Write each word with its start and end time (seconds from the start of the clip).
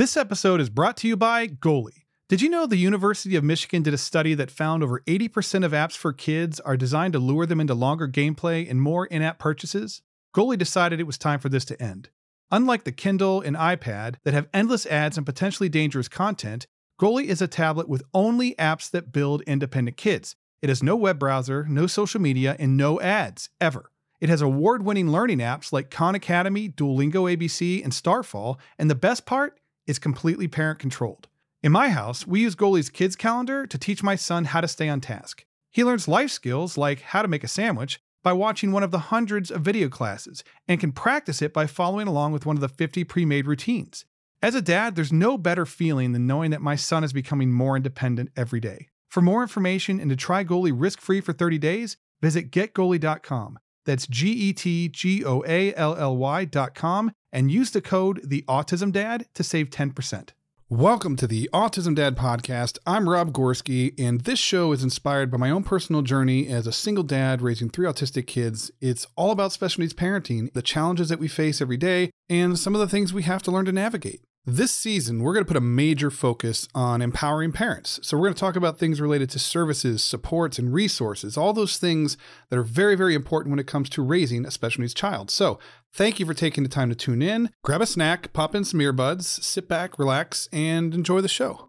This 0.00 0.16
episode 0.16 0.62
is 0.62 0.70
brought 0.70 0.96
to 0.96 1.08
you 1.08 1.14
by 1.14 1.46
Goally. 1.46 2.06
Did 2.30 2.40
you 2.40 2.48
know 2.48 2.64
the 2.64 2.78
University 2.78 3.36
of 3.36 3.44
Michigan 3.44 3.82
did 3.82 3.92
a 3.92 3.98
study 3.98 4.32
that 4.32 4.50
found 4.50 4.82
over 4.82 5.00
80% 5.00 5.62
of 5.62 5.72
apps 5.72 5.94
for 5.94 6.14
kids 6.14 6.58
are 6.58 6.78
designed 6.78 7.12
to 7.12 7.18
lure 7.18 7.44
them 7.44 7.60
into 7.60 7.74
longer 7.74 8.08
gameplay 8.08 8.66
and 8.66 8.80
more 8.80 9.04
in 9.04 9.20
app 9.20 9.38
purchases? 9.38 10.00
Goally 10.34 10.56
decided 10.56 11.00
it 11.00 11.06
was 11.06 11.18
time 11.18 11.38
for 11.38 11.50
this 11.50 11.66
to 11.66 11.82
end. 11.82 12.08
Unlike 12.50 12.84
the 12.84 12.92
Kindle 12.92 13.42
and 13.42 13.54
iPad 13.54 14.14
that 14.24 14.32
have 14.32 14.48
endless 14.54 14.86
ads 14.86 15.18
and 15.18 15.26
potentially 15.26 15.68
dangerous 15.68 16.08
content, 16.08 16.66
Goally 16.98 17.26
is 17.26 17.42
a 17.42 17.46
tablet 17.46 17.86
with 17.86 18.02
only 18.14 18.54
apps 18.54 18.90
that 18.92 19.12
build 19.12 19.42
independent 19.42 19.98
kids. 19.98 20.34
It 20.62 20.70
has 20.70 20.82
no 20.82 20.96
web 20.96 21.18
browser, 21.18 21.66
no 21.68 21.86
social 21.86 22.22
media, 22.22 22.56
and 22.58 22.74
no 22.74 23.02
ads, 23.02 23.50
ever. 23.60 23.90
It 24.18 24.30
has 24.30 24.40
award 24.40 24.82
winning 24.82 25.12
learning 25.12 25.40
apps 25.40 25.74
like 25.74 25.90
Khan 25.90 26.14
Academy, 26.14 26.70
Duolingo 26.70 27.30
ABC, 27.36 27.84
and 27.84 27.92
Starfall, 27.92 28.58
and 28.78 28.88
the 28.88 28.94
best 28.94 29.26
part 29.26 29.59
is 29.90 29.98
completely 29.98 30.48
parent 30.48 30.78
controlled. 30.78 31.28
In 31.62 31.72
my 31.72 31.90
house, 31.90 32.26
we 32.26 32.40
use 32.40 32.56
Goally's 32.56 32.88
kids 32.88 33.16
calendar 33.16 33.66
to 33.66 33.76
teach 33.76 34.02
my 34.02 34.16
son 34.16 34.46
how 34.46 34.62
to 34.62 34.68
stay 34.68 34.88
on 34.88 35.00
task. 35.00 35.44
He 35.70 35.84
learns 35.84 36.08
life 36.08 36.30
skills 36.30 36.78
like 36.78 37.02
how 37.02 37.20
to 37.20 37.28
make 37.28 37.44
a 37.44 37.48
sandwich 37.48 38.00
by 38.22 38.32
watching 38.32 38.72
one 38.72 38.82
of 38.82 38.90
the 38.90 39.10
hundreds 39.10 39.50
of 39.50 39.62
video 39.62 39.88
classes 39.88 40.42
and 40.66 40.80
can 40.80 40.92
practice 40.92 41.42
it 41.42 41.52
by 41.52 41.66
following 41.66 42.06
along 42.06 42.32
with 42.32 42.46
one 42.46 42.56
of 42.56 42.60
the 42.60 42.68
50 42.68 43.04
pre 43.04 43.24
made 43.24 43.46
routines. 43.46 44.04
As 44.42 44.54
a 44.54 44.62
dad, 44.62 44.96
there's 44.96 45.12
no 45.12 45.36
better 45.36 45.66
feeling 45.66 46.12
than 46.12 46.26
knowing 46.26 46.50
that 46.50 46.62
my 46.62 46.76
son 46.76 47.04
is 47.04 47.12
becoming 47.12 47.52
more 47.52 47.76
independent 47.76 48.30
every 48.36 48.60
day. 48.60 48.88
For 49.10 49.20
more 49.20 49.42
information 49.42 50.00
and 50.00 50.08
to 50.08 50.16
try 50.16 50.44
Goally 50.44 50.72
risk 50.74 51.00
free 51.00 51.20
for 51.20 51.32
30 51.32 51.58
days, 51.58 51.96
visit 52.22 52.50
getgoally.com. 52.50 53.58
That's 53.84 54.06
G 54.06 54.30
E 54.30 54.52
T 54.52 54.88
G 54.88 55.24
O 55.24 55.42
A 55.46 55.74
L 55.74 55.96
L 55.96 56.16
Y.com 56.16 57.12
and 57.32 57.50
use 57.50 57.70
the 57.70 57.80
code 57.80 58.20
The 58.24 58.44
Autism 58.48 58.92
Dad 58.92 59.26
to 59.34 59.42
save 59.42 59.70
10%. 59.70 60.30
Welcome 60.68 61.16
to 61.16 61.26
the 61.26 61.50
Autism 61.52 61.96
Dad 61.96 62.16
podcast. 62.16 62.78
I'm 62.86 63.08
Rob 63.08 63.32
Gorski, 63.32 63.92
and 63.98 64.20
this 64.20 64.38
show 64.38 64.70
is 64.70 64.84
inspired 64.84 65.28
by 65.28 65.36
my 65.36 65.50
own 65.50 65.64
personal 65.64 66.02
journey 66.02 66.46
as 66.46 66.66
a 66.66 66.72
single 66.72 67.02
dad 67.02 67.42
raising 67.42 67.70
three 67.70 67.88
autistic 67.88 68.28
kids. 68.28 68.70
It's 68.80 69.04
all 69.16 69.32
about 69.32 69.50
special 69.50 69.80
needs 69.80 69.94
parenting, 69.94 70.52
the 70.52 70.62
challenges 70.62 71.08
that 71.08 71.18
we 71.18 71.26
face 71.26 71.60
every 71.60 71.76
day, 71.76 72.10
and 72.28 72.56
some 72.56 72.76
of 72.76 72.80
the 72.80 72.88
things 72.88 73.12
we 73.12 73.24
have 73.24 73.42
to 73.42 73.50
learn 73.50 73.64
to 73.64 73.72
navigate. 73.72 74.22
This 74.46 74.72
season, 74.72 75.22
we're 75.22 75.34
going 75.34 75.44
to 75.44 75.48
put 75.48 75.58
a 75.58 75.60
major 75.60 76.10
focus 76.10 76.66
on 76.74 77.02
empowering 77.02 77.52
parents. 77.52 78.00
So, 78.02 78.16
we're 78.16 78.24
going 78.24 78.34
to 78.34 78.40
talk 78.40 78.56
about 78.56 78.78
things 78.78 78.98
related 78.98 79.28
to 79.30 79.38
services, 79.38 80.02
supports, 80.02 80.58
and 80.58 80.72
resources, 80.72 81.36
all 81.36 81.52
those 81.52 81.76
things 81.76 82.16
that 82.48 82.58
are 82.58 82.62
very, 82.62 82.94
very 82.94 83.14
important 83.14 83.50
when 83.50 83.58
it 83.58 83.66
comes 83.66 83.90
to 83.90 84.02
raising 84.02 84.46
a 84.46 84.50
special 84.50 84.80
needs 84.80 84.94
child. 84.94 85.30
So, 85.30 85.58
thank 85.92 86.18
you 86.18 86.24
for 86.24 86.32
taking 86.32 86.62
the 86.62 86.70
time 86.70 86.88
to 86.88 86.94
tune 86.94 87.20
in. 87.20 87.50
Grab 87.62 87.82
a 87.82 87.86
snack, 87.86 88.32
pop 88.32 88.54
in 88.54 88.64
some 88.64 88.80
earbuds, 88.80 89.24
sit 89.24 89.68
back, 89.68 89.98
relax, 89.98 90.48
and 90.54 90.94
enjoy 90.94 91.20
the 91.20 91.28
show. 91.28 91.68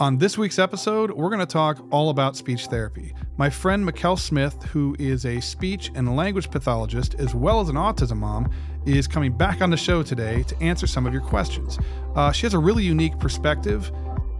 On 0.00 0.18
this 0.18 0.38
week's 0.38 0.58
episode, 0.58 1.12
we're 1.12 1.28
going 1.28 1.38
to 1.38 1.46
talk 1.46 1.84
all 1.90 2.10
about 2.10 2.36
speech 2.36 2.66
therapy. 2.66 3.14
My 3.36 3.48
friend 3.48 3.88
Mckell 3.88 4.18
Smith, 4.18 4.60
who 4.64 4.96
is 4.98 5.24
a 5.24 5.40
speech 5.40 5.90
and 5.94 6.16
language 6.16 6.50
pathologist 6.50 7.14
as 7.14 7.32
well 7.32 7.60
as 7.60 7.68
an 7.68 7.76
autism 7.76 8.16
mom, 8.18 8.50
is 8.86 9.06
coming 9.06 9.32
back 9.32 9.62
on 9.62 9.70
the 9.70 9.76
show 9.76 10.02
today 10.02 10.42
to 10.44 10.62
answer 10.62 10.86
some 10.86 11.06
of 11.06 11.12
your 11.12 11.22
questions. 11.22 11.78
Uh, 12.14 12.32
she 12.32 12.46
has 12.46 12.54
a 12.54 12.58
really 12.58 12.84
unique 12.84 13.18
perspective 13.18 13.90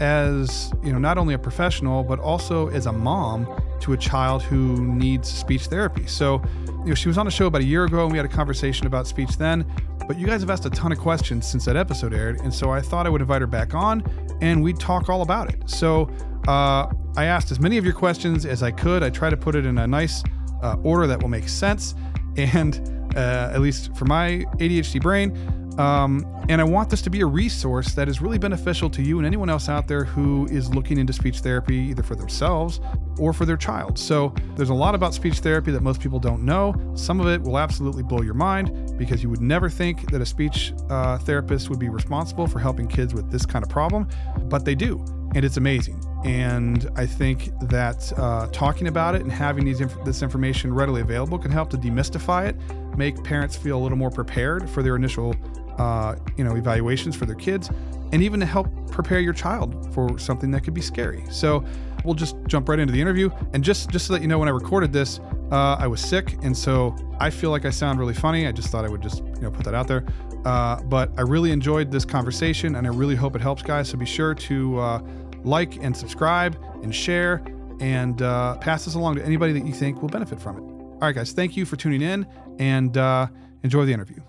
as 0.01 0.73
you 0.83 0.93
know 0.93 0.99
not 0.99 1.17
only 1.19 1.35
a 1.35 1.39
professional 1.39 2.03
but 2.03 2.19
also 2.19 2.69
as 2.71 2.87
a 2.87 2.93
mom 2.93 3.47
to 3.81 3.93
a 3.93 3.97
child 3.97 4.43
who 4.43 4.85
needs 4.85 5.29
speech 5.29 5.67
therapy. 5.67 6.07
So 6.07 6.43
you 6.67 6.89
know 6.89 6.95
she 6.95 7.09
was 7.09 7.17
on 7.17 7.27
the 7.27 7.31
show 7.31 7.47
about 7.47 7.61
a 7.61 7.65
year 7.65 7.85
ago 7.85 8.03
and 8.03 8.11
we 8.11 8.19
had 8.19 8.27
a 8.27 8.29
conversation 8.29 8.87
about 8.87 9.07
speech 9.07 9.37
then 9.37 9.65
but 10.07 10.19
you 10.19 10.27
guys 10.27 10.41
have 10.41 10.51
asked 10.51 10.67
a 10.67 10.71
ton 10.71 10.93
of 10.93 10.99
questions 10.99 11.47
since 11.47 11.65
that 11.65 11.77
episode 11.77 12.13
aired 12.13 12.41
and 12.41 12.53
so 12.53 12.71
i 12.71 12.81
thought 12.81 13.07
i 13.07 13.09
would 13.09 13.21
invite 13.21 13.41
her 13.41 13.47
back 13.47 13.73
on 13.73 14.05
and 14.43 14.63
we'd 14.63 14.79
talk 14.79 15.09
all 15.09 15.23
about 15.23 15.49
it. 15.49 15.63
So 15.71 16.11
uh, 16.49 16.89
i 17.17 17.25
asked 17.25 17.53
as 17.53 17.61
many 17.61 17.79
of 17.79 17.85
your 17.85 17.95
questions 17.95 18.45
as 18.45 18.63
i 18.63 18.73
could. 18.73 19.03
I 19.03 19.11
try 19.11 19.31
to 19.31 19.37
put 19.37 19.55
it 19.55 19.65
in 19.65 19.79
a 19.79 19.87
nice 19.87 20.25
uh, 20.63 20.77
order 20.83 21.07
that 21.07 21.23
will 21.23 21.29
make 21.29 21.49
sense 21.49 21.95
and 22.37 23.04
uh, 23.17 23.53
at 23.53 23.61
least 23.61 23.95
for 23.97 24.05
my 24.05 24.45
adhd 24.59 25.01
brain 25.01 25.33
um, 25.79 26.25
and 26.49 26.61
I 26.61 26.65
want 26.65 26.91
this 26.91 27.03
to 27.03 27.11
be 27.11 27.21
a 27.23 27.27
resource 27.27 27.95
that 27.95 28.09
is 28.09 28.21
really 28.21 28.39
beneficial 28.39 28.89
to 28.91 29.03
you 29.03 29.19
and 29.19 29.27
anyone 29.27 29.51
else 29.51 29.69
out 29.69 29.89
there 29.89 30.05
who 30.05 30.47
is 30.47 30.73
looking 30.75 30.99
into 30.99 31.13
speech 31.13 31.41
therapy, 31.41 31.77
either 31.77 32.03
for 32.03 32.15
themselves 32.15 32.81
or 33.19 33.33
for 33.33 33.45
their 33.45 33.57
child. 33.57 33.99
So, 33.99 34.35
there's 34.57 34.71
a 34.71 34.75
lot 34.75 34.95
about 34.95 35.15
speech 35.15 35.39
therapy 35.41 35.73
that 35.73 35.83
most 35.83 36.01
people 36.01 36.21
don't 36.21 36.45
know. 36.45 36.75
Some 36.95 37.21
of 37.21 37.27
it 37.27 37.43
will 37.43 37.59
absolutely 37.59 38.03
blow 38.03 38.23
your 38.23 38.35
mind 38.35 38.97
because 38.99 39.23
you 39.23 39.31
would 39.31 39.41
never 39.41 39.69
think 39.69 40.11
that 40.13 40.21
a 40.21 40.27
speech 40.27 40.73
uh, 40.91 41.19
therapist 41.19 41.71
would 41.71 41.81
be 41.81 41.89
responsible 41.89 42.47
for 42.47 42.59
helping 42.59 42.87
kids 42.87 43.15
with 43.15 43.31
this 43.31 43.45
kind 43.45 43.65
of 43.65 43.69
problem, 43.69 44.09
but 44.49 44.65
they 44.65 44.75
do. 44.75 45.05
And 45.35 45.45
it's 45.45 45.57
amazing. 45.57 46.01
And 46.25 46.89
I 46.97 47.07
think 47.07 47.51
that 47.63 48.13
uh, 48.17 48.47
talking 48.53 48.87
about 48.87 49.15
it 49.15 49.23
and 49.23 49.31
having 49.31 49.65
these 49.65 49.81
inf- 49.81 50.05
this 50.05 50.23
information 50.23 50.73
readily 50.73 51.01
available 51.01 51.39
can 51.39 51.51
help 51.51 51.71
to 51.71 51.77
demystify 51.77 52.49
it, 52.49 52.57
make 52.97 53.23
parents 53.25 53.57
feel 53.57 53.79
a 53.79 53.83
little 53.83 53.99
more 53.99 54.11
prepared 54.11 54.71
for 54.71 54.83
their 54.83 54.97
initial 54.97 55.35
uh, 55.79 56.17
you 56.37 56.45
know, 56.45 56.57
evaluations 56.57 57.17
for 57.17 57.27
their 57.27 57.35
kids, 57.35 57.71
and 58.13 58.23
even 58.23 58.39
to 58.41 58.47
help 58.47 58.69
prepare 58.91 59.21
your 59.21 59.33
child 59.33 59.93
for 59.93 60.19
something 60.19 60.51
that 60.53 60.63
could 60.63 60.75
be 60.75 60.81
scary. 60.81 61.25
So 61.31 61.65
we'll 62.05 62.15
just 62.15 62.37
jump 62.47 62.69
right 62.69 62.79
into 62.79 62.93
the 62.93 63.01
interview. 63.01 63.31
And 63.53 63.65
just 63.65 63.91
just 63.91 64.07
to 64.07 64.13
let 64.13 64.23
you 64.23 64.29
know, 64.29 64.39
when 64.39 64.49
I 64.49 64.53
recorded 64.53 64.93
this, 64.93 65.21
uh, 65.51 65.77
I 65.79 65.87
was 65.87 66.01
sick, 66.01 66.37
and 66.43 66.57
so 66.57 66.95
I 67.19 67.31
feel 67.31 67.51
like 67.51 67.65
I 67.65 67.71
sound 67.71 67.99
really 67.99 68.15
funny. 68.15 68.47
I 68.47 68.53
just 68.53 68.69
thought 68.69 68.85
I 68.85 68.89
would 68.89 69.03
just 69.03 69.19
you 69.19 69.41
know 69.41 69.51
put 69.51 69.65
that 69.65 69.75
out 69.75 69.89
there. 69.89 70.05
Uh, 70.45 70.81
but 70.83 71.11
I 71.17 71.23
really 71.23 71.53
enjoyed 71.53 71.91
this 71.91 72.05
conversation, 72.05 72.77
and 72.77 72.87
I 72.87 72.91
really 72.91 73.17
hope 73.17 73.35
it 73.35 73.41
helps, 73.41 73.63
guys. 73.63 73.89
So 73.89 73.97
be 73.97 74.05
sure 74.07 74.35
to 74.35 74.79
uh, 74.79 74.99
like 75.45 75.77
and 75.77 75.97
subscribe 75.97 76.57
and 76.83 76.95
share, 76.95 77.43
and 77.81 78.23
uh, 78.23 78.57
pass 78.59 78.85
this 78.85 78.95
along 78.95 79.17
to 79.17 79.25
anybody 79.25 79.53
that 79.53 79.67
you 79.67 79.73
think 79.73 80.03
will 80.03 80.09
benefit 80.09 80.41
from 80.41 80.57
it. 80.57 80.63
All 80.63 80.99
right, 81.01 81.15
guys, 81.15 81.33
thank 81.33 81.57
you 81.57 81.67
for 81.67 81.77
tuning 81.77 82.03
in, 82.03 82.27
and 82.59 82.97
uh, 82.97 83.27
enjoy 83.63 83.85
the 83.85 83.93
interview. 83.93 84.21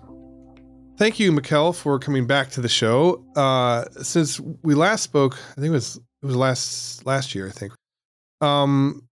Thank 0.98 1.20
you, 1.20 1.30
Mckell, 1.30 1.74
for 1.76 1.98
coming 1.98 2.26
back 2.26 2.50
to 2.52 2.60
the 2.60 2.68
show. 2.68 3.24
Uh, 3.36 3.84
since 4.02 4.40
we 4.62 4.74
last 4.74 5.02
spoke, 5.02 5.38
I 5.52 5.54
think 5.56 5.66
it 5.66 5.70
was 5.70 5.96
it 5.96 6.26
was 6.26 6.36
last 6.36 7.06
last 7.06 7.34
year. 7.34 7.46
I 7.48 7.50
think. 7.50 7.72
Um, 8.40 9.06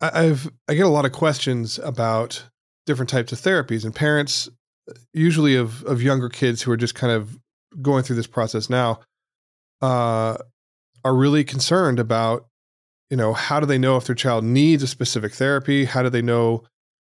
I, 0.00 0.24
I've 0.24 0.50
I 0.68 0.74
get 0.74 0.84
a 0.84 0.90
lot 0.90 1.04
of 1.04 1.12
questions 1.12 1.78
about 1.78 2.44
different 2.86 3.08
types 3.08 3.32
of 3.32 3.40
therapies, 3.40 3.84
and 3.84 3.94
parents, 3.94 4.48
usually 5.12 5.54
of 5.54 5.84
of 5.84 6.02
younger 6.02 6.28
kids 6.28 6.62
who 6.62 6.72
are 6.72 6.76
just 6.76 6.94
kind 6.94 7.12
of 7.12 7.38
going 7.80 8.02
through 8.02 8.16
this 8.16 8.26
process 8.26 8.68
now, 8.68 9.00
uh, 9.80 10.36
are 11.04 11.14
really 11.14 11.44
concerned 11.44 11.98
about, 11.98 12.46
you 13.10 13.16
know, 13.16 13.32
how 13.32 13.60
do 13.60 13.66
they 13.66 13.78
know 13.78 13.96
if 13.96 14.06
their 14.06 14.14
child 14.14 14.44
needs 14.44 14.82
a 14.82 14.86
specific 14.86 15.32
therapy? 15.32 15.84
How 15.84 16.02
do 16.02 16.10
they 16.10 16.22
know 16.22 16.64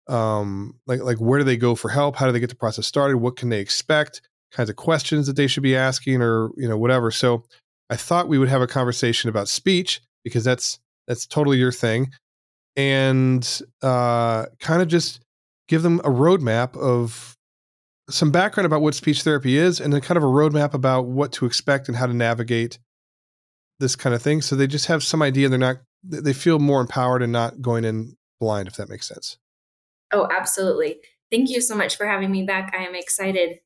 um, 0.07 0.75
like 0.85 1.01
like 1.01 1.17
where 1.17 1.39
do 1.39 1.45
they 1.45 1.57
go 1.57 1.75
for 1.75 1.89
help? 1.89 2.15
How 2.15 2.25
do 2.25 2.31
they 2.31 2.39
get 2.39 2.49
the 2.49 2.55
process 2.55 2.87
started? 2.87 3.17
What 3.17 3.35
can 3.35 3.49
they 3.49 3.59
expect? 3.59 4.21
Kinds 4.51 4.69
of 4.69 4.75
questions 4.75 5.27
that 5.27 5.35
they 5.35 5.47
should 5.47 5.63
be 5.63 5.75
asking, 5.75 6.21
or 6.21 6.49
you 6.57 6.67
know 6.67 6.77
whatever. 6.77 7.11
So 7.11 7.43
I 7.89 7.95
thought 7.95 8.27
we 8.27 8.37
would 8.37 8.49
have 8.49 8.61
a 8.61 8.67
conversation 8.67 9.29
about 9.29 9.47
speech 9.47 10.01
because 10.23 10.43
that's 10.43 10.79
that's 11.07 11.25
totally 11.25 11.57
your 11.57 11.71
thing, 11.71 12.11
and 12.75 13.61
uh, 13.81 14.45
kind 14.59 14.81
of 14.81 14.87
just 14.87 15.21
give 15.67 15.83
them 15.83 15.99
a 15.99 16.09
roadmap 16.09 16.77
of 16.77 17.35
some 18.09 18.31
background 18.31 18.65
about 18.65 18.81
what 18.81 18.95
speech 18.95 19.23
therapy 19.23 19.57
is, 19.57 19.79
and 19.79 19.93
then 19.93 20.01
kind 20.01 20.17
of 20.17 20.23
a 20.23 20.27
roadmap 20.27 20.73
about 20.73 21.05
what 21.05 21.31
to 21.33 21.45
expect 21.45 21.87
and 21.87 21.97
how 21.97 22.05
to 22.05 22.13
navigate 22.13 22.77
this 23.83 23.95
kind 23.95 24.15
of 24.15 24.21
thing. 24.21 24.41
So 24.41 24.55
they 24.55 24.65
just 24.65 24.87
have 24.87 25.03
some 25.03 25.21
idea. 25.21 25.49
They're 25.49 25.59
not 25.59 25.77
they 26.03 26.33
feel 26.33 26.59
more 26.59 26.81
empowered 26.81 27.21
and 27.21 27.31
not 27.31 27.61
going 27.61 27.85
in 27.85 28.17
blind, 28.39 28.67
if 28.67 28.75
that 28.75 28.89
makes 28.89 29.07
sense. 29.07 29.37
Oh, 30.11 30.27
absolutely. 30.35 30.97
Thank 31.31 31.49
you 31.49 31.61
so 31.61 31.75
much 31.75 31.95
for 31.95 32.05
having 32.05 32.31
me 32.31 32.43
back. 32.43 32.73
I 32.77 32.83
am 32.83 32.95
excited 32.95 33.59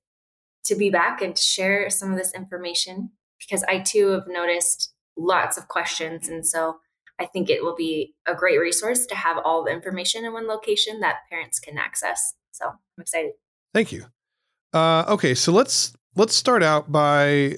to 0.65 0.75
be 0.75 0.89
back 0.89 1.21
and 1.21 1.35
to 1.35 1.41
share 1.41 1.89
some 1.89 2.11
of 2.11 2.17
this 2.17 2.33
information 2.33 3.11
because 3.39 3.63
I 3.63 3.79
too 3.79 4.09
have 4.09 4.27
noticed 4.27 4.93
lots 5.17 5.57
of 5.57 5.67
questions. 5.67 6.27
And 6.29 6.45
so 6.45 6.77
I 7.19 7.25
think 7.25 7.49
it 7.49 7.63
will 7.63 7.75
be 7.75 8.13
a 8.25 8.35
great 8.35 8.59
resource 8.59 9.05
to 9.07 9.15
have 9.15 9.37
all 9.43 9.63
the 9.63 9.71
information 9.71 10.25
in 10.25 10.33
one 10.33 10.47
location 10.47 10.99
that 10.99 11.21
parents 11.29 11.59
can 11.59 11.77
access. 11.77 12.33
So 12.51 12.67
I'm 12.67 13.01
excited. 13.01 13.31
Thank 13.73 13.91
you. 13.91 14.05
Uh, 14.73 15.05
okay, 15.07 15.33
so 15.33 15.51
let's 15.51 15.93
let's 16.15 16.35
start 16.35 16.61
out 16.61 16.91
by 16.91 17.57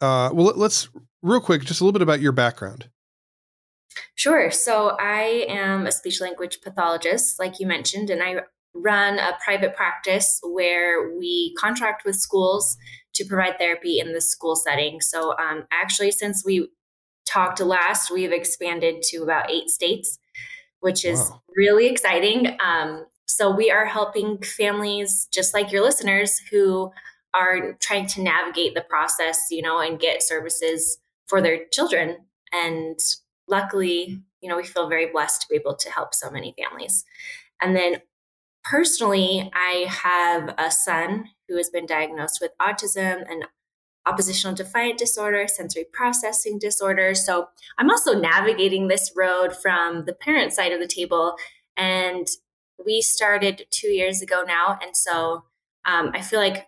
uh, 0.00 0.30
well, 0.32 0.52
let's 0.56 0.88
real 1.22 1.40
quick 1.40 1.64
just 1.64 1.80
a 1.80 1.84
little 1.84 1.92
bit 1.92 2.02
about 2.02 2.20
your 2.20 2.32
background. 2.32 2.88
Sure. 4.14 4.50
So 4.50 4.96
I 5.00 5.46
am 5.48 5.86
a 5.86 5.92
speech 5.92 6.20
language 6.20 6.58
pathologist, 6.62 7.38
like 7.38 7.60
you 7.60 7.66
mentioned, 7.66 8.10
and 8.10 8.22
I 8.22 8.42
run 8.74 9.18
a 9.18 9.36
private 9.44 9.76
practice 9.76 10.40
where 10.42 11.14
we 11.16 11.54
contract 11.58 12.04
with 12.04 12.16
schools 12.16 12.76
to 13.14 13.24
provide 13.24 13.58
therapy 13.58 13.98
in 13.98 14.12
the 14.12 14.20
school 14.20 14.56
setting. 14.56 15.00
So 15.00 15.36
um, 15.38 15.64
actually, 15.70 16.10
since 16.10 16.42
we 16.44 16.68
talked 17.26 17.60
last, 17.60 18.10
we've 18.10 18.32
expanded 18.32 19.02
to 19.02 19.18
about 19.22 19.50
eight 19.50 19.68
states, 19.68 20.18
which 20.80 21.04
is 21.04 21.18
wow. 21.18 21.42
really 21.54 21.86
exciting. 21.86 22.56
Um, 22.64 23.04
so 23.26 23.54
we 23.54 23.70
are 23.70 23.86
helping 23.86 24.38
families, 24.38 25.28
just 25.32 25.54
like 25.54 25.70
your 25.70 25.82
listeners, 25.82 26.38
who 26.50 26.90
are 27.34 27.74
trying 27.80 28.06
to 28.06 28.22
navigate 28.22 28.74
the 28.74 28.82
process, 28.82 29.46
you 29.50 29.62
know, 29.62 29.80
and 29.80 29.98
get 29.98 30.22
services 30.22 30.98
for 31.26 31.40
their 31.40 31.64
children. 31.70 32.18
And 32.52 32.98
luckily, 33.48 34.22
you 34.40 34.48
know, 34.48 34.56
we 34.56 34.64
feel 34.64 34.88
very 34.88 35.06
blessed 35.06 35.42
to 35.42 35.46
be 35.48 35.56
able 35.56 35.76
to 35.76 35.90
help 35.90 36.14
so 36.14 36.30
many 36.30 36.54
families. 36.58 37.04
And 37.60 37.76
then 37.76 37.96
personally, 38.64 39.50
I 39.54 39.86
have 39.88 40.54
a 40.58 40.70
son 40.70 41.26
who 41.48 41.56
has 41.56 41.70
been 41.70 41.86
diagnosed 41.86 42.38
with 42.40 42.52
autism 42.60 43.24
and 43.30 43.44
oppositional 44.04 44.54
defiant 44.54 44.98
disorder, 44.98 45.46
sensory 45.46 45.86
processing 45.92 46.58
disorder. 46.58 47.14
So 47.14 47.48
I'm 47.78 47.90
also 47.90 48.18
navigating 48.18 48.88
this 48.88 49.12
road 49.16 49.54
from 49.54 50.04
the 50.06 50.12
parent 50.12 50.52
side 50.52 50.72
of 50.72 50.80
the 50.80 50.88
table. 50.88 51.36
And 51.76 52.26
we 52.84 53.00
started 53.00 53.66
two 53.70 53.88
years 53.88 54.20
ago 54.22 54.42
now. 54.46 54.78
And 54.82 54.96
so 54.96 55.44
um, 55.84 56.10
I 56.14 56.20
feel 56.20 56.40
like 56.40 56.66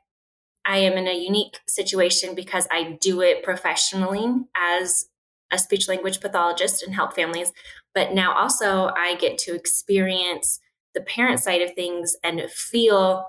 I 0.66 0.78
am 0.78 0.94
in 0.94 1.06
a 1.06 1.16
unique 1.16 1.60
situation 1.68 2.34
because 2.34 2.66
I 2.70 2.98
do 3.00 3.20
it 3.20 3.42
professionally 3.42 4.44
as 4.56 5.06
a 5.52 5.58
speech 5.58 5.88
language 5.88 6.20
pathologist 6.20 6.82
and 6.82 6.94
help 6.94 7.14
families. 7.14 7.52
But 7.94 8.12
now 8.12 8.34
also 8.34 8.90
I 8.96 9.16
get 9.16 9.38
to 9.38 9.54
experience 9.54 10.60
the 10.94 11.00
parent 11.00 11.40
side 11.40 11.62
of 11.62 11.74
things 11.74 12.16
and 12.24 12.40
feel 12.50 13.26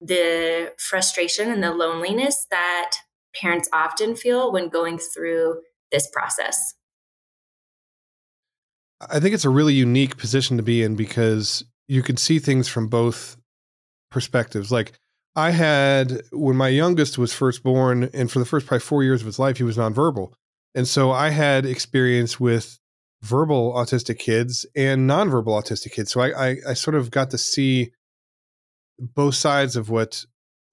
the 0.00 0.72
frustration 0.78 1.50
and 1.50 1.62
the 1.62 1.72
loneliness 1.72 2.46
that 2.50 2.92
parents 3.34 3.68
often 3.72 4.16
feel 4.16 4.52
when 4.52 4.68
going 4.68 4.98
through 4.98 5.60
this 5.90 6.08
process. 6.10 6.74
I 9.00 9.20
think 9.20 9.34
it's 9.34 9.44
a 9.44 9.50
really 9.50 9.74
unique 9.74 10.16
position 10.16 10.56
to 10.56 10.62
be 10.62 10.82
in 10.82 10.96
because 10.96 11.64
you 11.88 12.02
can 12.02 12.16
see 12.16 12.38
things 12.38 12.68
from 12.68 12.88
both 12.88 13.36
perspectives. 14.10 14.70
Like 14.72 14.92
I 15.36 15.50
had 15.50 16.22
when 16.30 16.56
my 16.56 16.68
youngest 16.68 17.18
was 17.18 17.32
first 17.32 17.62
born, 17.62 18.10
and 18.14 18.30
for 18.30 18.38
the 18.38 18.44
first 18.44 18.66
probably 18.66 18.80
four 18.80 19.02
years 19.02 19.20
of 19.20 19.26
his 19.26 19.38
life, 19.38 19.56
he 19.56 19.64
was 19.64 19.76
nonverbal. 19.76 20.32
And 20.74 20.86
so 20.86 21.10
I 21.10 21.30
had 21.30 21.66
experience 21.66 22.38
with 22.38 22.78
verbal 23.22 23.72
autistic 23.72 24.18
kids 24.18 24.66
and 24.76 25.08
nonverbal 25.08 25.60
autistic 25.60 25.92
kids. 25.92 26.12
So 26.12 26.20
I, 26.20 26.50
I, 26.50 26.56
I 26.70 26.74
sort 26.74 26.94
of 26.94 27.10
got 27.10 27.30
to 27.30 27.38
see 27.38 27.92
both 28.98 29.34
sides 29.34 29.76
of 29.76 29.90
what 29.90 30.24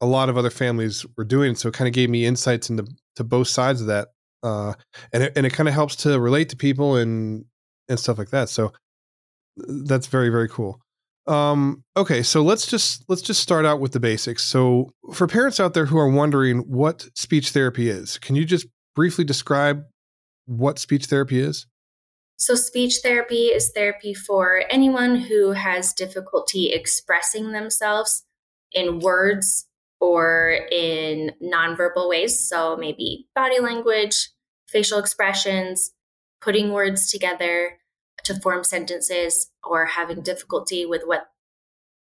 a 0.02 0.06
lot 0.06 0.30
of 0.30 0.38
other 0.38 0.50
families 0.50 1.06
were 1.18 1.24
doing. 1.24 1.56
So 1.56 1.70
it 1.70 1.74
kind 1.74 1.88
of 1.88 1.94
gave 1.94 2.10
me 2.10 2.26
insights 2.26 2.70
into 2.70 2.86
to 3.16 3.24
both 3.24 3.48
sides 3.48 3.82
of 3.82 3.88
that. 3.88 4.10
Uh, 4.44 4.74
and 5.14 5.24
it, 5.24 5.34
and 5.36 5.46
it 5.46 5.54
kind 5.54 5.70
of 5.70 5.76
helps 5.76 5.96
to 5.98 6.20
relate 6.20 6.50
to 6.50 6.56
people 6.56 6.96
and 6.96 7.46
and 7.88 8.00
stuff 8.00 8.18
like 8.18 8.32
that. 8.32 8.50
So 8.50 8.74
that's 9.56 10.08
very 10.08 10.30
very 10.30 10.50
cool. 10.50 10.82
Um, 11.32 11.86
okay, 11.96 12.24
so 12.24 12.42
let's 12.42 12.68
just 12.68 13.06
let's 13.08 13.22
just 13.22 13.42
start 13.42 13.66
out 13.66 13.80
with 13.80 13.94
the 13.94 14.02
basics. 14.02 14.44
So 14.44 14.92
for 15.14 15.28
parents 15.28 15.62
out 15.62 15.74
there 15.74 15.86
who 15.86 15.98
are 15.98 16.10
wondering 16.10 16.60
what 16.60 17.08
speech 17.16 17.52
therapy 17.52 17.90
is, 17.90 18.18
can 18.18 18.36
you 18.36 18.44
just 18.44 18.68
briefly 18.96 19.24
describe 19.24 19.84
what 20.46 20.78
speech 20.78 21.06
therapy 21.06 21.40
is? 21.40 21.68
So, 22.36 22.56
speech 22.56 23.02
therapy 23.04 23.46
is 23.46 23.72
therapy 23.76 24.16
for 24.16 24.64
anyone 24.72 25.16
who 25.16 25.52
has 25.52 25.94
difficulty 25.94 26.72
expressing 26.72 27.52
themselves 27.52 28.26
in 28.72 28.98
words 28.98 29.68
or 30.00 30.58
in 30.72 31.34
nonverbal 31.42 32.10
ways. 32.10 32.40
So, 32.40 32.76
maybe 32.76 33.28
body 33.36 33.62
language, 33.62 34.32
facial 34.68 34.98
expressions, 34.98 35.92
putting 36.42 36.72
words 36.72 37.12
together 37.12 37.78
to 38.24 38.40
form 38.40 38.64
sentences, 38.64 39.50
or 39.64 39.86
having 39.86 40.22
difficulty 40.22 40.86
with 40.86 41.04
what 41.06 41.28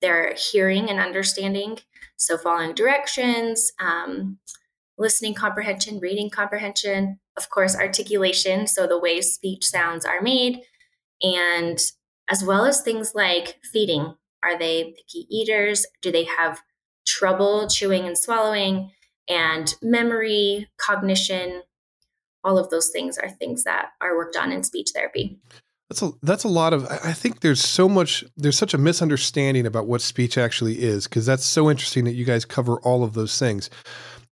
they're 0.02 0.34
hearing 0.36 0.90
and 0.90 1.00
understanding. 1.00 1.80
So, 2.18 2.38
following 2.38 2.76
directions, 2.76 3.72
um, 3.80 4.38
listening 4.98 5.34
comprehension, 5.34 6.00
reading 6.00 6.30
comprehension, 6.30 7.20
of 7.38 7.50
course, 7.50 7.76
articulation, 7.76 8.68
so 8.68 8.86
the 8.86 9.00
way 9.00 9.22
speech 9.22 9.66
sounds 9.66 10.06
are 10.06 10.22
made, 10.22 10.62
and 11.22 11.80
as 12.30 12.44
well 12.44 12.66
as 12.66 12.82
things 12.82 13.14
like 13.16 13.58
feeding. 13.72 14.16
Are 14.44 14.60
they 14.60 14.94
picky 14.98 15.26
eaters? 15.30 15.86
Do 16.02 16.12
they 16.12 16.26
have 16.26 16.62
trouble 17.06 17.68
chewing 17.68 18.06
and 18.06 18.18
swallowing? 18.18 18.92
And 19.30 19.74
memory, 19.82 20.70
cognition, 20.78 21.64
all 22.44 22.58
of 22.58 22.70
those 22.70 22.90
things 22.90 23.18
are 23.18 23.30
things 23.30 23.64
that 23.64 23.92
are 24.02 24.18
worked 24.18 24.36
on 24.36 24.52
in 24.52 24.64
speech 24.64 24.92
therapy. 24.94 25.40
That's 25.94 26.02
a 26.02 26.12
that's 26.24 26.44
a 26.44 26.48
lot 26.48 26.74
of 26.74 26.88
I 26.88 27.14
think 27.14 27.42
there's 27.42 27.64
so 27.64 27.88
much 27.88 28.24
there's 28.36 28.58
such 28.58 28.74
a 28.74 28.80
misunderstanding 28.80 29.68
about 29.68 29.86
what 29.86 30.02
speech 30.02 30.40
actually 30.40 30.82
is 30.82 31.08
because 31.08 31.24
that's 31.24 31.46
so 31.46 31.70
interesting 31.70 32.06
that 32.06 32.14
you 32.14 32.26
guys 32.26 32.46
cover 32.46 32.80
all 32.80 33.04
of 33.04 33.14
those 33.14 33.38
things. 33.38 33.70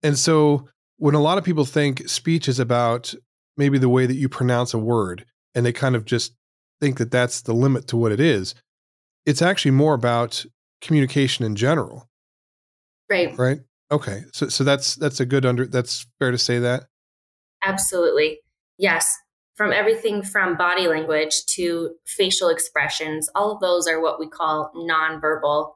And 0.02 0.18
so 0.18 0.66
when 0.96 1.14
a 1.14 1.20
lot 1.20 1.36
of 1.36 1.44
people 1.44 1.66
think 1.66 2.08
speech 2.08 2.48
is 2.48 2.58
about 2.58 3.12
maybe 3.58 3.76
the 3.76 3.90
way 3.90 4.06
that 4.06 4.14
you 4.14 4.26
pronounce 4.26 4.72
a 4.72 4.78
word 4.78 5.26
and 5.54 5.66
they 5.66 5.72
kind 5.72 5.94
of 5.94 6.06
just 6.06 6.32
think 6.80 6.96
that 6.96 7.10
that's 7.10 7.42
the 7.42 7.52
limit 7.52 7.88
to 7.88 7.98
what 7.98 8.10
it 8.10 8.20
is, 8.20 8.54
it's 9.26 9.42
actually 9.42 9.72
more 9.72 9.92
about 9.92 10.46
communication 10.80 11.44
in 11.44 11.56
general. 11.56 12.08
Right. 13.10 13.36
Right. 13.36 13.58
Okay. 13.92 14.22
So 14.32 14.48
so 14.48 14.64
that's 14.64 14.94
that's 14.94 15.20
a 15.20 15.26
good 15.26 15.44
under 15.44 15.66
that's 15.66 16.06
fair 16.18 16.30
to 16.30 16.38
say 16.38 16.58
that. 16.60 16.84
Absolutely. 17.62 18.38
Yes. 18.78 19.14
From 19.60 19.74
everything 19.74 20.22
from 20.22 20.56
body 20.56 20.88
language 20.88 21.44
to 21.56 21.90
facial 22.06 22.48
expressions, 22.48 23.28
all 23.34 23.52
of 23.52 23.60
those 23.60 23.86
are 23.86 24.00
what 24.00 24.18
we 24.18 24.26
call 24.26 24.72
nonverbal 24.74 25.72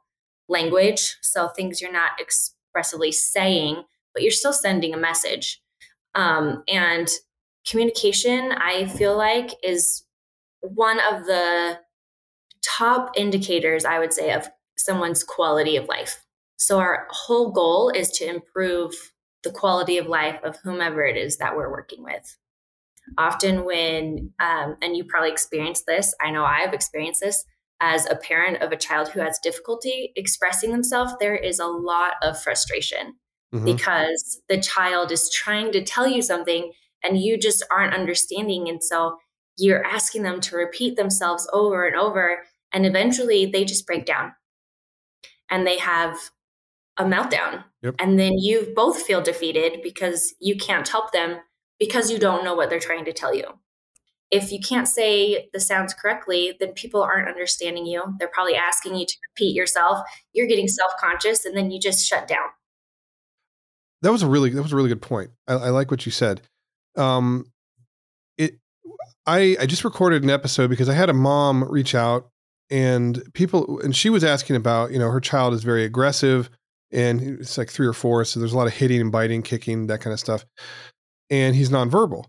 language. 0.49 1.19
So 1.21 1.49
things 1.49 1.83
you're 1.83 1.93
not 1.93 2.13
expressively 2.19 3.13
saying, 3.13 3.83
but 4.15 4.23
you're 4.23 4.33
still 4.33 4.55
sending 4.55 4.95
a 4.95 4.97
message. 4.97 5.61
Um, 6.15 6.63
and 6.67 7.11
communication, 7.69 8.53
I 8.53 8.87
feel 8.87 9.19
like, 9.19 9.51
is 9.63 10.07
one 10.63 10.99
of 11.01 11.27
the 11.27 11.79
top 12.63 13.13
indicators, 13.19 13.85
I 13.85 13.99
would 13.99 14.15
say, 14.15 14.33
of 14.33 14.49
someone's 14.79 15.23
quality 15.23 15.77
of 15.77 15.89
life. 15.89 16.25
So, 16.57 16.79
our 16.79 17.07
whole 17.11 17.51
goal 17.51 17.91
is 17.91 18.09
to 18.13 18.27
improve 18.27 18.95
the 19.43 19.51
quality 19.53 19.99
of 19.99 20.07
life 20.07 20.41
of 20.43 20.57
whomever 20.65 21.05
it 21.05 21.19
is 21.19 21.37
that 21.37 21.55
we're 21.55 21.71
working 21.71 22.03
with. 22.03 22.39
Often, 23.19 23.65
when, 23.65 24.33
um, 24.41 24.77
and 24.83 24.97
you 24.97 25.05
probably 25.05 25.31
experienced 25.31 25.85
this, 25.87 26.15
I 26.21 26.31
know 26.31 26.45
I've 26.45 26.73
experienced 26.73 27.21
this 27.21 27.45
as 27.81 28.07
a 28.09 28.17
parent 28.17 28.63
of 28.63 28.73
a 28.73 28.77
child 28.77 29.09
who 29.09 29.21
has 29.21 29.39
difficulty 29.43 30.13
expressing 30.17 30.73
themselves, 30.73 31.13
there 31.21 31.37
is 31.37 31.59
a 31.59 31.67
lot 31.67 32.13
of 32.23 32.41
frustration 32.41 33.15
mm-hmm. 33.55 33.65
because 33.65 34.41
the 34.49 34.61
child 34.61 35.13
is 35.13 35.31
trying 35.31 35.73
to 35.73 35.83
tell 35.83 36.07
you 36.07 36.23
something 36.23 36.73
and 37.03 37.21
you 37.21 37.37
just 37.39 37.65
aren't 37.71 37.95
understanding. 37.95 38.69
And 38.69 38.83
so 38.83 39.19
you're 39.59 39.85
asking 39.85 40.23
them 40.23 40.41
to 40.41 40.57
repeat 40.57 40.97
themselves 40.97 41.49
over 41.53 41.87
and 41.87 41.97
over. 41.97 42.45
And 42.73 42.87
eventually 42.87 43.47
they 43.47 43.65
just 43.65 43.87
break 43.87 44.07
down 44.07 44.33
and 45.51 45.67
they 45.67 45.79
have 45.79 46.17
a 46.97 47.05
meltdown. 47.05 47.65
Yep. 47.83 47.97
And 47.99 48.19
then 48.19 48.33
you 48.39 48.73
both 48.75 49.03
feel 49.03 49.21
defeated 49.21 49.81
because 49.83 50.35
you 50.41 50.57
can't 50.57 50.89
help 50.89 51.13
them 51.13 51.39
because 51.79 52.11
you 52.11 52.19
don't 52.19 52.45
know 52.45 52.55
what 52.55 52.71
they're 52.71 52.81
trying 52.81 53.05
to 53.05 53.13
tell 53.13 53.35
you. 53.35 53.45
If 54.31 54.51
you 54.51 54.59
can't 54.59 54.89
say 54.89 55.49
the 55.53 55.61
sounds 55.61 55.95
correctly, 55.95 56.57
then 56.59 56.73
people 56.73 57.03
aren't 57.03 57.29
understanding 57.29 57.87
you. 57.87 58.03
They're 58.19 58.29
probably 58.29 58.57
asking 58.57 58.97
you 58.97 59.07
to 59.07 59.17
repeat 59.31 59.55
yourself. 59.55 60.01
You're 60.33 60.47
getting 60.47 60.69
self 60.69 60.93
conscious 61.01 61.45
and 61.45 61.57
then 61.57 61.71
you 61.71 61.79
just 61.79 62.07
shut 62.07 62.27
down 62.27 62.49
that 64.05 64.13
was 64.13 64.23
a 64.23 64.29
really 64.29 64.51
that 64.51 64.63
was 64.63 64.73
a 64.73 64.77
really 64.77 64.91
good 64.91 65.03
point. 65.03 65.31
I, 65.49 65.55
I 65.55 65.69
like 65.71 65.91
what 65.91 66.05
you 66.05 66.13
said. 66.13 66.43
Um, 66.95 67.47
it 68.37 68.59
I 69.27 69.57
I 69.59 69.67
just 69.67 69.83
recorded 69.83 70.23
an 70.23 70.31
episode 70.31 70.69
because 70.69 70.91
I 70.91 70.95
had 70.95 71.09
a 71.09 71.15
mom 71.15 71.65
reach 71.65 71.95
out 71.95 72.29
and 72.71 73.23
people 73.33 73.81
and 73.81 73.97
she 73.97 74.11
was 74.11 74.23
asking 74.23 74.57
about 74.57 74.93
you 74.93 74.99
know 74.99 75.11
her 75.11 75.21
child 75.21 75.55
is 75.55 75.65
very 75.65 75.85
aggressive 75.85 76.51
and 76.93 77.21
it's 77.41 77.57
like 77.57 77.71
three 77.71 77.87
or 77.87 77.93
four 77.95 78.25
so 78.25 78.39
there's 78.39 78.53
a 78.53 78.57
lot 78.57 78.67
of 78.67 78.75
hitting 78.75 79.01
and 79.01 79.11
biting 79.11 79.43
kicking 79.43 79.87
that 79.87 80.01
kind 80.01 80.13
of 80.13 80.21
stuff 80.21 80.45
and 81.31 81.57
he's 81.57 81.71
nonverbal 81.71 82.25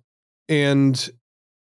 and 0.50 1.10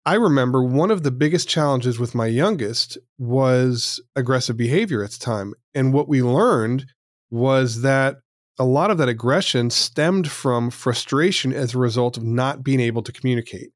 i 0.05 0.13
remember 0.15 0.63
one 0.63 0.91
of 0.91 1.03
the 1.03 1.11
biggest 1.11 1.47
challenges 1.47 1.99
with 1.99 2.15
my 2.15 2.27
youngest 2.27 2.97
was 3.17 4.01
aggressive 4.15 4.57
behavior 4.57 5.03
at 5.03 5.11
the 5.11 5.19
time 5.19 5.53
and 5.73 5.93
what 5.93 6.07
we 6.07 6.21
learned 6.21 6.85
was 7.29 7.81
that 7.81 8.17
a 8.57 8.65
lot 8.65 8.91
of 8.91 8.97
that 8.97 9.09
aggression 9.09 9.69
stemmed 9.69 10.29
from 10.29 10.69
frustration 10.69 11.53
as 11.53 11.73
a 11.73 11.77
result 11.77 12.17
of 12.17 12.23
not 12.23 12.63
being 12.63 12.79
able 12.79 13.01
to 13.03 13.11
communicate. 13.11 13.71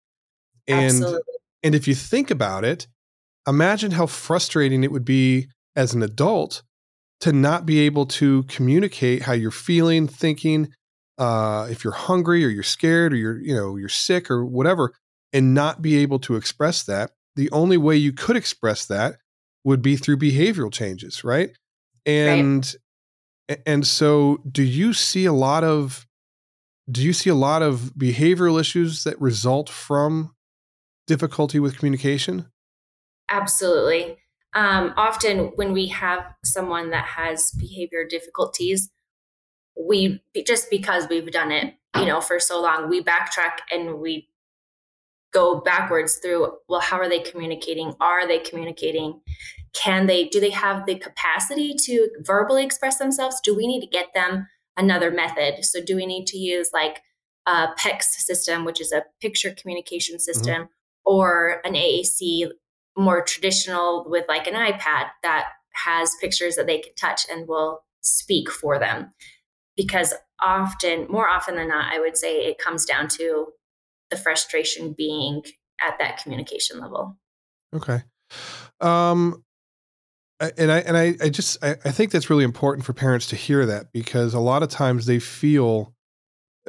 And 0.68 0.86
Absolutely. 0.86 1.34
and 1.64 1.76
if 1.76 1.88
you 1.88 1.96
think 1.96 2.32
about 2.32 2.64
it, 2.64 2.88
imagine 3.48 3.92
how 3.92 4.06
frustrating 4.06 4.84
it 4.84 4.92
would 4.92 5.06
be 5.06 5.48
as 5.76 5.94
an 5.94 6.04
adult 6.04 6.64
to 7.22 7.34
not 7.34 7.66
be 7.66 7.80
able 7.80 8.06
to 8.06 8.44
communicate 8.44 9.24
how 9.24 9.34
you're 9.34 9.52
feeling, 9.52 10.08
thinking, 10.08 10.70
uh, 11.20 11.68
if 11.70 11.84
you're 11.84 11.94
hungry 11.94 12.44
or 12.44 12.50
you're 12.50 12.64
scared 12.64 13.14
or 13.14 13.18
you're 13.18 13.40
you 13.40 13.54
know 13.54 13.76
you're 13.76 13.90
sick 13.90 14.32
or 14.32 14.46
whatever, 14.46 14.94
and 15.34 15.54
not 15.54 15.82
be 15.82 15.98
able 15.98 16.20
to 16.20 16.36
express 16.36 16.84
that. 16.84 17.12
The 17.36 17.52
only 17.52 17.78
way 17.78 17.96
you 17.96 18.12
could 18.12 18.36
express 18.36 18.86
that 18.88 19.18
would 19.64 19.82
be 19.82 19.96
through 19.96 20.18
behavioral 20.18 20.72
changes, 20.74 21.24
right? 21.24 21.52
And 22.06 22.66
right 23.50 23.62
And 23.66 23.86
so, 23.86 24.42
do 24.50 24.64
you 24.64 24.94
see 24.94 25.26
a 25.26 25.34
lot 25.34 25.64
of 25.64 26.08
do 26.92 27.04
you 27.04 27.14
see 27.14 27.30
a 27.30 27.36
lot 27.36 27.62
of 27.62 27.94
behavioral 27.98 28.60
issues 28.60 29.04
that 29.04 29.20
result 29.22 29.70
from 29.70 30.36
difficulty 31.08 31.60
with 31.60 31.78
communication? 31.78 32.48
Absolutely. 33.30 34.18
Um, 34.56 34.94
often, 34.98 35.52
when 35.56 35.74
we 35.74 35.88
have 35.88 36.34
someone 36.44 36.90
that 36.90 37.06
has 37.06 37.52
behavior 37.52 38.06
difficulties, 38.08 38.90
we 39.80 40.22
just 40.46 40.70
because 40.70 41.08
we've 41.10 41.32
done 41.32 41.52
it, 41.52 41.74
you 41.96 42.06
know, 42.06 42.22
for 42.22 42.40
so 42.40 42.62
long, 42.62 42.90
we 42.90 43.04
backtrack 43.04 43.60
and 43.72 44.00
we 44.00 44.30
go 45.32 45.62
backwards 45.62 46.20
through. 46.22 46.52
Well, 46.68 46.82
how 46.82 46.98
are 46.98 47.10
they 47.10 47.20
communicating? 47.20 47.94
Are 48.00 48.28
they 48.28 48.40
communicating? 48.40 49.22
Can 49.74 50.08
they? 50.08 50.26
Do 50.26 50.40
they 50.40 50.50
have 50.50 50.86
the 50.86 50.96
capacity 50.96 51.76
to 51.86 52.10
verbally 52.22 52.64
express 52.64 52.98
themselves? 52.98 53.40
Do 53.44 53.56
we 53.56 53.68
need 53.68 53.82
to 53.82 53.88
get 53.88 54.14
them 54.14 54.48
another 54.76 55.12
method? 55.12 55.64
So, 55.64 55.82
do 55.82 55.96
we 55.96 56.06
need 56.06 56.28
to 56.28 56.38
use 56.38 56.72
like 56.74 57.02
a 57.46 57.68
PECS 57.80 58.04
system, 58.04 58.66
which 58.66 58.82
is 58.82 58.92
a 58.92 59.06
picture 59.22 59.54
communication 59.58 60.16
mm-hmm. 60.16 60.22
system, 60.22 60.64
mm-hmm. 60.64 60.66
or 61.06 61.62
an 61.64 61.74
AAC 61.74 62.50
more 62.98 63.24
traditional 63.24 64.06
with 64.10 64.26
like 64.28 64.46
an 64.46 64.56
iPad 64.56 65.08
that 65.24 65.50
has 65.86 66.16
pictures 66.20 66.56
that 66.56 66.68
they 66.68 66.80
can 66.80 66.94
touch 66.96 67.22
and 67.32 67.48
will 67.48 67.82
speak 68.02 68.50
for 68.52 68.78
them. 68.78 69.14
Because 69.80 70.14
often, 70.42 71.08
more 71.10 71.30
often 71.30 71.56
than 71.56 71.70
not, 71.70 71.94
I 71.94 72.02
would 72.02 72.18
say 72.18 72.40
it 72.40 72.58
comes 72.58 72.84
down 72.84 73.08
to 73.20 73.48
the 74.12 74.18
frustration 74.18 74.92
being 74.92 75.42
at 75.82 75.98
that 76.00 76.22
communication 76.22 76.82
level. 76.82 77.18
Okay. 77.74 78.04
Um, 78.82 79.46
and 80.58 80.70
I 80.70 80.80
and 80.80 80.98
I, 80.98 81.16
I 81.22 81.30
just 81.30 81.64
I, 81.64 81.78
I 81.86 81.92
think 81.92 82.12
that's 82.12 82.30
really 82.30 82.44
important 82.44 82.86
for 82.86 82.92
parents 82.92 83.28
to 83.28 83.38
hear 83.38 83.66
that 83.68 83.94
because 83.94 84.34
a 84.34 84.40
lot 84.42 84.64
of 84.64 84.70
times 84.70 85.06
they 85.06 85.20
feel 85.20 85.94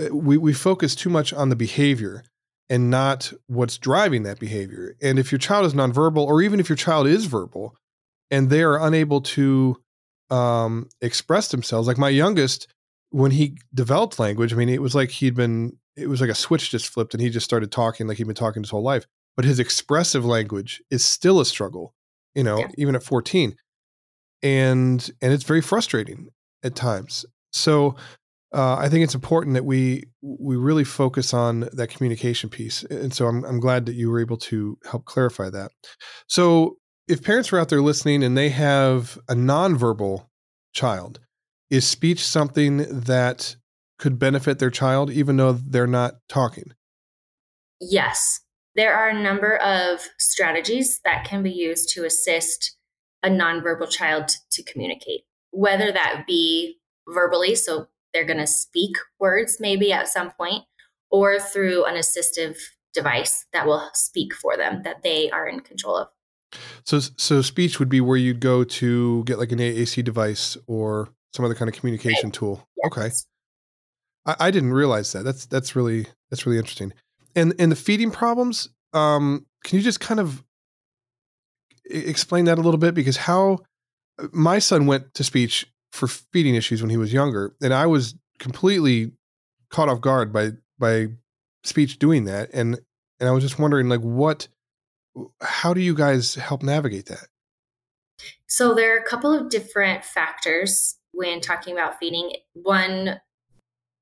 uh, 0.00 0.14
we 0.14 0.36
we 0.36 0.52
focus 0.52 0.94
too 0.94 1.10
much 1.10 1.32
on 1.32 1.48
the 1.48 1.56
behavior 1.56 2.22
and 2.68 2.90
not 2.90 3.32
what's 3.48 3.76
driving 3.76 4.22
that 4.22 4.38
behavior. 4.38 4.94
And 5.02 5.18
if 5.18 5.32
your 5.32 5.40
child 5.40 5.66
is 5.66 5.74
nonverbal, 5.74 6.24
or 6.24 6.42
even 6.42 6.60
if 6.60 6.68
your 6.68 6.76
child 6.76 7.08
is 7.08 7.24
verbal, 7.24 7.74
and 8.30 8.50
they 8.50 8.62
are 8.62 8.80
unable 8.80 9.20
to 9.22 9.76
um, 10.30 10.88
express 11.00 11.48
themselves, 11.48 11.88
like 11.88 11.98
my 11.98 12.08
youngest, 12.08 12.68
when 13.10 13.32
he 13.32 13.58
developed 13.74 14.18
language, 14.18 14.52
I 14.52 14.56
mean, 14.56 14.68
it 14.68 14.82
was 14.82 14.94
like 14.94 15.10
he'd 15.10 15.34
been, 15.34 15.76
it 15.96 16.08
was 16.08 16.20
like 16.20 16.30
a 16.30 16.34
switch 16.34 16.70
just 16.70 16.88
flipped, 16.88 17.14
and 17.14 17.20
he 17.22 17.30
just 17.30 17.44
started 17.44 17.70
talking 17.70 18.06
like 18.06 18.18
he'd 18.18 18.26
been 18.26 18.34
talking 18.34 18.62
his 18.62 18.70
whole 18.70 18.82
life. 18.82 19.06
But 19.36 19.44
his 19.44 19.58
expressive 19.58 20.24
language 20.24 20.82
is 20.90 21.04
still 21.04 21.40
a 21.40 21.46
struggle, 21.46 21.94
you 22.34 22.44
know, 22.44 22.58
yeah. 22.60 22.68
even 22.78 22.94
at 22.94 23.02
14, 23.02 23.56
and 24.42 25.10
and 25.22 25.32
it's 25.32 25.44
very 25.44 25.60
frustrating 25.60 26.28
at 26.62 26.74
times. 26.74 27.24
So 27.52 27.96
uh, 28.52 28.76
I 28.76 28.88
think 28.88 29.04
it's 29.04 29.14
important 29.14 29.54
that 29.54 29.64
we 29.64 30.04
we 30.22 30.56
really 30.56 30.84
focus 30.84 31.32
on 31.32 31.68
that 31.72 31.88
communication 31.88 32.50
piece, 32.50 32.82
and 32.84 33.14
so 33.14 33.26
I'm 33.26 33.44
I'm 33.44 33.60
glad 33.60 33.86
that 33.86 33.94
you 33.94 34.10
were 34.10 34.20
able 34.20 34.38
to 34.38 34.76
help 34.90 35.04
clarify 35.04 35.50
that. 35.50 35.70
So, 36.28 36.76
if 37.06 37.22
parents 37.22 37.52
are 37.52 37.58
out 37.58 37.68
there 37.68 37.80
listening 37.80 38.24
and 38.24 38.36
they 38.36 38.48
have 38.48 39.18
a 39.28 39.34
nonverbal 39.34 40.26
child, 40.72 41.20
is 41.70 41.86
speech 41.86 42.24
something 42.24 42.78
that 43.00 43.56
could 43.98 44.18
benefit 44.18 44.58
their 44.58 44.70
child 44.70 45.10
even 45.10 45.36
though 45.36 45.52
they're 45.52 45.86
not 45.86 46.14
talking? 46.28 46.72
Yes, 47.80 48.40
there 48.74 48.94
are 48.94 49.08
a 49.08 49.22
number 49.22 49.56
of 49.56 50.00
strategies 50.18 51.00
that 51.04 51.24
can 51.24 51.42
be 51.42 51.50
used 51.50 51.88
to 51.90 52.04
assist 52.04 52.76
a 53.22 53.28
nonverbal 53.28 53.88
child 53.88 54.30
to 54.50 54.62
communicate, 54.62 55.22
whether 55.50 55.92
that 55.92 56.24
be 56.26 56.78
verbally, 57.08 57.54
so 57.54 57.86
they're 58.12 58.24
going 58.24 58.38
to 58.38 58.46
speak 58.46 58.96
words 59.18 59.58
maybe 59.60 59.92
at 59.92 60.08
some 60.08 60.30
point, 60.32 60.64
or 61.10 61.38
through 61.38 61.84
an 61.84 61.94
assistive 61.94 62.56
device 62.94 63.46
that 63.52 63.66
will 63.66 63.90
speak 63.94 64.34
for 64.34 64.56
them 64.56 64.82
that 64.82 65.02
they 65.02 65.30
are 65.30 65.48
in 65.48 65.60
control 65.60 65.96
of. 65.96 66.08
So, 66.84 66.98
so 66.98 67.42
speech 67.42 67.78
would 67.78 67.88
be 67.88 68.00
where 68.00 68.16
you'd 68.16 68.40
go 68.40 68.64
to 68.64 69.22
get 69.24 69.38
like 69.38 69.52
an 69.52 69.58
AAC 69.58 70.02
device 70.02 70.56
or 70.66 71.10
some 71.32 71.44
other 71.44 71.54
kind 71.54 71.68
of 71.68 71.74
communication 71.74 72.28
right. 72.28 72.34
tool. 72.34 72.66
Yes. 72.76 72.92
Okay, 72.92 73.10
I, 74.26 74.46
I, 74.48 74.50
didn't 74.50 74.72
realize 74.72 75.12
that. 75.12 75.24
That's 75.24 75.46
that's 75.46 75.76
really 75.76 76.06
that's 76.30 76.46
really 76.46 76.58
interesting. 76.58 76.92
And 77.34 77.54
and 77.58 77.70
the 77.70 77.76
feeding 77.76 78.10
problems. 78.10 78.68
Um, 78.92 79.46
can 79.64 79.76
you 79.76 79.84
just 79.84 80.00
kind 80.00 80.18
of 80.18 80.42
explain 81.88 82.46
that 82.46 82.58
a 82.58 82.60
little 82.60 82.78
bit? 82.78 82.94
Because 82.94 83.16
how 83.16 83.58
my 84.32 84.58
son 84.58 84.86
went 84.86 85.14
to 85.14 85.24
speech 85.24 85.66
for 85.92 86.08
feeding 86.08 86.54
issues 86.54 86.82
when 86.82 86.90
he 86.90 86.96
was 86.96 87.12
younger, 87.12 87.54
and 87.62 87.72
I 87.72 87.86
was 87.86 88.14
completely 88.38 89.12
caught 89.70 89.88
off 89.88 90.00
guard 90.00 90.32
by 90.32 90.52
by 90.78 91.08
speech 91.62 91.98
doing 91.98 92.24
that, 92.24 92.50
and 92.52 92.80
and 93.20 93.28
I 93.28 93.32
was 93.32 93.44
just 93.44 93.58
wondering 93.58 93.88
like 93.88 94.00
what, 94.00 94.48
how 95.40 95.74
do 95.74 95.80
you 95.80 95.94
guys 95.94 96.34
help 96.34 96.62
navigate 96.62 97.06
that? 97.06 97.28
So 98.46 98.74
there 98.74 98.94
are 98.94 98.98
a 98.98 99.04
couple 99.04 99.32
of 99.32 99.50
different 99.50 100.04
factors 100.04 100.96
when 101.20 101.42
talking 101.42 101.74
about 101.74 101.98
feeding. 101.98 102.32
One 102.54 103.20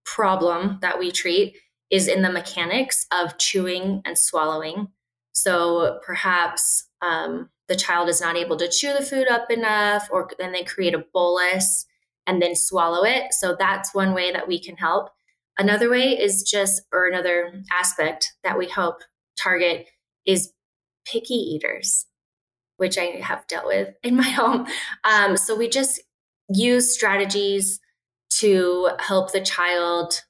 problem 0.04 0.78
that 0.82 1.00
we 1.00 1.10
treat 1.10 1.56
is 1.90 2.06
in 2.06 2.22
the 2.22 2.30
mechanics 2.30 3.06
of 3.12 3.37
chewing 3.38 4.02
and 4.04 4.16
swallowing. 4.16 4.88
So 5.32 5.98
perhaps 6.06 6.87
um, 7.02 7.50
the 7.66 7.75
child 7.75 8.08
is 8.08 8.20
not 8.20 8.37
able 8.37 8.56
to 8.58 8.68
chew 8.68 8.92
the 8.92 9.04
food 9.04 9.26
up 9.28 9.50
enough, 9.50 10.08
or 10.12 10.30
then 10.38 10.52
they 10.52 10.62
create 10.62 10.94
a 10.94 11.04
bolus 11.12 11.87
and 12.25 12.40
then 12.40 12.54
swallow 12.54 13.04
it. 13.04 13.32
So 13.32 13.56
that's 13.58 13.92
one 13.92 14.14
way 14.14 14.30
that 14.30 14.46
we 14.46 14.62
can 14.62 14.76
help. 14.76 15.10
Another 15.58 15.90
way 15.90 16.16
is 16.16 16.44
just, 16.44 16.82
or 16.92 17.08
another 17.08 17.62
aspect 17.72 18.34
that 18.44 18.56
we 18.56 18.68
help 18.68 19.02
target 19.37 19.87
is 20.25 20.52
picky 21.04 21.34
eaters, 21.34 22.06
which 22.76 22.96
I 22.96 23.20
have 23.22 23.46
dealt 23.48 23.66
with 23.66 23.94
in 24.04 24.14
my 24.14 24.22
home. 24.28 24.68
Um, 25.02 25.37
so 25.37 25.56
we 25.56 25.68
just 25.68 26.00
use 26.49 26.93
strategies 26.93 27.81
to 28.31 28.90
help 28.99 29.33
the 29.33 29.40
child 29.40 30.23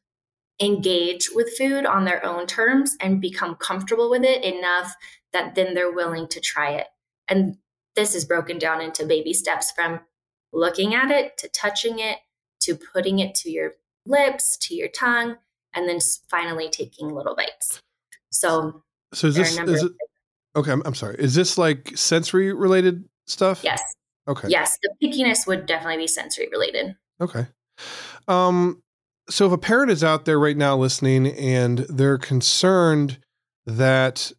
engage 0.61 1.31
with 1.35 1.57
food 1.57 1.87
on 1.87 2.05
their 2.05 2.25
own 2.25 2.47
terms 2.47 2.97
and 3.01 3.21
become 3.21 3.55
comfortable 3.57 4.11
with 4.11 4.25
it 4.25 4.43
enough 4.45 4.95
that 5.33 5.55
then 5.55 5.75
they're 5.75 5.93
willing 5.93 6.27
to 6.29 6.41
try 6.41 6.71
it. 6.71 6.87
And 7.29 7.57
this 7.95 8.15
is 8.15 8.25
broken 8.25 8.59
down 8.59 8.81
into 8.81 9.07
baby 9.07 9.33
steps 9.33 9.73
from 9.73 10.01
looking 10.53 10.95
at 10.95 11.11
it 11.11 11.37
to 11.39 11.49
touching 11.49 11.99
it 11.99 12.19
to 12.61 12.77
putting 12.77 13.19
it 13.19 13.35
to 13.37 13.51
your 13.51 13.73
lips, 14.07 14.57
to 14.57 14.75
your 14.75 14.89
tongue, 14.89 15.37
and 15.75 15.89
then 15.89 15.99
finally 16.31 16.69
taking 16.69 17.09
little 17.09 17.37
bites. 17.37 17.83
So, 18.31 18.83
so 19.15 19.29
is 19.29 19.37
this 19.37 19.59
is 19.59 19.85
it, 19.85 19.93
okay? 20.57 20.73
I'm, 20.73 20.83
I'm 20.85 20.95
sorry. 20.95 21.17
Is 21.19 21.35
this 21.35 21.57
like 21.57 21.93
sensory 21.97 22.53
related 22.53 23.05
stuff? 23.27 23.63
Yes. 23.63 23.81
Okay. 24.29 24.49
Yes, 24.49 24.79
the 24.83 24.91
pickiness 25.03 25.47
would 25.47 25.67
definitely 25.67 25.97
be 25.97 26.07
sensory 26.07 26.49
related. 26.53 26.95
Okay. 27.21 27.47
Um, 28.29 28.83
so 29.31 29.47
if 29.47 29.53
a 29.53 29.59
parent 29.59 29.91
is 29.91 30.05
out 30.05 30.25
there 30.25 30.39
right 30.39 30.57
now 30.57 30.77
listening 30.77 31.29
and 31.29 31.79
they're 31.89 32.19
concerned 32.19 33.19
that 33.67 34.33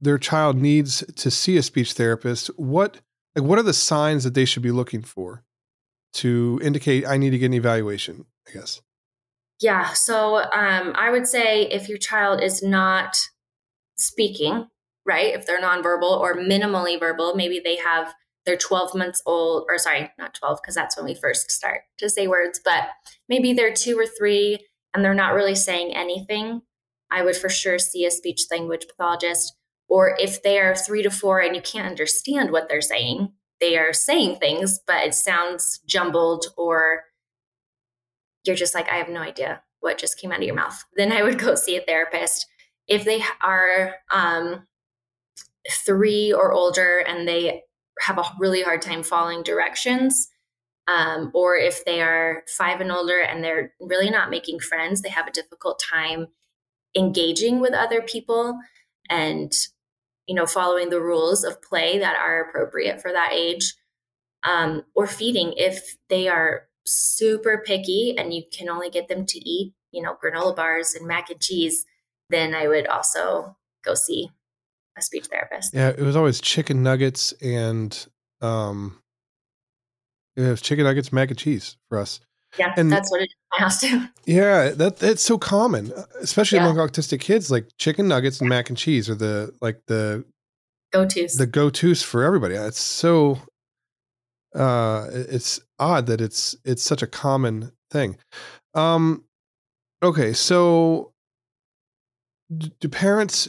their 0.00 0.18
child 0.18 0.56
needs 0.56 1.04
to 1.16 1.30
see 1.30 1.56
a 1.56 1.62
speech 1.62 1.92
therapist, 1.92 2.48
what 2.56 3.00
like 3.34 3.44
what 3.44 3.58
are 3.58 3.64
the 3.64 3.72
signs 3.72 4.24
that 4.24 4.34
they 4.34 4.44
should 4.44 4.62
be 4.62 4.70
looking 4.70 5.02
for 5.02 5.42
to 6.14 6.60
indicate 6.62 7.06
I 7.06 7.16
need 7.16 7.30
to 7.30 7.38
get 7.38 7.46
an 7.46 7.54
evaluation? 7.54 8.26
I 8.48 8.52
guess. 8.52 8.80
Yeah. 9.60 9.92
So 9.92 10.36
um, 10.36 10.92
I 10.96 11.10
would 11.10 11.26
say 11.26 11.62
if 11.62 11.88
your 11.88 11.98
child 11.98 12.42
is 12.42 12.62
not 12.62 13.16
speaking, 13.96 14.66
right? 15.06 15.34
If 15.34 15.46
they're 15.46 15.60
nonverbal 15.60 16.18
or 16.18 16.36
minimally 16.36 16.98
verbal, 16.98 17.34
maybe 17.36 17.60
they 17.62 17.76
have 17.76 18.12
they're 18.44 18.56
12 18.56 18.94
months 18.94 19.22
old, 19.24 19.64
or 19.68 19.78
sorry, 19.78 20.10
not 20.18 20.34
12, 20.34 20.60
because 20.62 20.74
that's 20.74 20.96
when 20.96 21.06
we 21.06 21.14
first 21.14 21.50
start 21.50 21.82
to 21.98 22.08
say 22.08 22.26
words, 22.26 22.60
but 22.64 22.88
maybe 23.28 23.52
they're 23.52 23.72
two 23.72 23.98
or 23.98 24.06
three 24.06 24.66
and 24.94 25.04
they're 25.04 25.14
not 25.14 25.34
really 25.34 25.54
saying 25.54 25.94
anything. 25.94 26.62
I 27.10 27.22
would 27.22 27.36
for 27.36 27.48
sure 27.48 27.78
see 27.78 28.04
a 28.04 28.10
speech 28.10 28.42
language 28.50 28.86
pathologist 28.88 29.54
or 29.92 30.16
if 30.18 30.42
they 30.42 30.58
are 30.58 30.74
three 30.74 31.02
to 31.02 31.10
four 31.10 31.40
and 31.40 31.54
you 31.54 31.60
can't 31.60 31.86
understand 31.86 32.50
what 32.50 32.66
they're 32.66 32.80
saying, 32.80 33.30
they 33.60 33.76
are 33.76 33.92
saying 33.92 34.36
things, 34.36 34.80
but 34.86 35.04
it 35.04 35.14
sounds 35.14 35.80
jumbled, 35.86 36.46
or 36.56 37.02
you're 38.44 38.56
just 38.56 38.74
like, 38.74 38.90
I 38.90 38.96
have 38.96 39.10
no 39.10 39.20
idea 39.20 39.60
what 39.80 39.98
just 39.98 40.18
came 40.18 40.32
out 40.32 40.38
of 40.38 40.44
your 40.44 40.54
mouth. 40.54 40.82
Then 40.96 41.12
I 41.12 41.22
would 41.22 41.38
go 41.38 41.54
see 41.56 41.76
a 41.76 41.82
therapist. 41.82 42.46
If 42.88 43.04
they 43.04 43.22
are 43.44 43.96
um, 44.10 44.66
three 45.70 46.32
or 46.32 46.54
older 46.54 47.00
and 47.00 47.28
they 47.28 47.62
have 48.00 48.18
a 48.18 48.24
really 48.38 48.62
hard 48.62 48.82
time 48.82 49.02
following 49.02 49.42
directions, 49.42 50.28
um, 50.88 51.30
or 51.34 51.56
if 51.56 51.84
they 51.84 52.00
are 52.00 52.42
five 52.48 52.80
and 52.80 52.90
older 52.90 53.20
and 53.20 53.42
they're 53.44 53.72
really 53.80 54.10
not 54.10 54.30
making 54.30 54.58
friends, 54.58 55.02
they 55.02 55.08
have 55.08 55.26
a 55.26 55.32
difficult 55.32 55.80
time 55.80 56.28
engaging 56.96 57.60
with 57.60 57.72
other 57.72 58.02
people 58.02 58.58
and 59.08 59.52
you 60.26 60.34
know, 60.34 60.46
following 60.46 60.90
the 60.90 61.00
rules 61.00 61.44
of 61.44 61.60
play 61.62 61.98
that 61.98 62.16
are 62.16 62.42
appropriate 62.42 63.00
for 63.00 63.12
that 63.12 63.32
age, 63.32 63.74
um, 64.44 64.82
or 64.94 65.06
feeding 65.06 65.52
if 65.56 65.96
they 66.08 66.28
are 66.28 66.68
super 66.84 67.62
picky 67.64 68.14
and 68.16 68.32
you 68.32 68.42
can 68.52 68.68
only 68.68 68.90
get 68.90 69.08
them 69.08 69.26
to 69.26 69.38
eat, 69.38 69.74
you 69.90 70.02
know, 70.02 70.16
granola 70.22 70.54
bars 70.54 70.94
and 70.94 71.06
mac 71.06 71.30
and 71.30 71.40
cheese, 71.40 71.84
then 72.30 72.54
I 72.54 72.68
would 72.68 72.86
also 72.86 73.56
go 73.84 73.94
see 73.94 74.30
a 74.96 75.02
speech 75.02 75.26
therapist. 75.26 75.74
Yeah, 75.74 75.88
it 75.88 76.00
was 76.00 76.16
always 76.16 76.40
chicken 76.40 76.82
nuggets 76.82 77.32
and 77.40 78.06
um 78.40 78.98
it 80.36 80.42
was 80.42 80.62
chicken 80.62 80.84
nuggets, 80.84 81.12
mac 81.12 81.30
and 81.30 81.38
cheese 81.38 81.76
for 81.88 81.98
us. 81.98 82.20
Yeah, 82.58 82.74
and 82.76 82.92
that's 82.92 83.10
what 83.10 83.22
it 83.22 83.24
is 83.24 83.30
in 83.30 83.58
my 83.58 83.64
house 83.64 83.80
too. 83.80 84.08
Yeah, 84.26 84.70
that 84.70 84.98
that's 84.98 85.22
so 85.22 85.38
common, 85.38 85.92
uh, 85.92 86.04
especially 86.20 86.58
yeah. 86.58 86.68
among 86.68 86.88
autistic 86.88 87.20
kids. 87.20 87.50
Like 87.50 87.66
chicken 87.78 88.08
nuggets 88.08 88.40
and 88.40 88.48
mac 88.48 88.68
and 88.68 88.78
cheese 88.78 89.08
are 89.08 89.14
the 89.14 89.52
like 89.60 89.80
the 89.86 90.24
go 90.92 91.06
tos. 91.06 91.34
The 91.34 91.46
go 91.46 91.70
tos 91.70 92.02
for 92.02 92.22
everybody. 92.22 92.54
It's 92.54 92.80
so 92.80 93.38
uh 94.54 95.08
it's 95.10 95.60
odd 95.78 96.06
that 96.06 96.20
it's 96.20 96.54
it's 96.64 96.82
such 96.82 97.02
a 97.02 97.06
common 97.06 97.72
thing. 97.90 98.16
Um 98.74 99.24
okay, 100.02 100.32
so 100.34 101.12
do 102.80 102.88
parents 102.88 103.48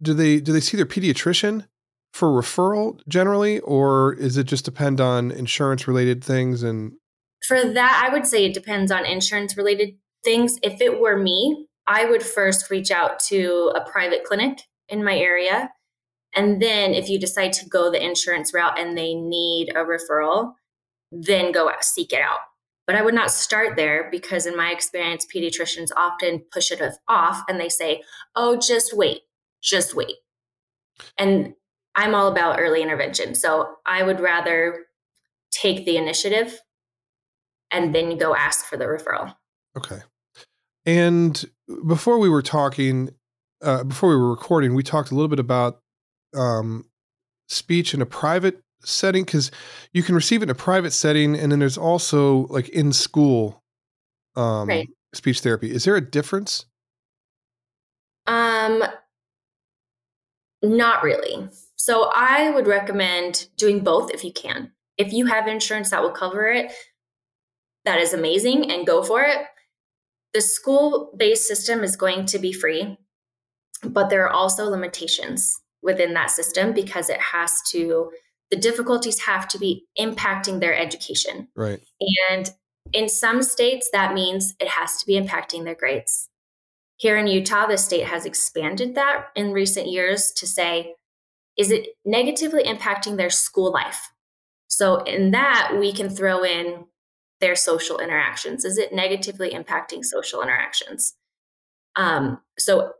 do 0.00 0.14
they 0.14 0.40
do 0.40 0.52
they 0.52 0.60
see 0.60 0.76
their 0.76 0.86
pediatrician 0.86 1.66
for 2.12 2.28
referral 2.28 3.00
generally 3.08 3.60
or 3.60 4.14
is 4.14 4.36
it 4.36 4.44
just 4.44 4.64
depend 4.64 5.00
on 5.00 5.30
insurance 5.30 5.88
related 5.88 6.22
things 6.22 6.62
and 6.62 6.92
for 7.46 7.64
that 7.64 8.06
i 8.06 8.12
would 8.12 8.26
say 8.26 8.44
it 8.44 8.54
depends 8.54 8.92
on 8.92 9.04
insurance 9.04 9.56
related 9.56 9.94
things. 10.24 10.58
If 10.62 10.80
it 10.80 11.00
were 11.00 11.16
me 11.16 11.66
i 11.86 12.04
would 12.04 12.22
first 12.22 12.70
reach 12.70 12.90
out 12.90 13.18
to 13.28 13.72
a 13.74 13.90
private 13.90 14.24
clinic 14.24 14.60
in 14.88 15.04
my 15.04 15.16
area. 15.16 15.70
And 16.34 16.62
then 16.62 16.94
if 16.94 17.10
you 17.10 17.18
decide 17.18 17.52
to 17.54 17.68
go 17.68 17.90
the 17.90 18.02
insurance 18.02 18.54
route 18.54 18.78
and 18.78 18.96
they 18.96 19.14
need 19.14 19.70
a 19.70 19.84
referral 19.84 20.54
then 21.12 21.52
go 21.52 21.68
out, 21.68 21.84
seek 21.84 22.12
it 22.12 22.20
out. 22.20 22.40
But 22.86 22.96
I 22.96 23.02
would 23.02 23.14
not 23.14 23.30
start 23.30 23.76
there 23.76 24.08
because, 24.10 24.46
in 24.46 24.56
my 24.56 24.72
experience, 24.72 25.26
pediatricians 25.32 25.90
often 25.96 26.42
push 26.50 26.72
it 26.72 26.82
off 27.06 27.42
and 27.48 27.60
they 27.60 27.68
say, 27.68 28.02
oh, 28.34 28.56
just 28.56 28.96
wait 28.96 29.20
just 29.62 29.94
wait. 29.94 30.16
And 31.18 31.54
I'm 31.94 32.14
all 32.14 32.28
about 32.28 32.60
early 32.60 32.82
intervention. 32.82 33.34
So 33.34 33.76
I 33.86 34.02
would 34.02 34.20
rather 34.20 34.86
take 35.50 35.84
the 35.84 35.96
initiative 35.96 36.58
and 37.70 37.94
then 37.94 38.18
go 38.18 38.34
ask 38.34 38.66
for 38.66 38.76
the 38.76 38.84
referral. 38.84 39.34
Okay. 39.76 40.00
And 40.84 41.44
before 41.86 42.18
we 42.18 42.28
were 42.28 42.42
talking, 42.42 43.10
uh, 43.62 43.84
before 43.84 44.10
we 44.10 44.16
were 44.16 44.30
recording, 44.30 44.74
we 44.74 44.82
talked 44.82 45.10
a 45.10 45.14
little 45.14 45.28
bit 45.28 45.38
about 45.38 45.80
um, 46.34 46.84
speech 47.48 47.94
in 47.94 48.02
a 48.02 48.06
private 48.06 48.60
setting 48.84 49.24
because 49.24 49.50
you 49.92 50.02
can 50.02 50.14
receive 50.14 50.42
it 50.42 50.44
in 50.44 50.50
a 50.50 50.54
private 50.54 50.92
setting, 50.92 51.36
and 51.36 51.52
then 51.52 51.60
there's 51.60 51.78
also 51.78 52.46
like 52.48 52.68
in 52.70 52.92
school 52.92 53.62
um, 54.34 54.68
right. 54.68 54.88
speech 55.14 55.40
therapy. 55.40 55.70
Is 55.70 55.84
there 55.84 55.96
a 55.96 56.00
difference? 56.00 56.66
Um, 58.26 58.82
not 60.62 61.02
really. 61.02 61.48
So 61.76 62.10
I 62.14 62.50
would 62.50 62.66
recommend 62.66 63.48
doing 63.56 63.80
both 63.80 64.12
if 64.12 64.24
you 64.24 64.32
can. 64.32 64.72
If 64.98 65.12
you 65.12 65.26
have 65.26 65.48
insurance 65.48 65.90
that 65.90 66.02
will 66.02 66.12
cover 66.12 66.46
it, 66.46 66.72
that 67.84 67.98
is 67.98 68.14
amazing 68.14 68.70
and 68.70 68.86
go 68.86 69.02
for 69.02 69.22
it. 69.22 69.38
The 70.32 70.40
school 70.40 71.12
based 71.16 71.46
system 71.46 71.82
is 71.82 71.96
going 71.96 72.26
to 72.26 72.38
be 72.38 72.52
free, 72.52 72.96
but 73.84 74.08
there 74.08 74.24
are 74.24 74.32
also 74.32 74.68
limitations 74.68 75.60
within 75.82 76.14
that 76.14 76.30
system 76.30 76.72
because 76.72 77.10
it 77.10 77.20
has 77.20 77.60
to, 77.70 78.10
the 78.50 78.56
difficulties 78.56 79.20
have 79.22 79.48
to 79.48 79.58
be 79.58 79.86
impacting 79.98 80.60
their 80.60 80.76
education. 80.76 81.48
Right. 81.56 81.80
And 82.30 82.50
in 82.92 83.08
some 83.08 83.42
states, 83.42 83.90
that 83.92 84.14
means 84.14 84.54
it 84.60 84.68
has 84.68 84.98
to 84.98 85.06
be 85.06 85.20
impacting 85.20 85.64
their 85.64 85.74
grades. 85.74 86.28
Here 87.02 87.16
in 87.16 87.26
Utah, 87.26 87.66
the 87.66 87.78
state 87.78 88.06
has 88.06 88.24
expanded 88.24 88.94
that 88.94 89.24
in 89.34 89.50
recent 89.50 89.88
years 89.88 90.30
to 90.36 90.46
say, 90.46 90.94
is 91.58 91.72
it 91.72 91.88
negatively 92.04 92.62
impacting 92.62 93.16
their 93.16 93.28
school 93.28 93.72
life? 93.72 94.12
So, 94.68 95.02
in 95.02 95.32
that, 95.32 95.76
we 95.80 95.92
can 95.92 96.08
throw 96.08 96.44
in 96.44 96.84
their 97.40 97.56
social 97.56 97.98
interactions. 97.98 98.64
Is 98.64 98.78
it 98.78 98.94
negatively 98.94 99.50
impacting 99.50 100.04
social 100.04 100.42
interactions? 100.42 101.14
Um, 101.96 102.40
so, 102.56 102.92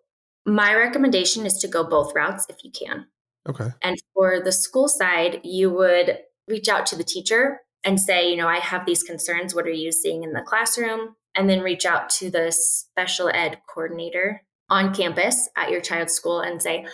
my 0.45 0.75
recommendation 0.75 1.47
is 1.47 1.59
to 1.59 1.69
go 1.69 1.85
both 1.85 2.13
routes 2.13 2.45
if 2.49 2.57
you 2.65 2.73
can. 2.73 3.07
Okay. 3.49 3.69
And 3.83 4.03
for 4.15 4.41
the 4.43 4.51
school 4.51 4.89
side, 4.89 5.43
you 5.45 5.71
would 5.71 6.19
reach 6.49 6.69
out 6.69 6.87
to 6.87 6.97
the 6.97 7.05
teacher 7.05 7.61
and 7.85 8.01
say, 8.01 8.29
you 8.29 8.37
know, 8.37 8.49
I 8.49 8.59
have 8.59 8.85
these 8.85 9.05
concerns. 9.05 9.55
What 9.55 9.69
are 9.69 9.71
you 9.71 9.93
seeing 9.93 10.25
in 10.25 10.33
the 10.33 10.43
classroom? 10.43 11.15
And 11.35 11.49
then 11.49 11.61
reach 11.61 11.87
out 11.87 12.09
to 12.11 12.31
the 12.31 12.53
special 12.53 13.29
ed 13.29 13.61
coordinator 13.67 14.43
on 14.69 14.95
campus 14.95 15.49
at 15.57 15.71
your 15.71 15.81
child's 15.81 16.15
school 16.15 16.41
and 16.41 16.63
say, 16.63 16.87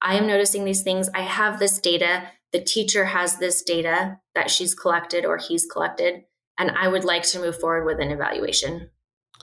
I 0.00 0.16
am 0.16 0.26
noticing 0.26 0.64
these 0.64 0.82
things. 0.82 1.08
I 1.14 1.22
have 1.22 1.58
this 1.58 1.80
data. 1.80 2.30
The 2.52 2.60
teacher 2.60 3.06
has 3.06 3.38
this 3.38 3.62
data 3.62 4.20
that 4.34 4.50
she's 4.50 4.74
collected 4.74 5.24
or 5.24 5.38
he's 5.38 5.66
collected, 5.66 6.24
and 6.58 6.70
I 6.70 6.88
would 6.88 7.04
like 7.04 7.22
to 7.24 7.40
move 7.40 7.58
forward 7.58 7.84
with 7.84 8.00
an 8.00 8.10
evaluation. 8.10 8.90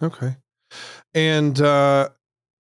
Okay. 0.02 0.38
And 1.14 1.60
uh, 1.60 2.10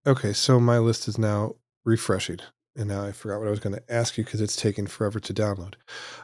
okay, 0.08 0.34
so 0.34 0.60
my 0.60 0.80
list 0.80 1.08
is 1.08 1.17
now 1.17 1.56
refreshing. 1.86 2.39
And 2.76 2.88
now 2.88 3.04
I 3.04 3.12
forgot 3.12 3.39
what 3.39 3.48
I 3.48 3.52
was 3.52 3.60
going 3.60 3.76
to 3.76 3.93
ask 3.93 4.17
you 4.17 4.24
because 4.24 4.41
it's 4.41 4.56
taken 4.56 4.88
forever 4.88 5.19
to 5.19 5.34
download. 5.34 5.74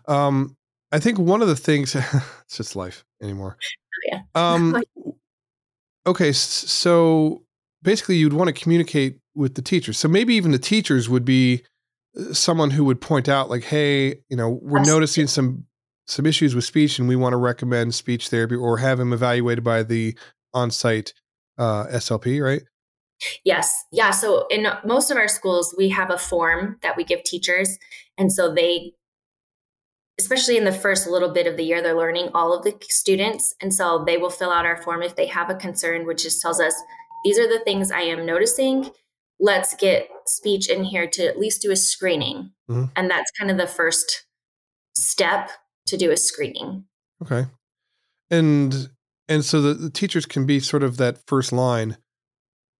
Um, 0.07 0.55
I 0.91 0.99
think 0.99 1.19
one 1.19 1.41
of 1.41 1.47
the 1.47 1.55
things, 1.55 1.95
it's 2.45 2.57
just 2.57 2.75
life 2.75 3.03
anymore. 3.21 3.57
Oh, 3.59 4.09
yeah. 4.11 4.21
Um, 4.33 4.81
okay, 6.05 6.31
so 6.31 7.43
basically 7.81 8.17
you'd 8.17 8.33
want 8.33 8.53
to 8.53 8.53
communicate 8.53 9.19
with 9.35 9.55
the 9.55 9.61
teachers. 9.61 9.97
So 9.97 10.07
maybe 10.07 10.35
even 10.35 10.51
the 10.51 10.59
teachers 10.59 11.09
would 11.09 11.25
be 11.25 11.63
uh, 12.17 12.33
someone 12.33 12.71
who 12.71 12.85
would 12.85 13.01
point 13.01 13.29
out 13.29 13.49
like, 13.49 13.63
hey, 13.63 14.15
you 14.29 14.37
know, 14.37 14.49
we're 14.49 14.79
Absolutely. 14.79 14.93
noticing 14.93 15.27
some 15.27 15.65
some 16.07 16.27
issues 16.27 16.53
with 16.53 16.63
speech 16.63 16.99
and 16.99 17.07
we 17.07 17.15
want 17.15 17.33
to 17.33 17.37
recommend 17.37 17.95
speech 17.95 18.29
therapy 18.29 18.53
or 18.55 18.77
have 18.77 18.99
him 18.99 19.11
evaluated 19.11 19.63
by 19.63 19.81
the 19.81 20.15
on-site 20.53 21.13
uh, 21.57 21.85
SLP, 21.87 22.43
right? 22.43 22.61
Yes. 23.43 23.85
Yeah. 23.91 24.11
So 24.11 24.45
in 24.51 24.67
most 24.83 25.09
of 25.09 25.17
our 25.17 25.27
schools, 25.27 25.73
we 25.77 25.89
have 25.89 26.11
a 26.11 26.17
form 26.17 26.77
that 26.83 26.95
we 26.95 27.03
give 27.03 27.23
teachers. 27.23 27.79
And 28.17 28.31
so 28.31 28.53
they 28.53 28.93
especially 30.19 30.57
in 30.57 30.63
the 30.63 30.71
first 30.71 31.07
little 31.07 31.29
bit 31.29 31.47
of 31.47 31.57
the 31.57 31.63
year, 31.63 31.81
they're 31.81 31.97
learning 31.97 32.29
all 32.33 32.53
of 32.53 32.63
the 32.63 32.75
students. 32.83 33.53
And 33.61 33.73
so 33.73 34.03
they 34.05 34.17
will 34.17 34.29
fill 34.29 34.51
out 34.51 34.65
our 34.65 34.81
form 34.81 35.01
if 35.01 35.15
they 35.15 35.27
have 35.27 35.49
a 35.49 35.55
concern, 35.55 36.05
which 36.05 36.23
just 36.23 36.41
tells 36.41 36.59
us 36.59 36.73
these 37.23 37.37
are 37.37 37.47
the 37.47 37.63
things 37.63 37.91
I 37.91 38.01
am 38.01 38.25
noticing. 38.25 38.91
Let's 39.39 39.75
get 39.75 40.07
speech 40.25 40.69
in 40.69 40.83
here 40.83 41.07
to 41.07 41.27
at 41.27 41.37
least 41.37 41.61
do 41.61 41.71
a 41.71 41.75
screening. 41.75 42.51
Mm-hmm. 42.69 42.85
And 42.95 43.09
that's 43.09 43.31
kind 43.37 43.51
of 43.51 43.57
the 43.57 43.67
first 43.67 44.25
step 44.95 45.51
to 45.87 45.97
do 45.97 46.11
a 46.11 46.17
screening. 46.17 46.85
Okay. 47.21 47.47
And 48.31 48.89
and 49.27 49.43
so 49.43 49.61
the, 49.61 49.73
the 49.73 49.89
teachers 49.89 50.25
can 50.25 50.45
be 50.45 50.59
sort 50.59 50.83
of 50.83 50.97
that 50.97 51.17
first 51.27 51.51
line. 51.51 51.97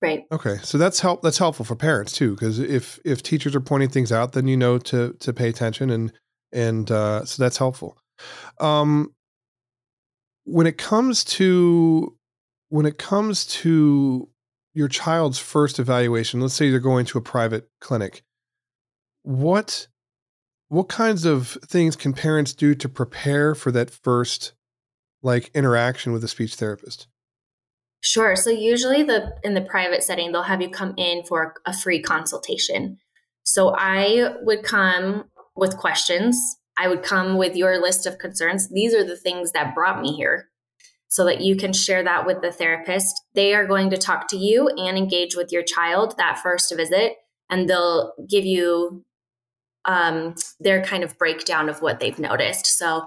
Right. 0.01 0.23
Okay. 0.31 0.57
So 0.63 0.77
that's 0.77 0.99
help 0.99 1.21
that's 1.21 1.37
helpful 1.37 1.65
for 1.65 1.75
parents 1.75 2.13
too 2.13 2.35
because 2.35 2.59
if 2.59 2.99
if 3.03 3.23
teachers 3.23 3.55
are 3.55 3.61
pointing 3.61 3.89
things 3.89 4.11
out 4.11 4.33
then 4.33 4.47
you 4.47 4.55
know 4.55 4.77
to 4.77 5.13
to 5.19 5.33
pay 5.33 5.49
attention 5.49 5.89
and 5.89 6.13
and 6.55 6.89
uh, 6.89 7.25
so 7.25 7.43
that's 7.43 7.57
helpful. 7.57 7.97
Um, 8.59 9.13
when 10.45 10.65
it 10.65 10.77
comes 10.77 11.23
to 11.25 12.17
when 12.69 12.85
it 12.85 12.97
comes 12.97 13.45
to 13.45 14.29
your 14.73 14.87
child's 14.87 15.37
first 15.37 15.79
evaluation, 15.79 16.39
let's 16.39 16.53
say 16.53 16.69
they're 16.69 16.79
going 16.79 17.05
to 17.07 17.17
a 17.17 17.21
private 17.21 17.69
clinic, 17.81 18.23
what 19.23 19.87
what 20.69 20.87
kinds 20.87 21.25
of 21.25 21.57
things 21.65 21.95
can 21.95 22.13
parents 22.13 22.53
do 22.53 22.73
to 22.73 22.89
prepare 22.89 23.53
for 23.53 23.71
that 23.71 23.89
first 23.89 24.53
like 25.21 25.51
interaction 25.53 26.13
with 26.13 26.23
a 26.23 26.27
speech 26.27 26.55
therapist? 26.55 27.07
Sure. 28.01 28.35
So 28.35 28.49
usually 28.49 29.03
the 29.03 29.35
in 29.43 29.55
the 29.55 29.61
private 29.61 30.03
setting 30.03 30.31
they'll 30.31 30.43
have 30.43 30.61
you 30.61 30.69
come 30.69 30.93
in 30.97 31.23
for 31.25 31.55
a 31.65 31.73
free 31.73 32.01
consultation. 32.01 32.97
So 33.43 33.75
I 33.77 34.35
would 34.41 34.63
come 34.63 35.25
with 35.55 35.77
questions. 35.77 36.57
I 36.77 36.87
would 36.87 37.03
come 37.03 37.37
with 37.37 37.55
your 37.55 37.81
list 37.81 38.05
of 38.05 38.17
concerns. 38.17 38.69
These 38.69 38.93
are 38.93 39.03
the 39.05 39.15
things 39.15 39.53
that 39.53 39.73
brought 39.73 40.01
me 40.01 40.13
here 40.13 40.49
so 41.07 41.23
that 41.25 41.39
you 41.39 41.55
can 41.55 41.71
share 41.71 42.03
that 42.03 42.25
with 42.25 42.41
the 42.41 42.51
therapist. 42.51 43.13
They 43.33 43.53
are 43.53 43.65
going 43.65 43.89
to 43.91 43.97
talk 43.97 44.27
to 44.29 44.37
you 44.37 44.67
and 44.67 44.97
engage 44.97 45.35
with 45.35 45.51
your 45.51 45.63
child 45.63 46.15
that 46.17 46.39
first 46.39 46.75
visit, 46.75 47.13
and 47.49 47.69
they'll 47.69 48.13
give 48.29 48.43
you 48.43 49.05
um, 49.85 50.35
their 50.59 50.83
kind 50.83 51.03
of 51.03 51.17
breakdown 51.17 51.69
of 51.69 51.81
what 51.81 51.99
they've 51.99 52.19
noticed. 52.19 52.65
So 52.65 53.05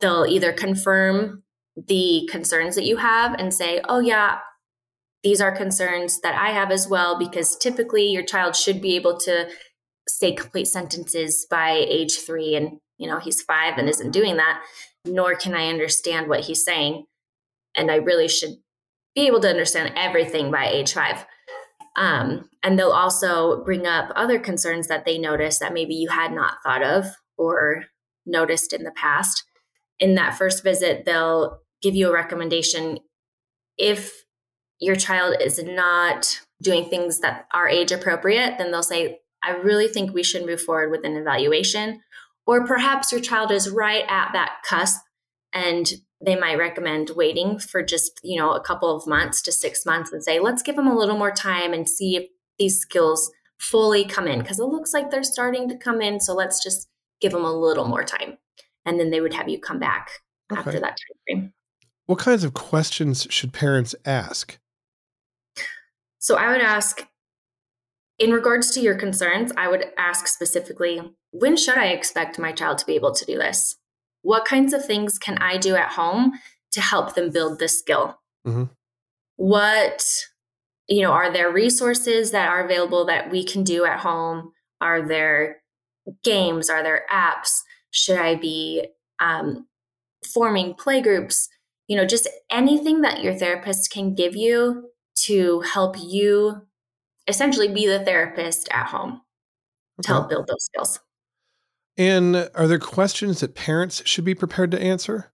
they'll 0.00 0.26
either 0.26 0.52
confirm 0.52 1.42
the 1.76 2.26
concerns 2.30 2.74
that 2.76 2.86
you 2.86 2.96
have 2.96 3.34
and 3.34 3.52
say, 3.52 3.82
oh, 3.86 3.98
yeah, 3.98 4.38
these 5.22 5.40
are 5.40 5.54
concerns 5.54 6.20
that 6.20 6.40
I 6.40 6.50
have 6.50 6.70
as 6.70 6.88
well, 6.88 7.18
because 7.18 7.56
typically 7.56 8.06
your 8.06 8.22
child 8.22 8.56
should 8.56 8.80
be 8.80 8.96
able 8.96 9.18
to 9.18 9.48
say 10.08 10.32
complete 10.32 10.66
sentences 10.66 11.46
by 11.50 11.70
age 11.70 12.18
three 12.18 12.54
and 12.54 12.78
you 12.98 13.08
know 13.08 13.18
he's 13.18 13.42
five 13.42 13.78
and 13.78 13.88
isn't 13.88 14.12
doing 14.12 14.36
that 14.36 14.62
nor 15.06 15.34
can 15.34 15.54
I 15.54 15.68
understand 15.68 16.28
what 16.28 16.40
he's 16.40 16.64
saying. 16.64 17.06
And 17.74 17.90
I 17.90 17.96
really 17.96 18.28
should 18.28 18.56
be 19.14 19.26
able 19.26 19.40
to 19.40 19.50
understand 19.50 19.92
everything 19.96 20.50
by 20.50 20.68
age 20.68 20.92
five. 20.92 21.24
Um, 21.96 22.50
and 22.62 22.78
they'll 22.78 22.90
also 22.90 23.64
bring 23.64 23.86
up 23.86 24.12
other 24.14 24.38
concerns 24.38 24.88
that 24.88 25.04
they 25.04 25.18
notice 25.18 25.58
that 25.58 25.72
maybe 25.72 25.94
you 25.94 26.08
had 26.08 26.32
not 26.32 26.56
thought 26.62 26.82
of 26.82 27.06
or 27.38 27.84
noticed 28.26 28.72
in 28.72 28.84
the 28.84 28.90
past. 28.90 29.44
In 29.98 30.14
that 30.16 30.36
first 30.36 30.62
visit, 30.62 31.04
they'll 31.06 31.60
give 31.80 31.94
you 31.94 32.10
a 32.10 32.12
recommendation 32.12 32.98
if 33.78 34.24
your 34.78 34.96
child 34.96 35.36
is 35.40 35.62
not 35.62 36.40
doing 36.62 36.88
things 36.88 37.20
that 37.20 37.46
are 37.52 37.68
age 37.68 37.92
appropriate, 37.92 38.58
then 38.58 38.70
they'll 38.70 38.82
say, 38.82 39.20
I 39.46 39.52
really 39.52 39.88
think 39.88 40.12
we 40.12 40.22
should 40.22 40.44
move 40.44 40.60
forward 40.60 40.90
with 40.90 41.04
an 41.04 41.16
evaluation. 41.16 42.00
Or 42.46 42.66
perhaps 42.66 43.12
your 43.12 43.20
child 43.20 43.50
is 43.50 43.70
right 43.70 44.04
at 44.08 44.32
that 44.32 44.58
cusp 44.64 45.00
and 45.52 45.86
they 46.24 46.36
might 46.36 46.58
recommend 46.58 47.10
waiting 47.16 47.58
for 47.58 47.82
just, 47.82 48.20
you 48.22 48.38
know, 48.38 48.52
a 48.52 48.60
couple 48.60 48.94
of 48.94 49.06
months 49.06 49.42
to 49.42 49.52
six 49.52 49.84
months 49.84 50.12
and 50.12 50.22
say, 50.22 50.40
let's 50.40 50.62
give 50.62 50.76
them 50.76 50.86
a 50.86 50.96
little 50.96 51.18
more 51.18 51.32
time 51.32 51.72
and 51.72 51.88
see 51.88 52.16
if 52.16 52.26
these 52.58 52.80
skills 52.80 53.30
fully 53.58 54.04
come 54.04 54.26
in 54.26 54.40
because 54.40 54.58
it 54.58 54.64
looks 54.64 54.94
like 54.94 55.10
they're 55.10 55.22
starting 55.22 55.68
to 55.68 55.76
come 55.76 56.00
in. 56.00 56.20
So 56.20 56.34
let's 56.34 56.62
just 56.62 56.88
give 57.20 57.32
them 57.32 57.44
a 57.44 57.52
little 57.52 57.86
more 57.86 58.04
time. 58.04 58.38
And 58.84 58.98
then 59.00 59.10
they 59.10 59.20
would 59.20 59.34
have 59.34 59.48
you 59.48 59.60
come 59.60 59.78
back 59.78 60.08
okay. 60.52 60.58
after 60.58 60.80
that 60.80 60.96
time 60.96 61.18
frame. 61.26 61.52
What 62.06 62.18
kinds 62.18 62.44
of 62.44 62.54
questions 62.54 63.26
should 63.30 63.52
parents 63.52 63.94
ask? 64.04 64.58
So 66.18 66.36
I 66.36 66.50
would 66.50 66.60
ask, 66.60 67.06
in 68.18 68.30
regards 68.30 68.70
to 68.72 68.80
your 68.80 68.94
concerns, 68.94 69.52
I 69.56 69.68
would 69.68 69.86
ask 69.98 70.26
specifically, 70.26 71.00
when 71.32 71.56
should 71.56 71.76
I 71.76 71.86
expect 71.86 72.38
my 72.38 72.52
child 72.52 72.78
to 72.78 72.86
be 72.86 72.94
able 72.94 73.12
to 73.12 73.24
do 73.24 73.36
this? 73.36 73.76
What 74.22 74.44
kinds 74.44 74.72
of 74.72 74.84
things 74.84 75.18
can 75.18 75.38
I 75.38 75.58
do 75.58 75.76
at 75.76 75.92
home 75.92 76.32
to 76.72 76.80
help 76.80 77.14
them 77.14 77.30
build 77.30 77.58
this 77.58 77.78
skill? 77.78 78.18
Mm-hmm. 78.46 78.64
What, 79.36 80.06
you 80.88 81.02
know, 81.02 81.12
are 81.12 81.30
there 81.30 81.52
resources 81.52 82.30
that 82.30 82.48
are 82.48 82.64
available 82.64 83.04
that 83.06 83.30
we 83.30 83.44
can 83.44 83.64
do 83.64 83.84
at 83.84 84.00
home? 84.00 84.52
Are 84.80 85.06
there 85.06 85.62
games? 86.24 86.70
Are 86.70 86.82
there 86.82 87.04
apps? 87.12 87.60
Should 87.90 88.18
I 88.18 88.34
be 88.34 88.86
um, 89.20 89.66
forming 90.32 90.74
play 90.74 91.02
groups? 91.02 91.48
You 91.86 91.96
know, 91.96 92.06
just 92.06 92.28
anything 92.50 93.02
that 93.02 93.22
your 93.22 93.34
therapist 93.34 93.92
can 93.92 94.14
give 94.14 94.34
you 94.34 94.90
to 95.26 95.60
help 95.60 95.96
you 95.98 96.62
essentially 97.26 97.68
be 97.68 97.86
the 97.86 98.04
therapist 98.04 98.68
at 98.70 98.86
home 98.86 99.20
okay. 99.98 100.06
to 100.06 100.08
help 100.08 100.28
build 100.28 100.46
those 100.46 100.64
skills. 100.64 101.00
And 101.96 102.50
are 102.54 102.66
there 102.66 102.78
questions 102.78 103.40
that 103.40 103.54
parents 103.54 104.02
should 104.04 104.24
be 104.24 104.34
prepared 104.34 104.70
to 104.72 104.80
answer? 104.80 105.32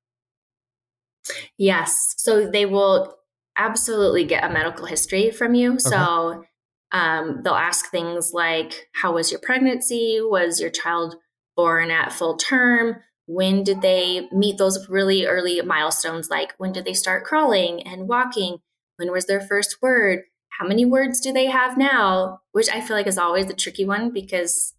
Yes. 1.59 2.15
So 2.19 2.49
they 2.49 2.67
will 2.67 3.17
absolutely 3.57 4.25
get 4.25 4.45
a 4.45 4.53
medical 4.53 4.87
history 4.87 5.31
from 5.31 5.55
you. 5.55 5.73
Okay. 5.73 5.79
So 5.79 6.45
um, 6.93 7.41
they'll 7.43 7.55
ask 7.55 7.91
things 7.91 8.33
like 8.33 8.89
How 8.95 9.13
was 9.13 9.31
your 9.31 9.41
pregnancy? 9.41 10.21
Was 10.21 10.61
your 10.61 10.71
child 10.71 11.17
born 11.57 11.91
at 11.91 12.13
full 12.13 12.37
term? 12.37 12.97
When 13.27 13.63
did 13.65 13.83
they 13.83 14.29
meet 14.33 14.59
those 14.59 14.89
really 14.89 15.27
early 15.27 15.61
milestones? 15.63 16.29
Like 16.29 16.55
when 16.59 16.73
did 16.73 16.85
they 16.85 16.95
start 16.95 17.25
crawling 17.25 17.83
and 17.83 18.09
walking? 18.09 18.59
When 18.97 19.11
was 19.11 19.27
their 19.27 19.41
first 19.41 19.79
word? 19.81 20.21
How 20.63 20.69
many 20.69 20.85
words 20.85 21.19
do 21.19 21.33
they 21.33 21.47
have 21.47 21.77
now? 21.77 22.41
Which 22.53 22.71
I 22.71 22.81
feel 22.81 22.97
like 22.97 23.09
is 23.09 23.19
always 23.19 23.47
the 23.47 23.53
tricky 23.53 23.85
one 23.85 24.13
because 24.13 24.75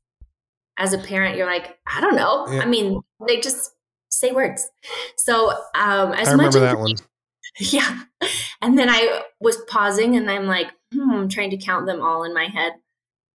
as 0.78 0.94
a 0.94 0.98
parent, 0.98 1.36
you're 1.36 1.46
like, 1.46 1.78
I 1.86 2.00
don't 2.00 2.16
know. 2.16 2.48
Yeah. 2.48 2.62
I 2.62 2.66
mean, 2.66 3.02
they 3.28 3.42
just 3.42 3.72
say 4.10 4.32
words. 4.32 4.66
So 5.18 5.50
um, 5.76 6.14
as 6.14 6.30
I 6.30 6.36
much 6.36 6.56
as 6.56 6.62
that 6.62 6.80
one. 6.80 6.96
Yeah. 7.60 8.04
And 8.62 8.80
then 8.80 8.90
I 8.90 9.24
was 9.42 9.58
pausing 9.68 10.16
and 10.16 10.32
I'm 10.32 10.48
like, 10.48 10.72
hmm, 10.94 11.12
I'm 11.12 11.30
trying 11.30 11.50
to 11.50 11.58
count 11.58 11.86
them 11.86 12.02
all 12.02 12.24
in 12.24 12.34
my 12.34 12.46
head. 12.46 12.72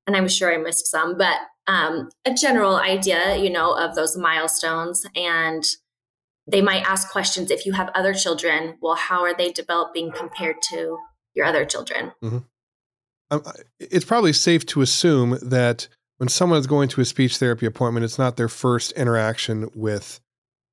And 0.07 0.17
I'm 0.17 0.27
sure 0.27 0.53
I 0.53 0.57
missed 0.57 0.87
some, 0.87 1.19
but 1.19 1.37
um, 1.67 2.09
a 2.25 2.33
general 2.33 2.77
idea, 2.77 3.37
you 3.37 3.51
know, 3.51 3.77
of 3.77 3.95
those 3.95 4.17
milestones. 4.17 5.05
And 5.15 5.63
they 6.51 6.63
might 6.63 6.89
ask 6.89 7.11
questions 7.11 7.51
if 7.51 7.67
you 7.67 7.75
have 7.75 7.91
other 7.95 8.15
children. 8.15 8.79
Well, 8.81 8.95
how 8.95 9.23
are 9.23 9.37
they 9.37 9.53
developing 9.53 10.11
compared 10.11 10.57
to 10.71 10.99
your 11.39 11.47
other 11.47 11.65
children? 11.65 12.13
Mm-hmm. 12.23 12.39
Um, 13.31 13.43
it's 13.79 14.05
probably 14.05 14.33
safe 14.33 14.67
to 14.67 14.83
assume 14.83 15.39
that 15.41 15.89
when 16.19 16.29
someone 16.29 16.59
is 16.59 16.67
going 16.67 16.89
to 16.91 17.01
a 17.01 17.05
speech 17.05 17.37
therapy 17.39 17.65
appointment, 17.65 18.05
it's 18.05 18.19
not 18.19 18.37
their 18.37 18.49
first 18.49 18.93
interaction 18.93 19.71
with 19.75 20.21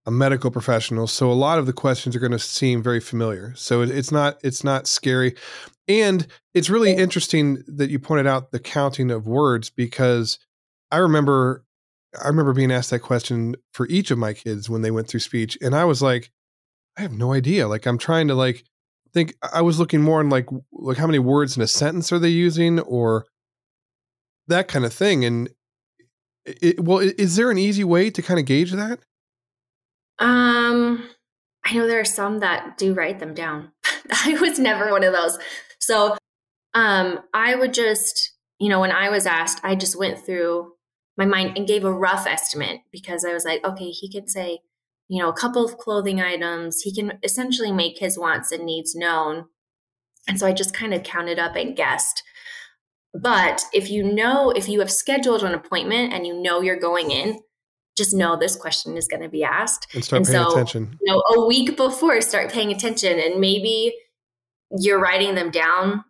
a 0.06 0.12
medical 0.12 0.52
professional. 0.52 1.08
So 1.08 1.32
a 1.32 1.34
lot 1.34 1.60
of 1.60 1.66
the 1.66 1.74
questions 1.74 2.16
are 2.16 2.20
going 2.20 2.32
to 2.32 2.40
seem 2.40 2.84
very 2.84 3.00
familiar. 3.00 3.54
So 3.56 3.82
it's 3.82 4.12
not 4.12 4.40
it's 4.44 4.64
not 4.64 4.88
scary. 4.88 5.36
And 5.88 6.28
it's 6.54 6.70
really 6.70 6.94
interesting 6.94 7.64
that 7.68 7.90
you 7.90 8.00
pointed 8.00 8.28
out 8.28 8.52
the 8.52 8.60
counting 8.60 9.12
of 9.12 9.28
words 9.28 9.70
because 9.70 10.40
I 10.92 10.98
remember 10.98 11.64
I 12.24 12.28
remember 12.28 12.54
being 12.54 12.72
asked 12.72 12.92
that 12.92 13.00
question 13.00 13.56
for 13.74 13.88
each 13.88 14.10
of 14.12 14.18
my 14.18 14.34
kids 14.34 14.70
when 14.70 14.82
they 14.82 14.92
went 14.92 15.08
through 15.08 15.20
speech 15.20 15.58
and 15.62 15.76
I 15.76 15.86
was 15.86 16.02
like 16.02 16.32
I 16.98 17.02
have 17.02 17.12
no 17.12 17.34
idea. 17.34 17.68
Like 17.68 17.86
I'm 17.86 17.98
trying 17.98 18.28
to 18.30 18.36
like 18.36 18.64
think 19.16 19.38
I 19.42 19.62
was 19.62 19.80
looking 19.80 20.02
more 20.02 20.20
on 20.20 20.30
like 20.30 20.48
like 20.74 20.98
how 20.98 21.08
many 21.08 21.20
words 21.20 21.56
in 21.56 21.64
a 21.64 21.68
sentence 21.68 22.12
are 22.12 22.20
they 22.20 22.30
using 22.30 22.80
or 22.82 23.26
that 24.48 24.68
kind 24.68 24.84
of 24.84 24.94
thing. 24.94 25.24
And 25.24 25.50
it, 26.46 26.82
well, 26.82 27.00
is 27.00 27.38
there 27.38 27.50
an 27.50 27.58
easy 27.58 27.86
way 27.86 28.12
to 28.12 28.22
kind 28.22 28.40
of 28.40 28.46
gauge 28.46 28.74
that? 28.74 29.00
Um, 30.20 31.10
I 31.66 31.74
know 31.74 31.88
there 31.88 32.02
are 32.02 32.06
some 32.06 32.40
that 32.40 32.78
do 32.78 32.94
write 32.94 33.20
them 33.20 33.34
down. 33.34 33.72
I 34.12 34.38
was 34.40 34.60
never 34.60 34.92
one 34.92 35.04
of 35.04 35.14
those. 35.14 35.40
So, 35.80 36.18
um, 36.74 37.22
I 37.34 37.56
would 37.56 37.74
just, 37.74 38.34
you 38.60 38.68
know, 38.68 38.82
when 38.82 38.92
I 38.92 39.10
was 39.10 39.26
asked, 39.26 39.62
I 39.64 39.76
just 39.76 39.98
went 39.98 40.26
through 40.26 40.74
my 41.18 41.26
mind 41.26 41.58
and 41.58 41.68
gave 41.68 41.86
a 41.86 41.92
rough 41.92 42.28
estimate 42.28 42.82
because 42.92 43.24
I 43.24 43.34
was 43.34 43.46
like, 43.46 43.64
okay, 43.64 43.90
he 43.90 44.12
can 44.12 44.28
say, 44.28 44.60
you 45.08 45.22
know, 45.22 45.30
a 45.30 45.34
couple 45.34 45.64
of 45.64 45.78
clothing 45.78 46.22
items. 46.22 46.82
He 46.82 46.94
can 46.94 47.20
essentially 47.24 47.72
make 47.72 48.00
his 48.00 48.18
wants 48.18 48.52
and 48.52 48.66
needs 48.66 48.96
known. 48.96 49.46
And 50.28 50.40
so 50.40 50.48
I 50.48 50.54
just 50.54 50.74
kind 50.74 50.94
of 50.94 51.04
counted 51.04 51.38
up 51.40 51.56
and 51.56 51.76
guessed. 51.76 52.24
But 53.14 53.64
if 53.74 53.90
you 53.90 54.04
know, 54.04 54.52
if 54.52 54.68
you 54.68 54.80
have 54.80 54.92
scheduled 54.92 55.44
an 55.44 55.54
appointment 55.54 56.14
and 56.14 56.26
you 56.26 56.42
know 56.42 56.62
you're 56.62 56.80
going 56.80 57.12
in, 57.12 57.40
just 57.98 58.14
know 58.14 58.36
this 58.36 58.58
question 58.58 58.98
is 58.98 59.08
going 59.08 59.22
to 59.22 59.30
be 59.30 59.44
asked. 59.44 59.88
And 59.94 60.04
start 60.04 60.22
and 60.22 60.28
paying 60.28 60.44
so, 60.44 60.52
attention. 60.52 60.98
You 61.02 61.14
know, 61.14 61.24
a 61.36 61.46
week 61.46 61.78
before, 61.78 62.20
start 62.22 62.52
paying 62.52 62.72
attention. 62.72 63.20
And 63.20 63.40
maybe 63.40 63.96
you're 64.78 65.00
writing 65.00 65.36
them 65.36 65.52
down 65.52 66.04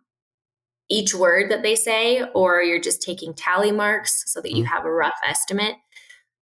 each 0.88 1.14
word 1.14 1.50
that 1.50 1.62
they 1.62 1.76
say, 1.76 2.22
or 2.34 2.62
you're 2.62 2.80
just 2.80 3.02
taking 3.02 3.34
tally 3.34 3.72
marks 3.72 4.24
so 4.26 4.40
that 4.40 4.52
you 4.52 4.64
mm. 4.64 4.68
have 4.68 4.84
a 4.84 4.90
rough 4.90 5.18
estimate. 5.26 5.74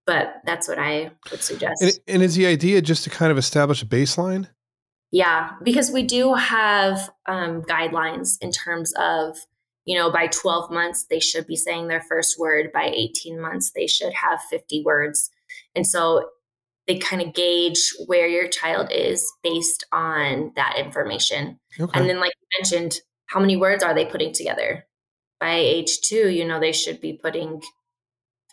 But 0.07 0.43
that's 0.45 0.69
what 0.69 0.79
I 0.79 1.13
would 1.31 1.43
suggest. 1.43 1.83
And, 1.83 1.93
and 2.07 2.23
is 2.23 2.35
the 2.35 2.47
idea 2.47 2.83
just 2.83 3.05
to 3.05 3.11
kind 3.11 3.33
of 3.33 3.39
establish 3.39 3.83
a 3.83 3.87
baseline? 3.87 4.49
Yeah, 5.11 5.53
because 5.63 5.91
we 5.91 6.03
do 6.03 6.35
have 6.35 7.11
um, 7.27 7.63
guidelines 7.63 8.37
in 8.41 8.51
terms 8.51 8.93
of 8.99 9.39
you 9.85 9.99
know, 9.99 10.11
by 10.11 10.29
12 10.29 10.71
months, 10.71 11.07
they 11.11 11.21
should 11.21 11.47
be 11.47 11.57
saying 11.57 11.89
their 11.89 12.01
first 12.01 12.39
word. 12.39 12.73
By 12.73 12.91
18 12.95 13.41
months, 13.41 13.73
they 13.75 13.87
should 13.87 14.13
have 14.15 14.41
50 14.51 14.83
words. 14.85 15.31
And 15.75 15.87
so 15.87 16.31
they 16.87 16.99
kind 16.99 17.23
of 17.23 17.35
gauge 17.35 17.93
where 18.07 18.27
your 18.27 18.49
child 18.49 18.91
is 18.91 19.31
based 19.43 19.87
on 19.93 20.53
that 20.57 20.77
information. 20.79 21.59
Okay. 21.79 21.99
And 21.99 22.09
then, 22.09 22.19
like 22.19 22.33
you 22.41 22.61
mentioned, 22.61 23.01
how 23.27 23.41
many 23.41 23.57
words 23.57 23.83
are 23.83 23.95
they 23.95 24.05
putting 24.07 24.33
together? 24.33 24.87
By 25.39 25.55
age 25.55 26.01
two, 26.01 26.31
you 26.31 26.47
know, 26.47 26.61
they 26.61 26.73
should 26.73 27.01
be 27.01 27.19
putting 27.23 27.63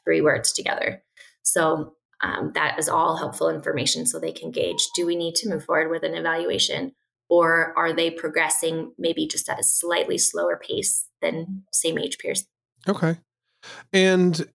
three 0.04 0.22
words 0.22 0.52
together. 0.52 1.02
So 1.44 1.96
um, 2.22 2.52
that 2.54 2.78
is 2.78 2.88
all 2.88 3.18
helpful 3.18 3.50
information 3.50 4.06
so 4.06 4.20
they 4.20 4.32
can 4.32 4.52
gauge 4.52 4.88
do 4.96 5.06
we 5.06 5.16
need 5.16 5.34
to 5.36 5.50
move 5.50 5.66
forward 5.66 5.90
with 5.90 6.04
an 6.04 6.14
evaluation 6.14 6.94
or 7.30 7.74
are 7.78 7.94
they 7.94 8.12
progressing 8.12 8.92
maybe 9.00 9.26
just 9.26 9.50
at 9.50 9.60
a 9.60 9.64
slightly 9.64 10.18
slower 10.18 10.60
pace 10.62 11.08
than 11.22 11.64
same 11.72 11.98
age 11.98 12.18
peers. 12.18 12.46
Okay. 12.88 13.18
And 13.94 14.46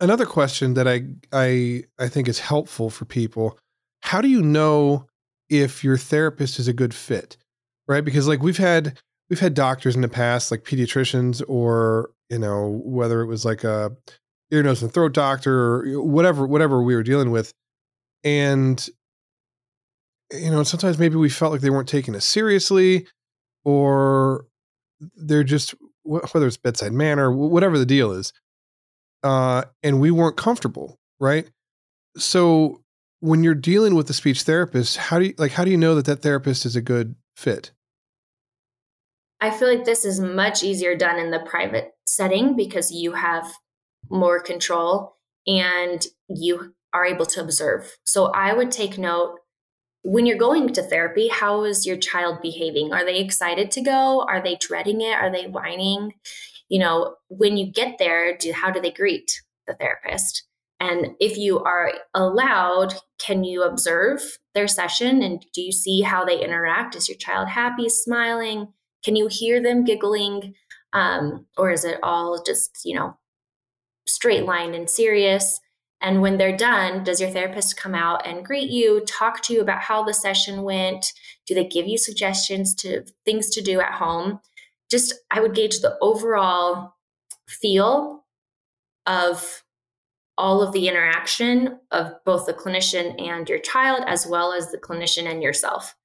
another 0.00 0.26
question 0.26 0.74
that 0.74 0.88
I 0.88 1.04
I 1.32 1.84
I 1.98 2.08
think 2.08 2.28
is 2.28 2.40
helpful 2.40 2.90
for 2.90 3.04
people, 3.04 3.58
how 4.02 4.20
do 4.20 4.28
you 4.28 4.42
know 4.42 5.06
if 5.48 5.84
your 5.84 5.96
therapist 5.96 6.58
is 6.58 6.68
a 6.68 6.72
good 6.72 6.94
fit? 6.94 7.36
Right? 7.86 8.04
Because 8.04 8.26
like 8.26 8.42
we've 8.42 8.58
had 8.58 8.98
we've 9.30 9.40
had 9.40 9.54
doctors 9.54 9.94
in 9.94 10.02
the 10.02 10.08
past 10.08 10.50
like 10.50 10.64
pediatricians 10.64 11.42
or, 11.46 12.10
you 12.30 12.38
know, 12.38 12.80
whether 12.84 13.20
it 13.20 13.26
was 13.26 13.44
like 13.44 13.64
a 13.64 13.92
ear 14.50 14.62
nose 14.62 14.82
and 14.82 14.92
throat 14.92 15.12
doctor 15.12 15.52
or 15.52 16.02
whatever 16.02 16.46
whatever 16.46 16.82
we 16.82 16.94
were 16.94 17.02
dealing 17.02 17.30
with 17.30 17.52
and 18.24 18.88
you 20.32 20.50
know, 20.50 20.62
sometimes 20.62 20.98
maybe 20.98 21.16
we 21.16 21.30
felt 21.30 21.52
like 21.52 21.60
they 21.60 21.70
weren't 21.70 21.88
taking 21.88 22.14
us 22.14 22.26
seriously 22.26 23.06
or 23.64 24.46
they're 25.16 25.44
just 25.44 25.74
whether 26.02 26.46
it's 26.46 26.56
bedside 26.56 26.92
manner, 26.92 27.30
whatever 27.30 27.78
the 27.78 27.86
deal 27.86 28.12
is, 28.12 28.32
uh, 29.22 29.62
and 29.82 30.00
we 30.00 30.10
weren't 30.10 30.38
comfortable, 30.38 30.98
right? 31.20 31.48
So, 32.16 32.82
when 33.20 33.42
you're 33.42 33.54
dealing 33.54 33.94
with 33.94 34.08
a 34.08 34.14
speech 34.14 34.42
therapist, 34.42 34.96
how 34.96 35.18
do 35.18 35.26
you 35.26 35.34
like 35.38 35.52
how 35.52 35.64
do 35.64 35.70
you 35.70 35.76
know 35.76 35.94
that 35.94 36.06
that 36.06 36.22
therapist 36.22 36.64
is 36.64 36.76
a 36.76 36.80
good 36.80 37.14
fit? 37.36 37.72
I 39.40 39.50
feel 39.50 39.68
like 39.68 39.84
this 39.84 40.04
is 40.04 40.18
much 40.18 40.62
easier 40.62 40.96
done 40.96 41.18
in 41.18 41.30
the 41.30 41.40
private 41.40 41.92
setting 42.06 42.56
because 42.56 42.90
you 42.90 43.12
have 43.12 43.46
more 44.10 44.40
control 44.40 45.16
and 45.46 46.06
you 46.28 46.74
are 46.92 47.04
able 47.04 47.26
to 47.26 47.40
observe. 47.40 47.96
So 48.04 48.26
I 48.26 48.52
would 48.52 48.70
take 48.70 48.98
note 48.98 49.38
when 50.02 50.26
you're 50.26 50.38
going 50.38 50.72
to 50.72 50.82
therapy, 50.82 51.28
how 51.28 51.64
is 51.64 51.86
your 51.86 51.96
child 51.96 52.38
behaving? 52.40 52.92
Are 52.92 53.04
they 53.04 53.18
excited 53.18 53.70
to 53.72 53.80
go? 53.80 54.24
Are 54.28 54.42
they 54.42 54.56
dreading 54.56 55.00
it? 55.00 55.12
Are 55.12 55.30
they 55.30 55.46
whining? 55.46 56.14
You 56.68 56.80
know, 56.80 57.16
when 57.28 57.56
you 57.56 57.70
get 57.70 57.98
there, 57.98 58.36
do, 58.36 58.52
how 58.52 58.70
do 58.70 58.80
they 58.80 58.90
greet 58.90 59.42
the 59.66 59.74
therapist? 59.74 60.44
And 60.80 61.08
if 61.18 61.36
you 61.36 61.58
are 61.64 61.92
allowed, 62.14 62.94
can 63.18 63.42
you 63.42 63.64
observe 63.64 64.38
their 64.54 64.68
session 64.68 65.22
and 65.22 65.44
do 65.52 65.60
you 65.60 65.72
see 65.72 66.02
how 66.02 66.24
they 66.24 66.42
interact? 66.42 66.94
Is 66.94 67.08
your 67.08 67.18
child 67.18 67.48
happy, 67.48 67.88
smiling? 67.88 68.68
Can 69.04 69.16
you 69.16 69.28
hear 69.28 69.62
them 69.62 69.84
giggling? 69.84 70.54
Um, 70.92 71.46
or 71.56 71.70
is 71.70 71.84
it 71.84 71.98
all 72.02 72.42
just, 72.42 72.70
you 72.84 72.94
know, 72.94 73.18
straight 74.08 74.44
line 74.44 74.74
and 74.74 74.88
serious? 74.88 75.60
And 76.00 76.22
when 76.22 76.38
they're 76.38 76.56
done, 76.56 77.02
does 77.02 77.20
your 77.20 77.30
therapist 77.30 77.76
come 77.76 77.94
out 77.94 78.26
and 78.26 78.44
greet 78.44 78.70
you, 78.70 79.00
talk 79.04 79.42
to 79.42 79.52
you 79.52 79.60
about 79.60 79.80
how 79.80 80.04
the 80.04 80.14
session 80.14 80.62
went? 80.62 81.12
Do 81.46 81.54
they 81.54 81.66
give 81.66 81.86
you 81.86 81.98
suggestions 81.98 82.74
to 82.76 83.04
things 83.24 83.50
to 83.50 83.60
do 83.60 83.80
at 83.80 83.92
home? 83.92 84.40
Just, 84.90 85.14
I 85.30 85.40
would 85.40 85.54
gauge 85.54 85.80
the 85.80 85.98
overall 86.00 86.94
feel 87.48 88.24
of 89.06 89.62
all 90.36 90.62
of 90.62 90.72
the 90.72 90.86
interaction 90.86 91.80
of 91.90 92.12
both 92.24 92.46
the 92.46 92.54
clinician 92.54 93.20
and 93.20 93.48
your 93.48 93.58
child, 93.58 94.04
as 94.06 94.24
well 94.26 94.52
as 94.52 94.70
the 94.70 94.78
clinician 94.78 95.28
and 95.28 95.42
yourself. 95.42 95.96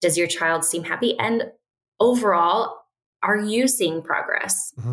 Does 0.00 0.16
your 0.16 0.28
child 0.28 0.64
seem 0.64 0.84
happy? 0.84 1.18
And 1.18 1.50
overall, 1.98 2.76
are 3.24 3.38
you 3.38 3.66
seeing 3.66 4.02
progress? 4.02 4.72
Mm-hmm. 4.78 4.92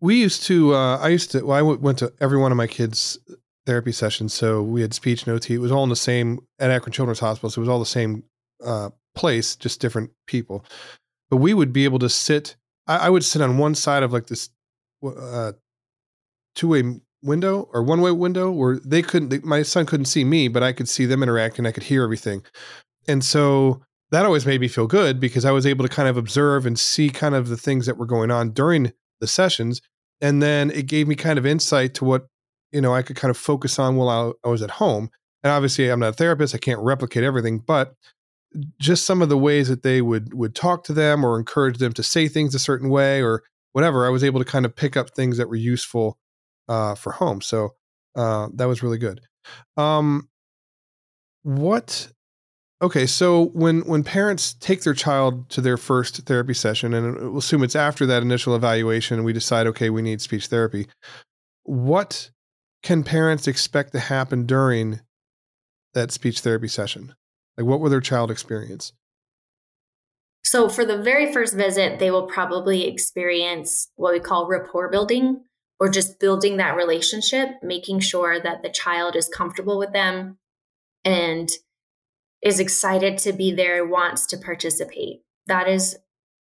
We, 0.00 0.20
used 0.20 0.42
to, 0.44 0.74
uh, 0.74 0.98
I 0.98 1.08
used 1.08 1.30
to, 1.32 1.44
well, 1.44 1.56
I 1.56 1.60
w- 1.60 1.78
went 1.78 1.98
to 1.98 2.12
every 2.20 2.38
one 2.38 2.52
of 2.52 2.56
my 2.56 2.66
kids' 2.66 3.18
therapy 3.66 3.92
sessions. 3.92 4.34
So 4.34 4.62
we 4.62 4.82
had 4.82 4.92
speech 4.94 5.24
and 5.24 5.34
OT. 5.34 5.54
It 5.54 5.58
was 5.58 5.72
all 5.72 5.84
in 5.84 5.90
the 5.90 5.96
same, 5.96 6.40
at 6.58 6.70
Akron 6.70 6.92
Children's 6.92 7.20
Hospital. 7.20 7.50
So 7.50 7.60
it 7.60 7.62
was 7.62 7.68
all 7.68 7.78
the 7.78 7.86
same 7.86 8.24
uh, 8.64 8.90
place, 9.14 9.56
just 9.56 9.80
different 9.80 10.10
people. 10.26 10.64
But 11.30 11.38
we 11.38 11.54
would 11.54 11.72
be 11.72 11.84
able 11.84 11.98
to 12.00 12.08
sit, 12.08 12.56
I, 12.86 12.98
I 12.98 13.10
would 13.10 13.24
sit 13.24 13.42
on 13.42 13.58
one 13.58 13.74
side 13.74 14.02
of 14.02 14.12
like 14.12 14.26
this 14.26 14.50
uh, 15.04 15.52
two 16.54 16.68
way 16.68 16.82
window 17.22 17.68
or 17.72 17.82
one 17.82 18.00
way 18.00 18.10
window 18.10 18.50
where 18.50 18.78
they 18.84 19.02
couldn't, 19.02 19.44
my 19.44 19.62
son 19.62 19.86
couldn't 19.86 20.06
see 20.06 20.24
me, 20.24 20.48
but 20.48 20.62
I 20.62 20.72
could 20.72 20.88
see 20.88 21.06
them 21.06 21.22
interacting. 21.22 21.66
I 21.66 21.72
could 21.72 21.84
hear 21.84 22.04
everything. 22.04 22.42
And 23.08 23.24
so 23.24 23.82
that 24.10 24.26
always 24.26 24.46
made 24.46 24.60
me 24.60 24.68
feel 24.68 24.86
good 24.86 25.18
because 25.18 25.44
I 25.44 25.50
was 25.50 25.66
able 25.66 25.84
to 25.84 25.94
kind 25.94 26.08
of 26.08 26.16
observe 26.16 26.66
and 26.66 26.78
see 26.78 27.10
kind 27.10 27.34
of 27.34 27.48
the 27.48 27.56
things 27.56 27.86
that 27.86 27.96
were 27.96 28.06
going 28.06 28.30
on 28.30 28.50
during 28.50 28.92
the 29.24 29.28
sessions. 29.28 29.80
And 30.20 30.42
then 30.42 30.70
it 30.70 30.86
gave 30.86 31.08
me 31.08 31.14
kind 31.14 31.38
of 31.38 31.46
insight 31.46 31.94
to 31.94 32.04
what, 32.04 32.26
you 32.72 32.80
know, 32.80 32.94
I 32.94 33.02
could 33.02 33.16
kind 33.16 33.30
of 33.30 33.36
focus 33.36 33.78
on 33.78 33.96
while 33.96 34.36
I, 34.44 34.48
I 34.48 34.50
was 34.50 34.62
at 34.62 34.72
home. 34.72 35.10
And 35.42 35.52
obviously 35.52 35.88
I'm 35.88 36.00
not 36.00 36.10
a 36.10 36.12
therapist. 36.12 36.54
I 36.54 36.58
can't 36.58 36.80
replicate 36.80 37.24
everything, 37.24 37.58
but 37.58 37.94
just 38.78 39.04
some 39.04 39.20
of 39.22 39.28
the 39.28 39.38
ways 39.38 39.68
that 39.68 39.82
they 39.82 40.00
would 40.00 40.32
would 40.32 40.54
talk 40.54 40.84
to 40.84 40.92
them 40.92 41.24
or 41.24 41.38
encourage 41.38 41.78
them 41.78 41.92
to 41.92 42.02
say 42.02 42.28
things 42.28 42.54
a 42.54 42.58
certain 42.58 42.88
way 42.88 43.22
or 43.22 43.42
whatever, 43.72 44.06
I 44.06 44.10
was 44.10 44.22
able 44.22 44.38
to 44.38 44.44
kind 44.44 44.64
of 44.64 44.76
pick 44.76 44.96
up 44.96 45.10
things 45.10 45.36
that 45.38 45.48
were 45.48 45.56
useful 45.56 46.18
uh, 46.68 46.94
for 46.94 47.12
home. 47.12 47.40
So 47.40 47.74
uh, 48.14 48.48
that 48.54 48.68
was 48.68 48.82
really 48.82 48.98
good. 48.98 49.20
Um, 49.76 50.28
what 51.42 52.12
Okay, 52.82 53.06
so 53.06 53.46
when 53.46 53.80
when 53.82 54.02
parents 54.02 54.54
take 54.54 54.82
their 54.82 54.94
child 54.94 55.48
to 55.50 55.60
their 55.60 55.76
first 55.76 56.16
therapy 56.26 56.54
session, 56.54 56.92
and 56.92 57.16
we'll 57.16 57.38
assume 57.38 57.62
it's 57.62 57.76
after 57.76 58.04
that 58.06 58.22
initial 58.22 58.56
evaluation, 58.56 59.24
we 59.24 59.32
decide, 59.32 59.66
okay, 59.68 59.90
we 59.90 60.02
need 60.02 60.20
speech 60.20 60.48
therapy. 60.48 60.88
What 61.62 62.30
can 62.82 63.04
parents 63.04 63.46
expect 63.46 63.92
to 63.92 64.00
happen 64.00 64.44
during 64.44 65.00
that 65.94 66.10
speech 66.10 66.40
therapy 66.40 66.68
session? 66.68 67.14
Like, 67.56 67.66
what 67.66 67.80
will 67.80 67.90
their 67.90 68.00
child 68.00 68.30
experience? 68.30 68.92
So, 70.42 70.68
for 70.68 70.84
the 70.84 70.98
very 70.98 71.32
first 71.32 71.54
visit, 71.54 72.00
they 72.00 72.10
will 72.10 72.26
probably 72.26 72.86
experience 72.86 73.88
what 73.94 74.12
we 74.12 74.20
call 74.20 74.48
rapport 74.48 74.90
building, 74.90 75.44
or 75.80 75.88
just 75.88 76.18
building 76.18 76.56
that 76.56 76.76
relationship, 76.76 77.50
making 77.62 78.00
sure 78.00 78.40
that 78.40 78.62
the 78.62 78.68
child 78.68 79.16
is 79.16 79.28
comfortable 79.28 79.78
with 79.78 79.92
them 79.92 80.38
and 81.04 81.48
is 82.44 82.60
excited 82.60 83.18
to 83.18 83.32
be 83.32 83.52
there, 83.52 83.86
wants 83.86 84.26
to 84.26 84.36
participate. 84.36 85.22
That 85.46 85.66
is 85.66 85.96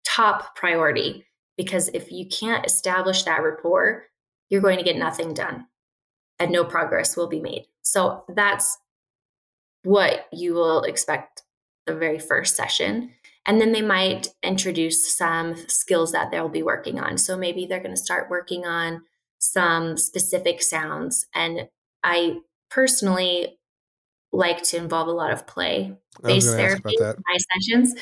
top 0.03 0.55
priority 0.55 1.25
because 1.55 1.89
if 1.89 2.11
you 2.11 2.25
can't 2.27 2.65
establish 2.65 3.23
that 3.23 3.43
rapport, 3.43 4.05
you're 4.49 4.61
going 4.61 4.79
to 4.79 4.83
get 4.83 4.97
nothing 4.97 5.33
done 5.33 5.67
and 6.39 6.51
no 6.51 6.65
progress 6.65 7.15
will 7.15 7.27
be 7.27 7.39
made. 7.39 7.67
So 7.83 8.25
that's 8.27 8.79
what 9.83 10.27
you 10.33 10.55
will 10.55 10.81
expect 10.81 11.43
the 11.85 11.95
very 11.95 12.19
first 12.19 12.55
session. 12.55 13.11
And 13.45 13.61
then 13.61 13.71
they 13.71 13.81
might 13.81 14.29
introduce 14.43 15.15
some 15.15 15.55
skills 15.67 16.11
that 16.11 16.31
they'll 16.31 16.49
be 16.49 16.63
working 16.63 16.99
on. 16.99 17.17
So 17.17 17.37
maybe 17.37 17.65
they're 17.65 17.79
going 17.79 17.95
to 17.95 18.01
start 18.01 18.29
working 18.29 18.65
on 18.65 19.03
some 19.39 19.97
specific 19.97 20.61
sounds. 20.61 21.25
And 21.33 21.67
I 22.03 22.37
personally 22.69 23.59
like 24.31 24.63
to 24.63 24.77
involve 24.77 25.07
a 25.07 25.11
lot 25.11 25.31
of 25.31 25.45
play 25.45 25.93
based 26.23 26.55
therapy 26.55 26.95
my 26.99 27.37
sessions. 27.37 27.93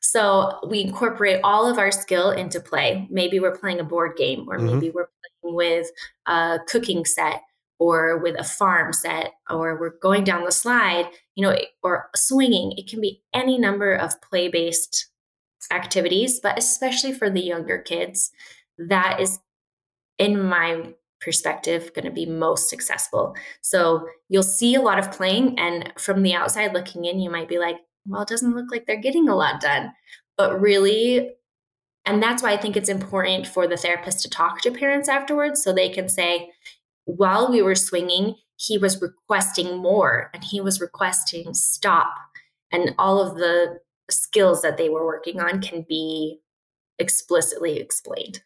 So 0.00 0.60
we 0.68 0.80
incorporate 0.80 1.40
all 1.44 1.66
of 1.66 1.78
our 1.78 1.90
skill 1.90 2.30
into 2.30 2.60
play. 2.60 3.06
Maybe 3.10 3.40
we're 3.40 3.56
playing 3.56 3.80
a 3.80 3.84
board 3.84 4.16
game, 4.16 4.46
or 4.48 4.56
mm-hmm. 4.56 4.66
maybe 4.66 4.90
we're 4.90 5.08
playing 5.42 5.56
with 5.56 5.90
a 6.26 6.58
cooking 6.66 7.04
set, 7.04 7.42
or 7.78 8.18
with 8.18 8.38
a 8.38 8.44
farm 8.44 8.92
set, 8.92 9.32
or 9.50 9.78
we're 9.78 9.98
going 9.98 10.24
down 10.24 10.44
the 10.44 10.52
slide, 10.52 11.06
you 11.34 11.42
know, 11.42 11.56
or 11.82 12.08
swinging. 12.14 12.72
It 12.78 12.88
can 12.88 13.00
be 13.00 13.22
any 13.34 13.58
number 13.58 13.94
of 13.94 14.20
play 14.22 14.48
based 14.48 15.08
activities, 15.70 16.40
but 16.40 16.56
especially 16.56 17.12
for 17.12 17.28
the 17.28 17.40
younger 17.40 17.78
kids, 17.78 18.30
that 18.78 19.20
is, 19.20 19.38
in 20.18 20.40
my 20.40 20.94
perspective 21.24 21.90
going 21.94 22.04
to 22.04 22.10
be 22.10 22.26
most 22.26 22.68
successful. 22.68 23.34
So 23.62 24.06
you'll 24.28 24.42
see 24.42 24.74
a 24.74 24.82
lot 24.82 24.98
of 24.98 25.10
playing, 25.10 25.58
and 25.58 25.92
from 25.98 26.22
the 26.22 26.34
outside 26.34 26.74
looking 26.74 27.06
in, 27.06 27.18
you 27.18 27.30
might 27.30 27.48
be 27.48 27.58
like, 27.58 27.76
well, 28.06 28.22
it 28.22 28.28
doesn't 28.28 28.54
look 28.54 28.70
like 28.70 28.86
they're 28.86 28.96
getting 28.96 29.28
a 29.28 29.34
lot 29.34 29.60
done. 29.60 29.92
But 30.36 30.60
really, 30.60 31.30
and 32.04 32.22
that's 32.22 32.42
why 32.42 32.52
I 32.52 32.56
think 32.56 32.76
it's 32.76 32.88
important 32.88 33.46
for 33.46 33.66
the 33.66 33.76
therapist 33.76 34.20
to 34.22 34.30
talk 34.30 34.60
to 34.62 34.70
parents 34.70 35.08
afterwards 35.08 35.62
so 35.62 35.72
they 35.72 35.88
can 35.88 36.08
say, 36.08 36.50
while 37.06 37.50
we 37.50 37.62
were 37.62 37.74
swinging, 37.74 38.36
he 38.56 38.78
was 38.78 39.00
requesting 39.00 39.78
more 39.78 40.30
and 40.34 40.44
he 40.44 40.60
was 40.60 40.80
requesting 40.80 41.54
stop. 41.54 42.14
And 42.70 42.94
all 42.98 43.20
of 43.20 43.36
the 43.36 43.78
skills 44.10 44.62
that 44.62 44.76
they 44.76 44.88
were 44.88 45.06
working 45.06 45.40
on 45.40 45.60
can 45.60 45.86
be 45.88 46.40
explicitly 46.98 47.78
explained 47.78 48.42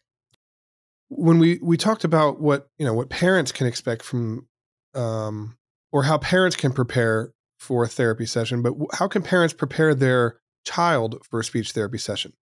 when 1.09 1.39
we 1.39 1.59
we 1.61 1.75
talked 1.75 2.03
about 2.03 2.39
what 2.39 2.69
you 2.77 2.85
know 2.85 2.93
what 2.93 3.09
parents 3.09 3.51
can 3.51 3.67
expect 3.67 4.03
from 4.03 4.47
um, 4.95 5.57
or 5.91 6.03
how 6.03 6.17
parents 6.17 6.55
can 6.55 6.71
prepare 6.71 7.33
for 7.57 7.83
a 7.83 7.87
therapy 7.87 8.25
session 8.25 8.61
but 8.61 8.73
how 8.93 9.07
can 9.07 9.21
parents 9.21 9.53
prepare 9.53 9.93
their 9.93 10.39
child 10.65 11.21
for 11.29 11.39
a 11.39 11.43
speech 11.43 11.71
therapy 11.71 11.97
session? 11.97 12.33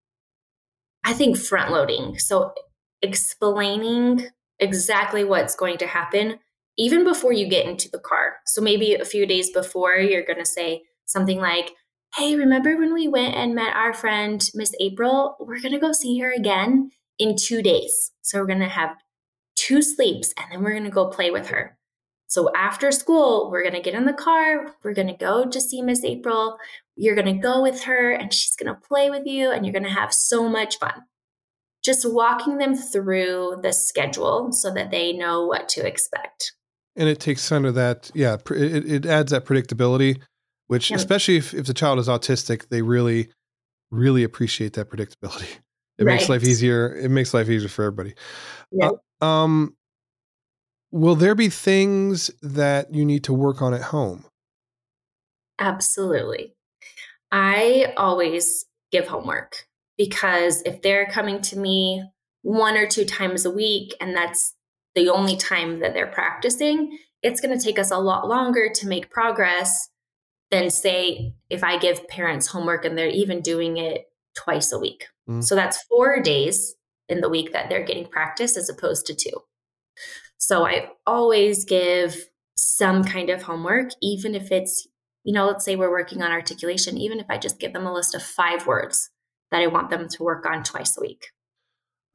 I 1.04 1.14
think 1.14 1.38
front 1.38 1.72
loading 1.72 2.20
so 2.20 2.54
explaining 3.02 4.28
exactly 4.60 5.24
what's 5.24 5.56
going 5.56 5.78
to 5.78 5.88
happen 5.88 6.40
even 6.78 7.04
before 7.04 7.32
you 7.32 7.48
get 7.48 7.66
into 7.66 7.90
the 7.90 8.00
car. 8.00 8.36
So 8.46 8.62
maybe 8.62 8.96
a 8.96 9.06
few 9.06 9.26
days 9.26 9.50
before 9.52 9.96
you're 9.96 10.26
going 10.26 10.40
to 10.40 10.46
say 10.46 10.84
something 11.06 11.40
like 11.40 11.72
hey 12.16 12.36
remember 12.36 12.78
when 12.78 12.94
we 12.94 13.08
went 13.08 13.36
and 13.36 13.56
met 13.56 13.76
our 13.76 13.94
friend 13.94 14.44
miss 14.54 14.76
april? 14.82 15.38
We're 15.40 15.62
going 15.62 15.74
to 15.74 15.80
go 15.80 15.94
see 15.94 16.20
her 16.20 16.34
again 16.34 16.92
in 17.20 17.36
two 17.36 17.62
days. 17.62 18.12
So 18.22 18.40
we're 18.40 18.48
going 18.48 18.60
to 18.60 18.68
have 18.68 18.96
two 19.56 19.82
sleeps 19.82 20.34
and 20.38 20.52
then 20.52 20.64
we're 20.64 20.72
going 20.72 20.84
to 20.84 20.90
go 20.90 21.08
play 21.08 21.32
with 21.32 21.48
her. 21.48 21.78
So 22.28 22.52
after 22.56 22.92
school, 22.92 23.50
we're 23.50 23.64
going 23.64 23.74
to 23.74 23.82
get 23.82 23.94
in 23.94 24.06
the 24.06 24.14
car. 24.14 24.76
We're 24.84 24.94
going 24.94 25.08
to 25.08 25.14
go 25.14 25.46
to 25.46 25.62
see 25.62 25.82
Miss 25.82 26.04
April. 26.04 26.58
You're 26.96 27.16
going 27.16 27.34
to 27.34 27.42
go 27.42 27.62
with 27.62 27.84
her 27.84 28.12
and 28.12 28.34
she's 28.34 28.56
going 28.56 28.74
to 28.74 28.80
play 28.88 29.10
with 29.10 29.26
you 29.26 29.52
and 29.52 29.66
you're 29.66 29.74
going 29.74 29.84
to 29.84 29.90
have 29.90 30.14
so 30.14 30.50
much 30.50 30.78
fun. 30.78 31.04
Just 31.84 32.12
walking 32.12 32.58
them 32.58 32.76
through 32.76 33.60
the 33.64 33.72
schedule 33.72 34.52
so 34.52 34.74
that 34.74 34.92
they 34.92 35.14
know 35.14 35.46
what 35.46 35.70
to 35.70 35.88
expect. 35.88 36.52
And 36.98 37.08
it 37.08 37.22
takes 37.22 37.48
kind 37.48 37.66
of 37.66 37.76
that, 37.76 38.12
yeah, 38.14 38.36
it, 38.52 38.92
it 38.92 39.06
adds 39.06 39.32
that 39.32 39.46
predictability, 39.46 40.20
which, 40.66 40.92
especially 40.92 41.38
if, 41.38 41.54
if 41.54 41.66
the 41.66 41.74
child 41.74 41.98
is 42.00 42.10
autistic, 42.10 42.68
they 42.68 42.82
really, 42.82 43.30
really 43.90 44.24
appreciate 44.24 44.74
that 44.74 44.90
predictability. 44.90 45.60
It 45.98 46.06
right. 46.06 46.16
makes 46.16 46.30
life 46.30 46.44
easier. 46.44 46.96
It 46.96 47.10
makes 47.10 47.34
life 47.34 47.50
easier 47.50 47.70
for 47.70 47.84
everybody. 47.84 48.14
Uh, 48.82 49.26
um, 49.26 49.76
will 50.92 51.16
there 51.16 51.36
be 51.36 51.50
things 51.50 52.30
that 52.42 52.94
you 52.94 53.06
need 53.06 53.24
to 53.26 53.34
work 53.34 53.62
on 53.62 53.74
at 53.74 53.82
home? 53.82 54.26
Absolutely. 55.60 56.54
I 57.32 57.94
always 57.98 58.66
give 58.92 59.08
homework 59.08 59.66
because 59.98 60.62
if 60.66 60.82
they're 60.82 61.08
coming 61.08 61.42
to 61.42 61.58
me 61.58 62.04
one 62.44 62.78
or 62.78 62.88
two 62.88 63.06
times 63.06 63.46
a 63.46 63.52
week 63.52 63.96
and 64.00 64.16
that's 64.16 64.54
the 64.96 65.10
only 65.10 65.36
time 65.36 65.80
that 65.80 65.94
they're 65.94 66.08
practicing, 66.08 66.98
it's 67.24 67.42
going 67.42 67.58
to 67.58 67.64
take 67.64 67.80
us 67.80 67.92
a 67.92 67.98
lot 67.98 68.28
longer 68.28 68.70
to 68.76 68.88
make 68.88 69.10
progress 69.10 69.90
than, 70.52 70.70
say, 70.70 71.34
if 71.50 71.64
I 71.64 71.78
give 71.78 72.08
parents 72.08 72.48
homework 72.48 72.86
and 72.86 72.98
they're 72.98 73.10
even 73.10 73.42
doing 73.42 73.78
it 73.78 74.06
twice 74.36 74.72
a 74.72 74.80
week. 74.80 75.08
Mm. 75.28 75.44
So 75.44 75.56
that's 75.56 75.84
four 75.84 76.22
days 76.22 76.76
in 77.10 77.22
the 77.22 77.30
week 77.30 77.54
that 77.54 77.70
they're 77.70 77.84
getting 77.84 78.08
practice 78.08 78.58
as 78.58 78.70
opposed 78.70 79.06
to 79.08 79.16
two. 79.16 79.44
So 80.38 80.66
I 80.66 80.90
always 81.06 81.66
give 81.66 82.28
some 82.56 83.04
kind 83.04 83.30
of 83.30 83.42
homework, 83.42 83.90
even 84.02 84.36
if 84.36 84.52
it's, 84.52 84.88
you 85.24 85.34
know, 85.34 85.48
let's 85.48 85.66
say 85.66 85.76
we're 85.76 85.92
working 85.92 86.22
on 86.22 86.32
articulation, 86.32 86.98
even 86.98 87.20
if 87.20 87.26
I 87.30 87.38
just 87.38 87.60
give 87.60 87.74
them 87.74 87.86
a 87.86 87.94
list 87.94 88.16
of 88.16 88.24
five 88.24 88.68
words 88.68 89.10
that 89.52 89.62
I 89.62 89.68
want 89.68 89.90
them 89.90 90.08
to 90.08 90.24
work 90.24 90.46
on 90.46 90.64
twice 90.64 90.98
a 90.98 91.02
week. 91.02 91.28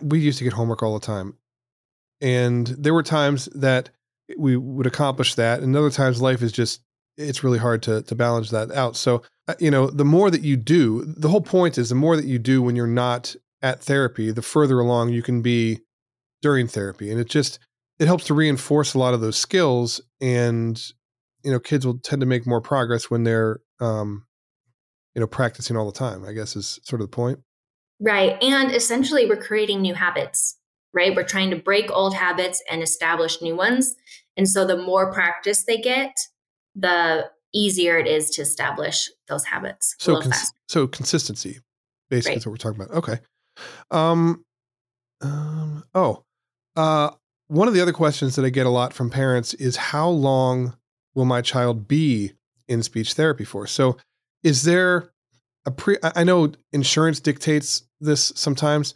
We 0.00 0.20
used 0.20 0.38
to 0.38 0.44
get 0.44 0.52
homework 0.52 0.82
all 0.82 0.94
the 0.94 1.04
time. 1.04 1.36
And 2.20 2.66
there 2.68 2.94
were 2.94 3.02
times 3.02 3.46
that 3.54 3.90
we 4.36 4.56
would 4.56 4.86
accomplish 4.86 5.34
that. 5.34 5.60
And 5.60 5.74
other 5.76 5.90
times 5.90 6.22
life 6.22 6.42
is 6.42 6.52
just, 6.52 6.80
it's 7.22 7.44
really 7.44 7.58
hard 7.58 7.82
to, 7.84 8.02
to 8.02 8.14
balance 8.14 8.50
that 8.50 8.70
out. 8.70 8.96
So, 8.96 9.22
uh, 9.48 9.54
you 9.58 9.70
know, 9.70 9.88
the 9.88 10.04
more 10.04 10.30
that 10.30 10.42
you 10.42 10.56
do, 10.56 11.04
the 11.04 11.28
whole 11.28 11.40
point 11.40 11.78
is 11.78 11.88
the 11.88 11.94
more 11.94 12.16
that 12.16 12.26
you 12.26 12.38
do 12.38 12.62
when 12.62 12.76
you're 12.76 12.86
not 12.86 13.34
at 13.62 13.80
therapy, 13.80 14.30
the 14.30 14.42
further 14.42 14.80
along 14.80 15.10
you 15.10 15.22
can 15.22 15.42
be 15.42 15.80
during 16.40 16.66
therapy. 16.66 17.10
And 17.10 17.20
it 17.20 17.28
just, 17.28 17.58
it 17.98 18.06
helps 18.06 18.24
to 18.24 18.34
reinforce 18.34 18.94
a 18.94 18.98
lot 18.98 19.14
of 19.14 19.20
those 19.20 19.38
skills 19.38 20.00
and 20.20 20.80
you 21.44 21.50
know 21.50 21.60
kids 21.60 21.86
will 21.86 21.98
tend 21.98 22.20
to 22.20 22.26
make 22.26 22.46
more 22.46 22.60
progress 22.60 23.10
when 23.10 23.24
they're 23.24 23.60
um, 23.80 24.26
you 25.14 25.20
know 25.20 25.26
practicing 25.26 25.76
all 25.76 25.86
the 25.86 25.98
time 25.98 26.24
i 26.24 26.32
guess 26.32 26.56
is 26.56 26.80
sort 26.82 27.00
of 27.00 27.10
the 27.10 27.14
point 27.14 27.38
right 28.00 28.42
and 28.42 28.72
essentially 28.72 29.26
we're 29.26 29.36
creating 29.36 29.80
new 29.80 29.94
habits 29.94 30.58
right 30.92 31.14
we're 31.14 31.22
trying 31.22 31.50
to 31.50 31.56
break 31.56 31.90
old 31.90 32.14
habits 32.14 32.62
and 32.70 32.82
establish 32.82 33.40
new 33.42 33.56
ones 33.56 33.94
and 34.36 34.48
so 34.48 34.66
the 34.66 34.76
more 34.76 35.12
practice 35.12 35.64
they 35.64 35.78
get 35.78 36.12
the 36.74 37.30
easier 37.54 37.98
it 37.98 38.06
is 38.06 38.30
to 38.30 38.42
establish 38.42 39.10
those 39.28 39.44
habits 39.44 39.94
so 39.98 40.20
cons- 40.20 40.52
so 40.68 40.86
consistency 40.86 41.60
basically 42.08 42.32
right. 42.32 42.38
is 42.38 42.46
what 42.46 42.52
we're 42.52 42.56
talking 42.56 42.80
about 42.80 42.96
okay 42.96 43.18
um, 43.90 44.44
um 45.20 45.84
oh 45.94 46.24
uh 46.76 47.10
one 47.52 47.68
of 47.68 47.74
the 47.74 47.82
other 47.82 47.92
questions 47.92 48.34
that 48.36 48.46
I 48.46 48.48
get 48.48 48.64
a 48.64 48.70
lot 48.70 48.94
from 48.94 49.10
parents 49.10 49.52
is 49.52 49.76
how 49.76 50.08
long 50.08 50.74
will 51.14 51.26
my 51.26 51.42
child 51.42 51.86
be 51.86 52.32
in 52.66 52.82
speech 52.82 53.12
therapy 53.12 53.44
for? 53.44 53.66
So, 53.66 53.98
is 54.42 54.62
there 54.62 55.12
a 55.66 55.70
pre? 55.70 55.98
I 56.02 56.24
know 56.24 56.52
insurance 56.72 57.20
dictates 57.20 57.82
this 58.00 58.32
sometimes. 58.34 58.94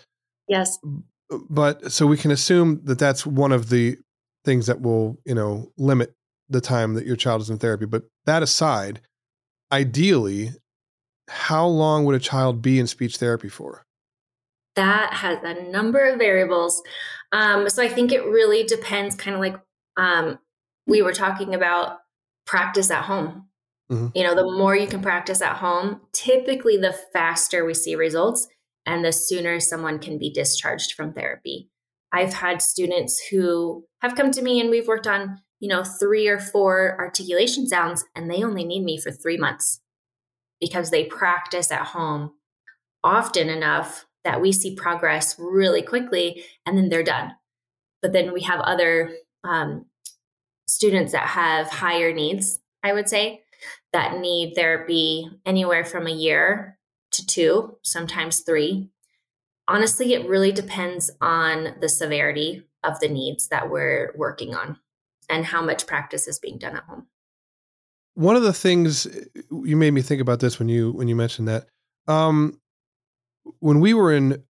Yes. 0.48 0.78
But 1.50 1.92
so 1.92 2.06
we 2.06 2.16
can 2.16 2.30
assume 2.30 2.80
that 2.84 2.98
that's 2.98 3.26
one 3.26 3.52
of 3.52 3.68
the 3.68 3.98
things 4.46 4.66
that 4.68 4.80
will, 4.80 5.18
you 5.26 5.34
know, 5.34 5.70
limit 5.76 6.14
the 6.48 6.60
time 6.60 6.94
that 6.94 7.06
your 7.06 7.16
child 7.16 7.42
is 7.42 7.50
in 7.50 7.58
therapy. 7.58 7.86
But 7.86 8.04
that 8.24 8.42
aside, 8.42 9.00
ideally, 9.72 10.50
how 11.28 11.66
long 11.66 12.04
would 12.04 12.14
a 12.14 12.20
child 12.20 12.62
be 12.62 12.78
in 12.78 12.86
speech 12.86 13.16
therapy 13.16 13.48
for? 13.48 13.84
That 14.76 15.14
has 15.14 15.38
a 15.42 15.70
number 15.70 16.06
of 16.06 16.18
variables. 16.18 16.82
Um, 17.32 17.68
so 17.68 17.82
I 17.82 17.88
think 17.88 18.12
it 18.12 18.24
really 18.24 18.62
depends, 18.64 19.14
kind 19.16 19.34
of 19.34 19.40
like 19.40 19.56
um, 19.96 20.38
we 20.86 21.02
were 21.02 21.12
talking 21.12 21.54
about 21.54 21.98
practice 22.46 22.90
at 22.90 23.04
home. 23.04 23.48
Mm-hmm. 23.90 24.08
You 24.14 24.24
know, 24.24 24.34
the 24.34 24.44
more 24.44 24.76
you 24.76 24.86
can 24.86 25.00
practice 25.00 25.40
at 25.40 25.56
home, 25.56 26.00
typically 26.12 26.76
the 26.76 26.96
faster 27.12 27.64
we 27.64 27.74
see 27.74 27.94
results 27.94 28.48
and 28.84 29.04
the 29.04 29.12
sooner 29.12 29.60
someone 29.60 29.98
can 29.98 30.18
be 30.18 30.30
discharged 30.30 30.92
from 30.92 31.12
therapy. 31.12 31.68
I've 32.12 32.34
had 32.34 32.62
students 32.62 33.20
who 33.30 33.84
have 34.00 34.14
come 34.14 34.30
to 34.32 34.42
me 34.42 34.60
and 34.60 34.70
we've 34.70 34.88
worked 34.88 35.06
on, 35.06 35.40
you 35.60 35.68
know, 35.68 35.82
three 35.82 36.28
or 36.28 36.38
four 36.38 36.96
articulation 36.98 37.66
sounds 37.66 38.04
and 38.14 38.30
they 38.30 38.42
only 38.42 38.64
need 38.64 38.84
me 38.84 38.98
for 38.98 39.10
three 39.10 39.36
months 39.36 39.80
because 40.60 40.90
they 40.90 41.04
practice 41.04 41.70
at 41.70 41.86
home 41.86 42.32
often 43.02 43.48
enough 43.48 44.06
that 44.24 44.40
we 44.40 44.52
see 44.52 44.74
progress 44.74 45.36
really 45.38 45.82
quickly 45.82 46.44
and 46.64 46.76
then 46.76 46.88
they're 46.88 47.02
done. 47.02 47.32
But 48.02 48.12
then 48.12 48.32
we 48.32 48.42
have 48.42 48.60
other 48.60 49.12
um, 49.44 49.86
students 50.66 51.12
that 51.12 51.28
have 51.28 51.68
higher 51.68 52.12
needs, 52.12 52.58
I 52.82 52.92
would 52.92 53.08
say, 53.08 53.42
that 53.92 54.18
need 54.18 54.54
therapy 54.54 55.28
anywhere 55.46 55.84
from 55.84 56.06
a 56.06 56.12
year 56.12 56.78
to 57.12 57.24
two, 57.24 57.78
sometimes 57.82 58.40
three. 58.40 58.90
Honestly, 59.68 60.12
it 60.12 60.28
really 60.28 60.52
depends 60.52 61.10
on 61.20 61.76
the 61.80 61.88
severity 61.88 62.64
of 62.84 63.00
the 63.00 63.08
needs 63.08 63.48
that 63.48 63.70
we're 63.70 64.12
working 64.16 64.54
on 64.54 64.78
and 65.28 65.44
how 65.46 65.62
much 65.62 65.86
practice 65.86 66.26
is 66.26 66.38
being 66.38 66.58
done 66.58 66.76
at 66.76 66.84
home. 66.84 67.06
One 68.14 68.36
of 68.36 68.42
the 68.42 68.52
things 68.52 69.06
you 69.50 69.76
made 69.76 69.92
me 69.92 70.02
think 70.02 70.20
about 70.20 70.40
this 70.40 70.58
when 70.58 70.68
you 70.68 70.92
when 70.92 71.08
you 71.08 71.16
mentioned 71.16 71.48
that 71.48 71.66
um, 72.08 72.60
when 73.60 73.80
we 73.80 73.94
were 73.94 74.12
in 74.12 74.42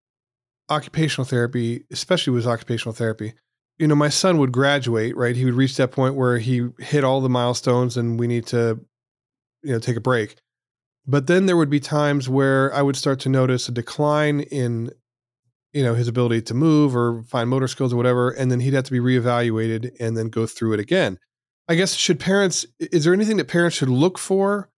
occupational 0.69 1.25
therapy, 1.25 1.85
especially 1.91 2.33
with 2.33 2.47
occupational 2.47 2.95
therapy, 2.95 3.35
you 3.79 3.87
know, 3.87 3.95
my 3.95 4.09
son 4.09 4.39
would 4.39 4.53
graduate, 4.53 5.17
right? 5.17 5.37
He 5.37 5.45
would 5.45 5.55
reach 5.55 5.77
that 5.77 5.93
point 5.93 6.15
where 6.15 6.39
he 6.39 6.69
hit 6.79 7.05
all 7.05 7.21
the 7.21 7.29
milestones 7.29 7.97
and 7.97 8.19
we 8.19 8.27
need 8.27 8.47
to, 8.47 8.81
you 9.63 9.73
know, 9.73 9.79
take 9.79 9.97
a 9.97 10.01
break. 10.01 10.37
But 11.07 11.27
then 11.27 11.47
there 11.47 11.57
would 11.57 11.71
be 11.71 11.81
times 11.81 12.29
where 12.29 12.75
I 12.75 12.83
would 12.83 12.97
start 12.97 13.21
to 13.21 13.29
notice 13.29 13.69
a 13.69 13.73
decline 13.73 14.41
in, 14.41 14.91
you 15.77 15.85
know, 15.85 15.95
his 15.95 16.09
ability 16.09 16.41
to 16.43 16.55
move 16.55 16.97
or 16.97 17.23
fine 17.25 17.49
motor 17.49 17.69
skills 17.69 17.93
or 17.93 17.97
whatever. 17.97 18.31
And 18.31 18.51
then 18.51 18.61
he'd 18.61 18.75
have 18.75 18.85
to 18.85 18.93
be 18.93 18.99
reevaluated 18.99 19.91
and 20.01 20.17
then 20.17 20.29
go 20.29 20.47
through 20.47 20.73
it 20.73 20.81
again. 20.81 21.19
I 21.69 21.75
guess 21.75 21.95
should 21.95 22.19
parents, 22.19 22.65
is 22.79 23.05
there 23.05 23.13
anything 23.13 23.37
that 23.37 23.49
parents 23.49 23.77
should 23.77 23.89
look 23.89 24.19
for 24.19 24.71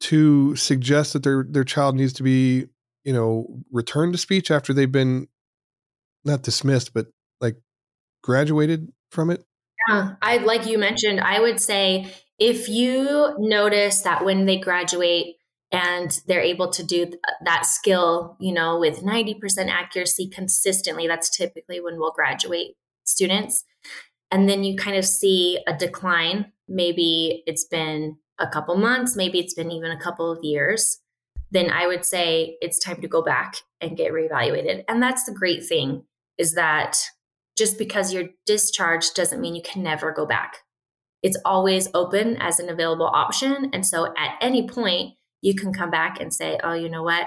to 0.00 0.54
suggest 0.56 1.14
that 1.14 1.22
their 1.22 1.44
their 1.48 1.64
child 1.64 1.96
needs 1.96 2.12
to 2.14 2.22
be 2.22 2.66
you 3.04 3.12
know, 3.12 3.46
return 3.70 4.12
to 4.12 4.18
speech 4.18 4.50
after 4.50 4.72
they've 4.72 4.90
been 4.90 5.28
not 6.24 6.42
dismissed, 6.42 6.94
but 6.94 7.06
like 7.40 7.56
graduated 8.22 8.90
from 9.10 9.30
it? 9.30 9.44
Yeah, 9.88 10.14
I 10.22 10.38
like 10.38 10.66
you 10.66 10.78
mentioned, 10.78 11.20
I 11.20 11.40
would 11.40 11.60
say 11.60 12.12
if 12.38 12.68
you 12.68 13.34
notice 13.38 14.00
that 14.02 14.24
when 14.24 14.46
they 14.46 14.56
graduate 14.56 15.36
and 15.74 16.20
they're 16.26 16.40
able 16.40 16.70
to 16.70 16.82
do 16.84 17.12
that 17.44 17.66
skill, 17.66 18.36
you 18.40 18.52
know, 18.52 18.78
with 18.78 19.02
90% 19.02 19.68
accuracy 19.68 20.28
consistently, 20.28 21.06
that's 21.06 21.30
typically 21.30 21.80
when 21.80 21.98
we'll 21.98 22.12
graduate 22.12 22.76
students. 23.04 23.64
And 24.30 24.48
then 24.48 24.64
you 24.64 24.76
kind 24.76 24.96
of 24.96 25.04
see 25.04 25.58
a 25.66 25.76
decline. 25.76 26.52
Maybe 26.68 27.42
it's 27.46 27.64
been 27.64 28.16
a 28.38 28.48
couple 28.48 28.76
months, 28.76 29.16
maybe 29.16 29.38
it's 29.38 29.54
been 29.54 29.70
even 29.70 29.90
a 29.90 30.00
couple 30.00 30.30
of 30.30 30.42
years 30.42 31.00
then 31.54 31.70
I 31.70 31.86
would 31.86 32.04
say 32.04 32.56
it's 32.60 32.80
time 32.80 33.00
to 33.00 33.08
go 33.08 33.22
back 33.22 33.54
and 33.80 33.96
get 33.96 34.12
reevaluated. 34.12 34.82
And 34.88 35.00
that's 35.00 35.24
the 35.24 35.32
great 35.32 35.64
thing 35.64 36.04
is 36.36 36.54
that 36.54 36.98
just 37.56 37.78
because 37.78 38.12
you're 38.12 38.30
discharged 38.44 39.14
doesn't 39.14 39.40
mean 39.40 39.54
you 39.54 39.62
can 39.62 39.82
never 39.82 40.10
go 40.10 40.26
back. 40.26 40.58
It's 41.22 41.38
always 41.44 41.88
open 41.94 42.36
as 42.38 42.58
an 42.58 42.68
available 42.68 43.06
option. 43.06 43.70
And 43.72 43.86
so 43.86 44.12
at 44.18 44.36
any 44.40 44.68
point, 44.68 45.14
you 45.44 45.54
can 45.54 45.74
come 45.74 45.90
back 45.90 46.18
and 46.18 46.32
say, 46.32 46.58
oh, 46.64 46.72
you 46.72 46.88
know 46.88 47.02
what? 47.02 47.26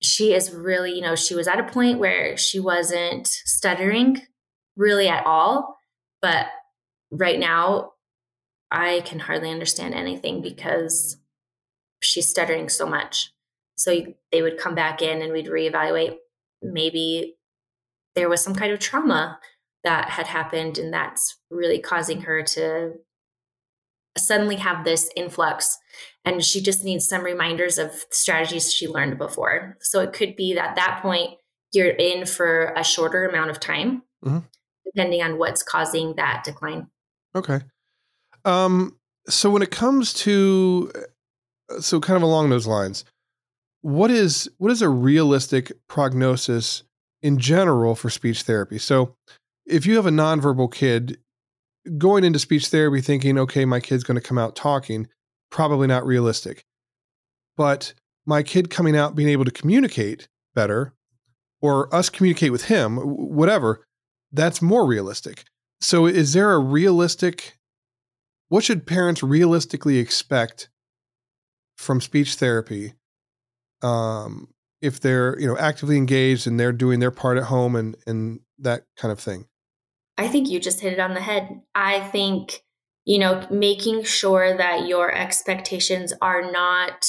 She 0.00 0.32
is 0.32 0.54
really, 0.54 0.92
you 0.92 1.00
know, 1.00 1.16
she 1.16 1.34
was 1.34 1.48
at 1.48 1.58
a 1.58 1.64
point 1.64 1.98
where 1.98 2.36
she 2.36 2.60
wasn't 2.60 3.26
stuttering 3.26 4.22
really 4.76 5.08
at 5.08 5.26
all. 5.26 5.76
But 6.22 6.46
right 7.10 7.40
now, 7.40 7.94
I 8.70 9.02
can 9.04 9.18
hardly 9.18 9.50
understand 9.50 9.92
anything 9.92 10.40
because 10.40 11.16
she's 12.00 12.28
stuttering 12.28 12.68
so 12.68 12.86
much. 12.86 13.32
So 13.76 14.04
they 14.30 14.42
would 14.42 14.56
come 14.56 14.76
back 14.76 15.02
in 15.02 15.20
and 15.20 15.32
we'd 15.32 15.48
reevaluate. 15.48 16.14
Maybe 16.62 17.34
there 18.14 18.28
was 18.28 18.40
some 18.40 18.54
kind 18.54 18.72
of 18.72 18.78
trauma 18.78 19.40
that 19.82 20.10
had 20.10 20.28
happened, 20.28 20.78
and 20.78 20.92
that's 20.92 21.38
really 21.50 21.80
causing 21.80 22.20
her 22.20 22.42
to 22.42 22.92
suddenly 24.16 24.56
have 24.56 24.84
this 24.84 25.10
influx. 25.16 25.78
And 26.24 26.44
she 26.44 26.60
just 26.60 26.84
needs 26.84 27.08
some 27.08 27.24
reminders 27.24 27.78
of 27.78 28.04
strategies 28.10 28.72
she 28.72 28.86
learned 28.86 29.18
before. 29.18 29.78
So 29.80 30.00
it 30.00 30.12
could 30.12 30.36
be 30.36 30.54
that 30.54 30.76
that 30.76 31.00
point 31.02 31.38
you're 31.72 31.88
in 31.88 32.26
for 32.26 32.72
a 32.76 32.84
shorter 32.84 33.26
amount 33.26 33.50
of 33.50 33.60
time, 33.60 34.02
mm-hmm. 34.24 34.40
depending 34.84 35.22
on 35.22 35.38
what's 35.38 35.62
causing 35.62 36.14
that 36.16 36.44
decline. 36.44 36.88
Okay. 37.34 37.60
Um, 38.44 38.96
so 39.28 39.50
when 39.50 39.62
it 39.62 39.70
comes 39.70 40.12
to 40.14 40.92
so 41.78 42.00
kind 42.00 42.16
of 42.16 42.22
along 42.22 42.50
those 42.50 42.66
lines, 42.66 43.04
what 43.82 44.10
is 44.10 44.50
what 44.58 44.70
is 44.70 44.82
a 44.82 44.88
realistic 44.88 45.72
prognosis 45.88 46.82
in 47.22 47.38
general 47.38 47.94
for 47.94 48.10
speech 48.10 48.42
therapy? 48.42 48.78
So 48.78 49.14
if 49.66 49.86
you 49.86 49.96
have 49.96 50.06
a 50.06 50.10
nonverbal 50.10 50.72
kid, 50.72 51.18
going 51.96 52.24
into 52.24 52.38
speech 52.38 52.68
therapy 52.68 53.00
thinking, 53.00 53.38
okay, 53.38 53.64
my 53.64 53.80
kid's 53.80 54.04
going 54.04 54.16
to 54.16 54.26
come 54.26 54.38
out 54.38 54.56
talking, 54.56 55.08
probably 55.50 55.86
not 55.86 56.06
realistic. 56.06 56.64
But 57.56 57.94
my 58.26 58.42
kid 58.42 58.70
coming 58.70 58.96
out 58.96 59.14
being 59.14 59.28
able 59.28 59.44
to 59.44 59.50
communicate 59.50 60.28
better, 60.54 60.94
or 61.60 61.94
us 61.94 62.08
communicate 62.08 62.52
with 62.52 62.64
him, 62.64 62.96
whatever, 62.96 63.86
that's 64.32 64.62
more 64.62 64.86
realistic. 64.86 65.44
So, 65.80 66.06
is 66.06 66.32
there 66.32 66.52
a 66.52 66.58
realistic? 66.58 67.58
What 68.48 68.64
should 68.64 68.86
parents 68.86 69.22
realistically 69.22 69.98
expect 69.98 70.68
from 71.76 72.00
speech 72.00 72.34
therapy 72.34 72.94
um, 73.82 74.48
if 74.82 75.00
they're 75.00 75.38
you 75.38 75.46
know 75.46 75.56
actively 75.56 75.96
engaged 75.96 76.46
and 76.46 76.58
they're 76.58 76.72
doing 76.72 77.00
their 77.00 77.10
part 77.10 77.38
at 77.38 77.44
home 77.44 77.76
and 77.76 77.96
and 78.06 78.40
that 78.58 78.84
kind 78.96 79.12
of 79.12 79.20
thing? 79.20 79.46
I 80.18 80.28
think 80.28 80.50
you 80.50 80.60
just 80.60 80.80
hit 80.80 80.92
it 80.92 81.00
on 81.00 81.14
the 81.14 81.20
head. 81.20 81.62
I 81.74 82.00
think 82.00 82.62
you 83.10 83.18
know 83.18 83.46
making 83.50 84.02
sure 84.04 84.56
that 84.56 84.86
your 84.86 85.12
expectations 85.12 86.12
are 86.20 86.50
not 86.50 87.06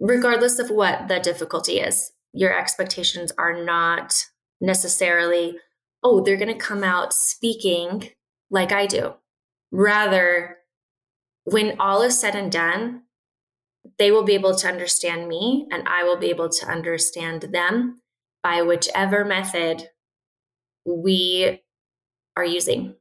regardless 0.00 0.58
of 0.58 0.70
what 0.70 1.08
the 1.08 1.20
difficulty 1.20 1.78
is 1.78 2.12
your 2.32 2.56
expectations 2.58 3.32
are 3.38 3.64
not 3.64 4.14
necessarily 4.60 5.56
oh, 6.04 6.20
they're 6.20 6.36
going 6.36 6.52
to 6.52 6.54
come 6.54 6.84
out 6.84 7.14
speaking 7.14 8.10
like 8.50 8.70
I 8.70 8.86
do. 8.86 9.14
Rather, 9.72 10.58
when 11.44 11.80
all 11.80 12.02
is 12.02 12.20
said 12.20 12.36
and 12.36 12.52
done, 12.52 13.02
they 13.98 14.10
will 14.10 14.22
be 14.22 14.34
able 14.34 14.54
to 14.54 14.68
understand 14.68 15.26
me 15.26 15.66
and 15.72 15.88
I 15.88 16.04
will 16.04 16.16
be 16.16 16.30
able 16.30 16.50
to 16.50 16.66
understand 16.66 17.42
them 17.52 18.02
by 18.42 18.62
whichever 18.62 19.24
method 19.24 19.88
we 20.84 21.62
are 22.36 22.44
using. 22.44 22.96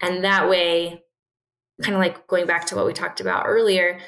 And 0.00 0.24
that 0.24 0.48
way, 0.48 1.02
kind 1.82 1.94
of 1.94 2.00
like 2.00 2.26
going 2.26 2.46
back 2.46 2.66
to 2.66 2.76
what 2.76 2.86
we 2.86 2.92
talked 2.92 3.20
about 3.20 3.44
earlier, 3.46 3.98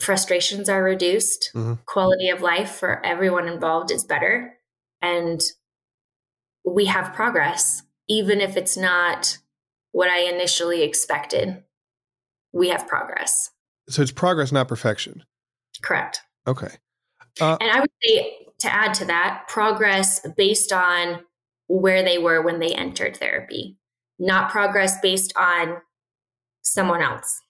frustrations 0.00 0.68
are 0.68 0.82
reduced, 0.82 1.50
mm-hmm. 1.54 1.74
quality 1.86 2.28
of 2.28 2.42
life 2.42 2.70
for 2.70 3.04
everyone 3.04 3.48
involved 3.48 3.90
is 3.90 4.04
better. 4.04 4.54
And 5.02 5.40
we 6.64 6.86
have 6.86 7.14
progress, 7.14 7.82
even 8.08 8.40
if 8.40 8.56
it's 8.56 8.76
not 8.76 9.38
what 9.92 10.08
I 10.08 10.20
initially 10.20 10.82
expected. 10.82 11.62
We 12.52 12.68
have 12.68 12.86
progress. 12.88 13.50
So 13.88 14.02
it's 14.02 14.12
progress, 14.12 14.52
not 14.52 14.68
perfection. 14.68 15.24
Correct. 15.82 16.22
Okay. 16.46 16.76
Uh, 17.40 17.56
and 17.60 17.70
I 17.70 17.80
would 17.80 17.90
say 18.02 18.36
to 18.60 18.72
add 18.72 18.94
to 18.94 19.04
that, 19.06 19.44
progress 19.48 20.26
based 20.36 20.72
on 20.72 21.20
where 21.68 22.02
they 22.02 22.18
were 22.18 22.42
when 22.42 22.58
they 22.58 22.74
entered 22.74 23.16
therapy, 23.16 23.77
not 24.18 24.50
progress 24.50 24.98
based 25.00 25.32
on 25.36 25.76
someone 26.62 27.02
else 27.02 27.40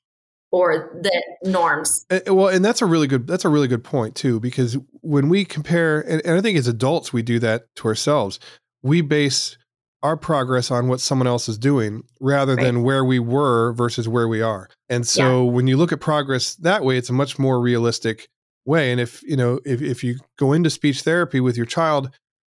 or 0.51 0.99
the 1.03 1.23
norms. 1.51 2.07
Well, 2.27 2.49
and 2.49 2.65
that's 2.65 2.81
a 2.81 2.87
really 2.87 3.07
good 3.07 3.27
that's 3.27 3.45
a 3.45 3.49
really 3.49 3.69
good 3.69 3.85
point 3.85 4.15
too 4.15 4.41
because 4.41 4.77
when 5.01 5.29
we 5.29 5.45
compare 5.45 6.01
and, 6.01 6.25
and 6.25 6.37
I 6.37 6.41
think 6.41 6.57
as 6.57 6.67
adults 6.67 7.13
we 7.13 7.23
do 7.23 7.39
that 7.41 7.65
to 7.77 7.89
ourselves 7.89 8.41
we 8.83 9.01
base 9.01 9.57
our 10.03 10.17
progress 10.17 10.71
on 10.71 10.89
what 10.89 11.01
someone 11.01 11.27
else 11.27 11.49
is 11.49 11.59
doing 11.59 12.05
rather 12.21 12.55
right. 12.55 12.63
than 12.63 12.83
where 12.83 13.05
we 13.05 13.19
were 13.19 13.73
versus 13.73 14.09
where 14.09 14.29
we 14.29 14.41
are. 14.41 14.69
And 14.89 15.07
so 15.07 15.45
yeah. 15.45 15.51
when 15.51 15.67
you 15.67 15.77
look 15.77 15.93
at 15.93 16.01
progress 16.01 16.55
that 16.57 16.85
way, 16.85 16.97
it's 16.97 17.11
a 17.11 17.15
much 17.15 17.39
more 17.39 17.61
realistic 17.61 18.29
way. 18.65 18.93
And 18.93 19.01
if, 19.01 19.23
you 19.25 19.37
know, 19.37 19.61
if, 19.65 19.83
if 19.83 20.05
you 20.05 20.19
go 20.39 20.53
into 20.53 20.71
speech 20.71 21.03
therapy 21.03 21.41
with 21.41 21.57
your 21.57 21.67
child 21.67 22.11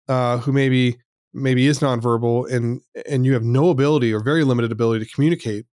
uh, 0.10 0.40
who 0.40 0.52
maybe 0.52 0.98
maybe 1.34 1.68
is 1.68 1.80
nonverbal 1.80 2.52
and 2.52 2.82
and 3.08 3.26
you 3.26 3.34
have 3.34 3.44
no 3.44 3.70
ability 3.70 4.14
or 4.14 4.20
very 4.20 4.44
limited 4.44 4.72
ability 4.72 5.06
to 5.06 5.12
communicate 5.12 5.66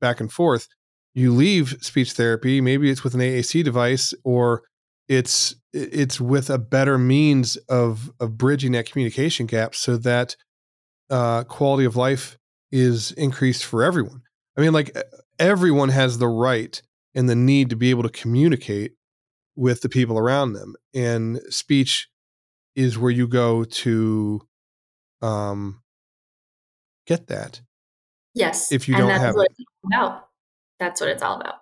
back 0.00 0.20
and 0.20 0.32
forth, 0.32 0.68
you 1.14 1.32
leave 1.32 1.76
speech 1.80 2.12
therapy, 2.12 2.60
maybe 2.60 2.90
it's 2.90 3.02
with 3.02 3.14
an 3.14 3.20
AAC 3.20 3.64
device 3.64 4.14
or 4.24 4.62
it's 5.08 5.54
it's 5.72 6.20
with 6.20 6.50
a 6.50 6.58
better 6.58 6.98
means 6.98 7.56
of 7.68 8.10
of 8.20 8.36
bridging 8.36 8.72
that 8.72 8.90
communication 8.90 9.46
gap 9.46 9.74
so 9.74 9.96
that 9.96 10.36
uh, 11.10 11.44
quality 11.44 11.84
of 11.84 11.96
life 11.96 12.36
is 12.70 13.12
increased 13.12 13.64
for 13.64 13.82
everyone. 13.82 14.20
I 14.56 14.60
mean, 14.60 14.72
like 14.72 14.96
everyone 15.38 15.88
has 15.88 16.18
the 16.18 16.28
right 16.28 16.80
and 17.14 17.28
the 17.28 17.34
need 17.34 17.70
to 17.70 17.76
be 17.76 17.90
able 17.90 18.02
to 18.02 18.10
communicate 18.10 18.92
with 19.56 19.80
the 19.80 19.88
people 19.88 20.18
around 20.18 20.52
them, 20.52 20.74
and 20.94 21.40
speech 21.48 22.08
is 22.76 22.98
where 22.98 23.10
you 23.10 23.26
go 23.26 23.64
to 23.64 24.40
um, 25.22 25.82
get 27.06 27.28
that. 27.28 27.60
Yes, 28.34 28.72
if 28.72 28.88
you 28.88 28.96
don't 28.96 29.10
have 29.10 29.34
it. 29.36 29.48
about. 29.84 30.28
That's 30.78 31.00
what 31.00 31.10
it's 31.10 31.22
all 31.22 31.40
about. 31.40 31.56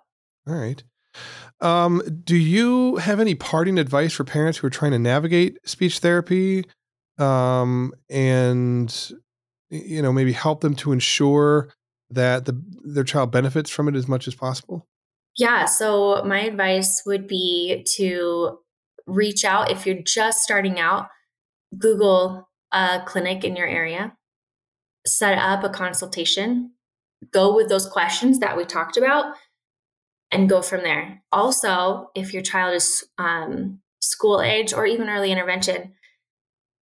All 0.47 0.55
right. 0.55 0.83
Um, 1.59 2.01
do 2.23 2.35
you 2.35 2.97
have 2.97 3.19
any 3.19 3.33
parting 3.33 3.79
advice 3.79 4.13
for 4.13 4.23
parents 4.23 4.59
who 4.59 4.67
are 4.67 4.71
trying 4.71 4.91
to 4.91 4.99
navigate 4.99 5.57
speech 5.67 5.99
therapy 5.99 6.65
um, 7.17 7.93
and 8.09 9.11
you 9.69 10.01
know 10.01 10.13
maybe 10.13 10.33
help 10.33 10.61
them 10.61 10.75
to 10.75 10.91
ensure 10.91 11.69
that 12.11 12.45
the, 12.45 12.61
their 12.83 13.03
child 13.03 13.31
benefits 13.31 13.69
from 13.69 13.87
it 13.87 13.95
as 13.95 14.07
much 14.07 14.27
as 14.27 14.35
possible? 14.35 14.85
Yeah, 15.35 15.65
so 15.65 16.23
my 16.23 16.41
advice 16.41 17.03
would 17.05 17.27
be 17.27 17.85
to 17.95 18.59
reach 19.05 19.45
out 19.45 19.71
if 19.71 19.85
you're 19.85 20.01
just 20.01 20.41
starting 20.41 20.79
out, 20.79 21.07
Google 21.77 22.49
a 22.71 23.01
clinic 23.05 23.43
in 23.43 23.55
your 23.55 23.67
area, 23.67 24.15
set 25.05 25.37
up 25.37 25.63
a 25.63 25.69
consultation, 25.69 26.71
go 27.31 27.55
with 27.55 27.69
those 27.69 27.87
questions 27.87 28.39
that 28.39 28.57
we 28.57 28.65
talked 28.65 28.97
about 28.97 29.35
and 30.31 30.49
go 30.49 30.61
from 30.61 30.83
there. 30.83 31.21
Also, 31.31 32.11
if 32.15 32.33
your 32.33 32.43
child 32.43 32.75
is 32.75 33.05
um, 33.17 33.79
school 34.01 34.41
age 34.41 34.73
or 34.73 34.85
even 34.85 35.09
early 35.09 35.31
intervention, 35.31 35.93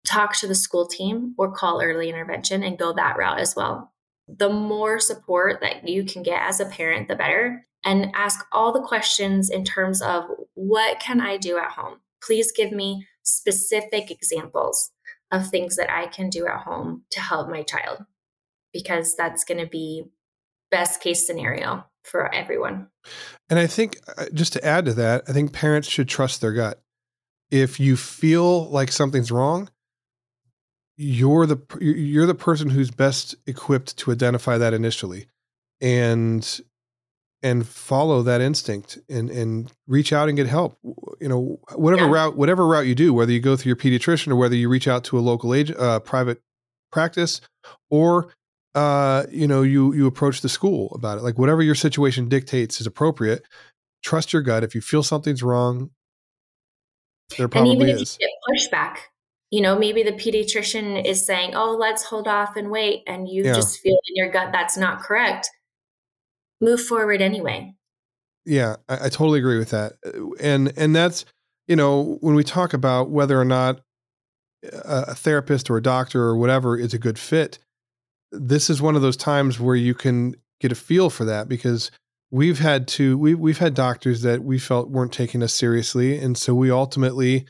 talk 0.06 0.36
to 0.38 0.48
the 0.48 0.56
school 0.56 0.88
team 0.88 1.34
or 1.38 1.52
call 1.52 1.82
early 1.82 2.10
intervention 2.10 2.64
and 2.64 2.78
go 2.78 2.94
that 2.94 3.18
route 3.18 3.40
as 3.40 3.56
well. 3.56 3.92
The 4.28 4.50
more 4.50 5.00
support 5.00 5.62
that 5.62 5.88
you 5.88 6.04
can 6.04 6.24
get 6.24 6.42
as 6.42 6.60
a 6.60 6.66
parent, 6.66 7.08
the 7.08 7.16
better. 7.16 7.66
And 7.84 8.12
ask 8.16 8.44
all 8.52 8.72
the 8.72 8.82
questions 8.82 9.52
in 9.52 9.64
terms 9.64 10.02
of 10.02 10.24
what 10.56 11.00
can 11.00 11.22
I 11.22 11.38
do 11.38 11.58
at 11.58 11.70
home? 11.70 11.98
Please 12.24 12.52
give 12.52 12.72
me 12.72 13.06
specific 13.22 14.10
examples 14.10 14.90
of 15.32 15.48
things 15.48 15.76
that 15.76 15.92
I 15.92 16.08
can 16.08 16.30
do 16.30 16.48
at 16.48 16.62
home 16.62 17.04
to 17.12 17.20
help 17.20 17.50
my 17.50 17.64
child 17.64 18.06
because 18.74 19.16
that's 19.16 19.44
going 19.44 19.60
to 19.60 19.68
be 19.68 20.06
best 20.72 21.02
case 21.02 21.26
scenario 21.26 21.86
for 22.04 22.34
everyone. 22.34 22.88
And 23.50 23.60
I 23.60 23.68
think 23.68 23.98
uh, 24.18 24.26
just 24.34 24.54
to 24.54 24.66
add 24.66 24.86
to 24.86 24.94
that, 24.94 25.24
I 25.28 25.34
think 25.34 25.54
parents 25.54 25.88
should 25.88 26.08
trust 26.08 26.42
their 26.42 26.54
gut. 26.54 26.82
If 27.52 27.80
you 27.80 27.96
feel 27.96 28.70
like 28.70 28.92
something's 28.92 29.32
wrong, 29.32 29.70
you're 30.98 31.46
the 31.46 31.60
you're 31.80 32.26
the 32.26 32.36
person 32.36 32.70
who's 32.70 32.90
best 32.90 33.36
equipped 33.46 33.98
to 33.98 34.12
identify 34.12 34.58
that 34.58 34.74
initially 34.74 35.28
and 35.82 36.62
and 37.44 37.68
follow 37.68 38.22
that 38.24 38.42
instinct 38.42 38.98
and 39.10 39.30
and 39.30 39.72
reach 39.88 40.12
out 40.12 40.28
and 40.28 40.38
get 40.38 40.48
help 40.48 40.78
you 41.20 41.28
know 41.28 41.60
whatever 41.76 42.06
yeah. 42.06 42.12
route 42.12 42.36
whatever 42.36 42.66
route 42.66 42.88
you 42.88 42.96
do 42.96 43.14
whether 43.14 43.32
you 43.32 43.40
go 43.40 43.56
through 43.56 43.70
your 43.70 43.76
pediatrician 43.76 44.32
or 44.32 44.36
whether 44.36 44.56
you 44.56 44.68
reach 44.68 44.88
out 44.88 45.04
to 45.04 45.18
a 45.18 45.22
local 45.22 45.54
age 45.54 45.72
uh, 45.72 46.00
private 46.00 46.42
practice 46.92 47.42
or 47.90 48.30
uh, 48.76 49.26
you 49.32 49.48
know, 49.48 49.62
you 49.62 49.94
you 49.94 50.06
approach 50.06 50.42
the 50.42 50.50
school 50.50 50.92
about 50.94 51.18
it. 51.18 51.24
Like 51.24 51.40
whatever 51.40 51.64
your 51.64 51.76
situation 51.76 52.28
dictates 52.28 52.82
is 52.82 52.86
appropriate. 52.86 53.44
Trust 54.04 54.34
your 54.34 54.42
gut. 54.42 54.64
If 54.64 54.76
you 54.76 54.82
feel 54.82 55.02
something's 55.02 55.42
wrong, 55.42 55.92
there 57.38 57.48
probably 57.48 57.72
and 57.72 57.82
even 57.82 57.96
if 57.96 58.02
is. 58.02 58.18
you 58.20 58.28
get 58.28 58.74
pushback, 58.74 58.98
you 59.50 59.62
know, 59.62 59.80
maybe 59.80 60.04
the 60.04 60.12
pediatrician 60.12 61.04
is 61.06 61.26
saying, 61.26 61.56
"Oh, 61.56 61.78
let's 61.80 62.04
hold 62.04 62.28
off 62.28 62.58
and 62.58 62.70
wait," 62.70 63.04
and 63.08 63.30
you 63.30 63.46
yeah. 63.46 63.54
just 63.54 63.80
feel 63.80 63.94
in 63.94 64.16
your 64.16 64.30
gut 64.30 64.50
that's 64.52 64.78
not 64.78 65.00
correct. 65.00 65.50
Move 66.62 66.82
forward 66.82 67.22
anyway. 67.22 67.74
Yeah, 68.46 68.76
I, 68.88 69.06
I 69.06 69.10
totally 69.10 69.40
agree 69.40 69.58
with 69.58 69.72
that, 69.72 69.94
and 70.40 70.72
and 70.78 70.96
that's 70.96 71.26
you 71.68 71.76
know 71.76 72.18
when 72.22 72.36
we 72.36 72.44
talk 72.44 72.74
about 72.74 73.10
whether 73.10 73.40
or 73.40 73.46
not 73.46 73.82
a 74.64 75.14
therapist 75.14 75.70
or 75.70 75.78
a 75.78 75.82
doctor 75.82 76.24
or 76.24 76.38
whatever 76.38 76.78
is 76.78 76.94
a 76.94 76.98
good 76.98 77.20
fit 77.20 77.60
this 78.32 78.70
is 78.70 78.82
one 78.82 78.96
of 78.96 79.02
those 79.02 79.18
times 79.18 79.60
where 79.60 79.76
you 79.76 79.94
can 79.94 80.36
get 80.60 80.72
a 80.72 80.76
feel 80.76 81.10
for 81.10 81.26
that 81.26 81.48
because 81.48 81.92
we've 82.32 82.60
had 82.60 82.88
to 82.88 83.18
we 83.18 83.34
we've 83.34 83.58
had 83.58 83.74
doctors 83.74 84.22
that 84.22 84.44
we 84.44 84.58
felt 84.58 84.90
weren't 84.90 85.14
taking 85.14 85.44
us 85.44 85.54
seriously 85.54 86.18
and 86.18 86.38
so 86.38 86.54
we 86.54 86.72
ultimately 86.72 87.46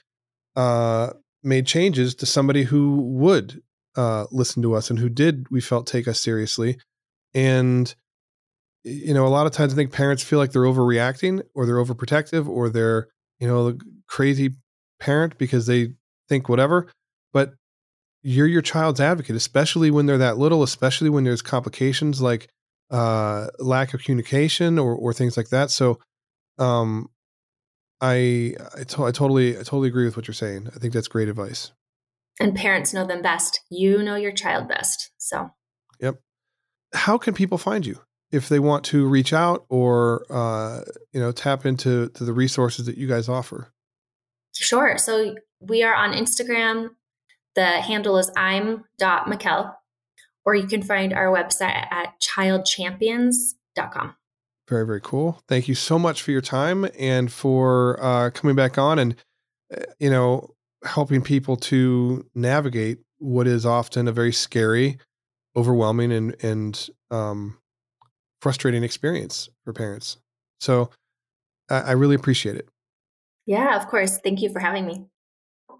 uh, 0.55 1.11
made 1.43 1.65
changes 1.65 2.15
to 2.15 2.25
somebody 2.25 2.63
who 2.63 2.97
would 3.01 3.61
uh, 3.95 4.25
listen 4.31 4.61
to 4.61 4.73
us 4.73 4.89
and 4.89 4.99
who 4.99 5.09
did 5.09 5.49
we 5.49 5.61
felt 5.61 5.87
take 5.87 6.07
us 6.07 6.19
seriously 6.19 6.77
and 7.33 7.95
you 8.85 9.13
know 9.13 9.25
a 9.25 9.29
lot 9.29 9.45
of 9.45 9.51
times 9.51 9.73
i 9.73 9.75
think 9.75 9.91
parents 9.91 10.23
feel 10.23 10.39
like 10.39 10.51
they're 10.51 10.61
overreacting 10.61 11.41
or 11.53 11.65
they're 11.65 11.83
overprotective 11.83 12.47
or 12.47 12.69
they're 12.69 13.07
you 13.39 13.47
know 13.47 13.71
the 13.71 13.81
crazy 14.07 14.55
parent 14.99 15.37
because 15.37 15.65
they 15.65 15.89
think 16.29 16.47
whatever 16.47 16.89
but 17.33 17.55
you're 18.25 18.47
your 18.47 18.63
child's 18.63 18.99
advocate, 18.99 19.35
especially 19.35 19.91
when 19.91 20.07
they're 20.07 20.17
that 20.17 20.39
little, 20.39 20.63
especially 20.63 21.11
when 21.11 21.23
there's 21.23 21.43
complications 21.43 22.21
like 22.21 22.49
uh, 22.89 23.47
lack 23.59 23.93
of 23.93 24.01
communication 24.03 24.79
or, 24.79 24.95
or 24.95 25.13
things 25.13 25.37
like 25.37 25.49
that. 25.49 25.69
So, 25.69 25.99
um, 26.57 27.07
I 28.01 28.55
I, 28.75 28.83
to- 28.83 29.03
I 29.03 29.11
totally 29.11 29.51
I 29.55 29.59
totally 29.61 29.89
agree 29.89 30.05
with 30.05 30.17
what 30.17 30.27
you're 30.27 30.33
saying. 30.33 30.69
I 30.75 30.79
think 30.79 30.91
that's 30.91 31.07
great 31.07 31.29
advice. 31.29 31.71
And 32.39 32.55
parents 32.55 32.95
know 32.95 33.05
them 33.05 33.21
best. 33.21 33.61
You 33.69 34.01
know 34.01 34.15
your 34.15 34.31
child 34.31 34.67
best. 34.67 35.11
So, 35.19 35.51
Yep. 35.99 36.19
How 36.93 37.19
can 37.19 37.35
people 37.35 37.59
find 37.59 37.85
you 37.85 37.99
if 38.35 38.49
they 38.49 38.59
want 38.59 38.83
to 38.85 39.07
reach 39.07 39.33
out 39.33 39.65
or 39.69 40.25
uh, 40.29 40.81
you 41.13 41.19
know 41.19 41.31
tap 41.31 41.65
into 41.65 42.09
to 42.09 42.23
the 42.23 42.33
resources 42.33 42.85
that 42.85 42.97
you 42.97 43.07
guys 43.07 43.29
offer? 43.29 43.71
sure. 44.53 44.97
So, 44.97 45.35
we 45.59 45.83
are 45.83 45.93
on 45.93 46.13
Instagram. 46.13 46.91
The 47.55 47.81
handle 47.81 48.17
is 48.17 48.31
I'm.McKell, 48.35 49.75
or 50.45 50.55
you 50.55 50.67
can 50.67 50.81
find 50.81 51.13
our 51.13 51.27
website 51.27 51.87
at 51.91 52.13
childchampions.com. 52.21 54.15
Very, 54.67 54.85
very 54.85 55.01
cool. 55.01 55.41
Thank 55.47 55.67
you 55.67 55.75
so 55.75 55.99
much 55.99 56.21
for 56.21 56.31
your 56.31 56.41
time 56.41 56.87
and 56.97 57.31
for 57.31 57.99
uh, 58.03 58.31
coming 58.31 58.55
back 58.55 58.77
on 58.77 58.97
and, 58.97 59.15
uh, 59.75 59.83
you 59.99 60.09
know, 60.09 60.55
helping 60.83 61.21
people 61.21 61.55
to 61.55 62.25
navigate 62.33 62.99
what 63.19 63.47
is 63.47 63.65
often 63.65 64.07
a 64.07 64.11
very 64.11 64.33
scary, 64.33 64.97
overwhelming, 65.55 66.11
and, 66.11 66.35
and 66.43 66.89
um, 67.11 67.57
frustrating 68.45 68.83
experience 68.83 69.49
for 69.63 69.73
parents. 69.73 70.17
So 70.59 70.91
I, 71.67 71.79
I 71.79 71.91
really 71.93 72.13
appreciate 72.13 72.55
it. 72.55 72.69
Yeah, 73.47 73.75
of 73.75 73.87
course. 73.87 74.19
Thank 74.19 74.39
you 74.43 74.51
for 74.51 74.59
having 74.59 74.85
me. 74.85 75.07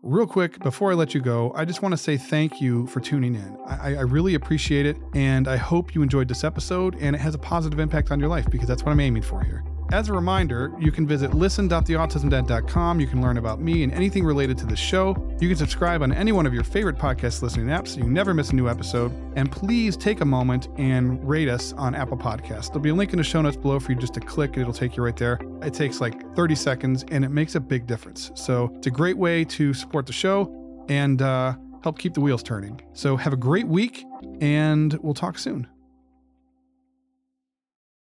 Real 0.01 0.25
quick, 0.25 0.57
before 0.63 0.89
I 0.89 0.95
let 0.95 1.13
you 1.13 1.21
go, 1.21 1.51
I 1.55 1.63
just 1.63 1.83
want 1.83 1.93
to 1.93 1.97
say 1.97 2.17
thank 2.17 2.59
you 2.59 2.87
for 2.87 3.01
tuning 3.01 3.35
in. 3.35 3.55
I, 3.67 3.97
I, 3.97 4.01
really 4.01 4.33
appreciate 4.33 4.87
it, 4.87 4.97
and 5.13 5.47
I 5.47 5.57
hope 5.57 5.93
you 5.93 6.01
enjoyed 6.01 6.27
this 6.27 6.43
episode 6.43 6.95
and 6.99 7.15
it 7.15 7.19
has 7.19 7.35
a 7.35 7.37
positive 7.37 7.77
impact 7.77 8.09
on 8.09 8.19
your 8.19 8.29
life 8.29 8.47
because 8.49 8.67
that's 8.67 8.81
what 8.81 8.91
I'm 8.91 8.99
aiming 8.99 9.21
for 9.21 9.43
here. 9.43 9.63
As 9.91 10.09
a 10.09 10.13
reminder, 10.13 10.73
you 10.79 10.91
can 10.91 11.05
visit 11.05 11.33
listen.theautismdad.com. 11.33 12.99
You 12.99 13.07
can 13.07 13.21
learn 13.21 13.37
about 13.37 13.61
me 13.61 13.83
and 13.83 13.93
anything 13.93 14.25
related 14.25 14.57
to 14.59 14.65
the 14.65 14.75
show. 14.75 15.15
You 15.39 15.47
can 15.47 15.57
subscribe 15.57 16.01
on 16.01 16.11
any 16.11 16.31
one 16.31 16.47
of 16.47 16.53
your 16.53 16.63
favorite 16.63 16.97
podcast 16.97 17.41
listening 17.43 17.67
apps 17.67 17.89
so 17.89 17.99
you 17.99 18.05
never 18.05 18.33
miss 18.33 18.49
a 18.49 18.55
new 18.55 18.67
episode. 18.67 19.13
And 19.35 19.51
please 19.51 19.95
take 19.95 20.21
a 20.21 20.25
moment 20.25 20.69
and 20.77 21.25
rate 21.27 21.47
us 21.47 21.71
on 21.73 21.93
Apple 21.93 22.17
Podcasts. 22.17 22.67
There'll 22.67 22.81
be 22.81 22.89
a 22.89 22.95
link 22.95 23.13
in 23.13 23.17
the 23.17 23.23
show 23.23 23.41
notes 23.41 23.57
below 23.57 23.79
for 23.79 23.91
you 23.91 23.97
just 23.97 24.15
to 24.15 24.19
click 24.19 24.53
and 24.53 24.61
it'll 24.61 24.73
take 24.73 24.97
you 24.97 25.03
right 25.03 25.15
there. 25.15 25.39
It 25.61 25.73
takes 25.73 26.01
like 26.01 26.35
30 26.35 26.55
seconds 26.55 27.05
and 27.09 27.23
it 27.23 27.29
makes 27.29 27.53
a 27.53 27.59
big 27.59 27.85
difference. 27.85 28.31
So 28.33 28.71
it's 28.77 28.87
a 28.87 28.91
great 28.91 29.17
way 29.17 29.45
to 29.45 29.73
support 29.73 30.07
the 30.07 30.13
show 30.13 30.85
and 30.89 31.21
uh, 31.21 31.55
help 31.83 31.99
keep 31.99 32.15
the 32.15 32.21
wheels 32.21 32.41
turning. 32.41 32.81
So 32.93 33.17
have 33.17 33.33
a 33.33 33.37
great 33.37 33.67
week 33.67 34.03
and 34.41 34.93
we'll 35.03 35.13
talk 35.13 35.37
soon. 35.37 35.67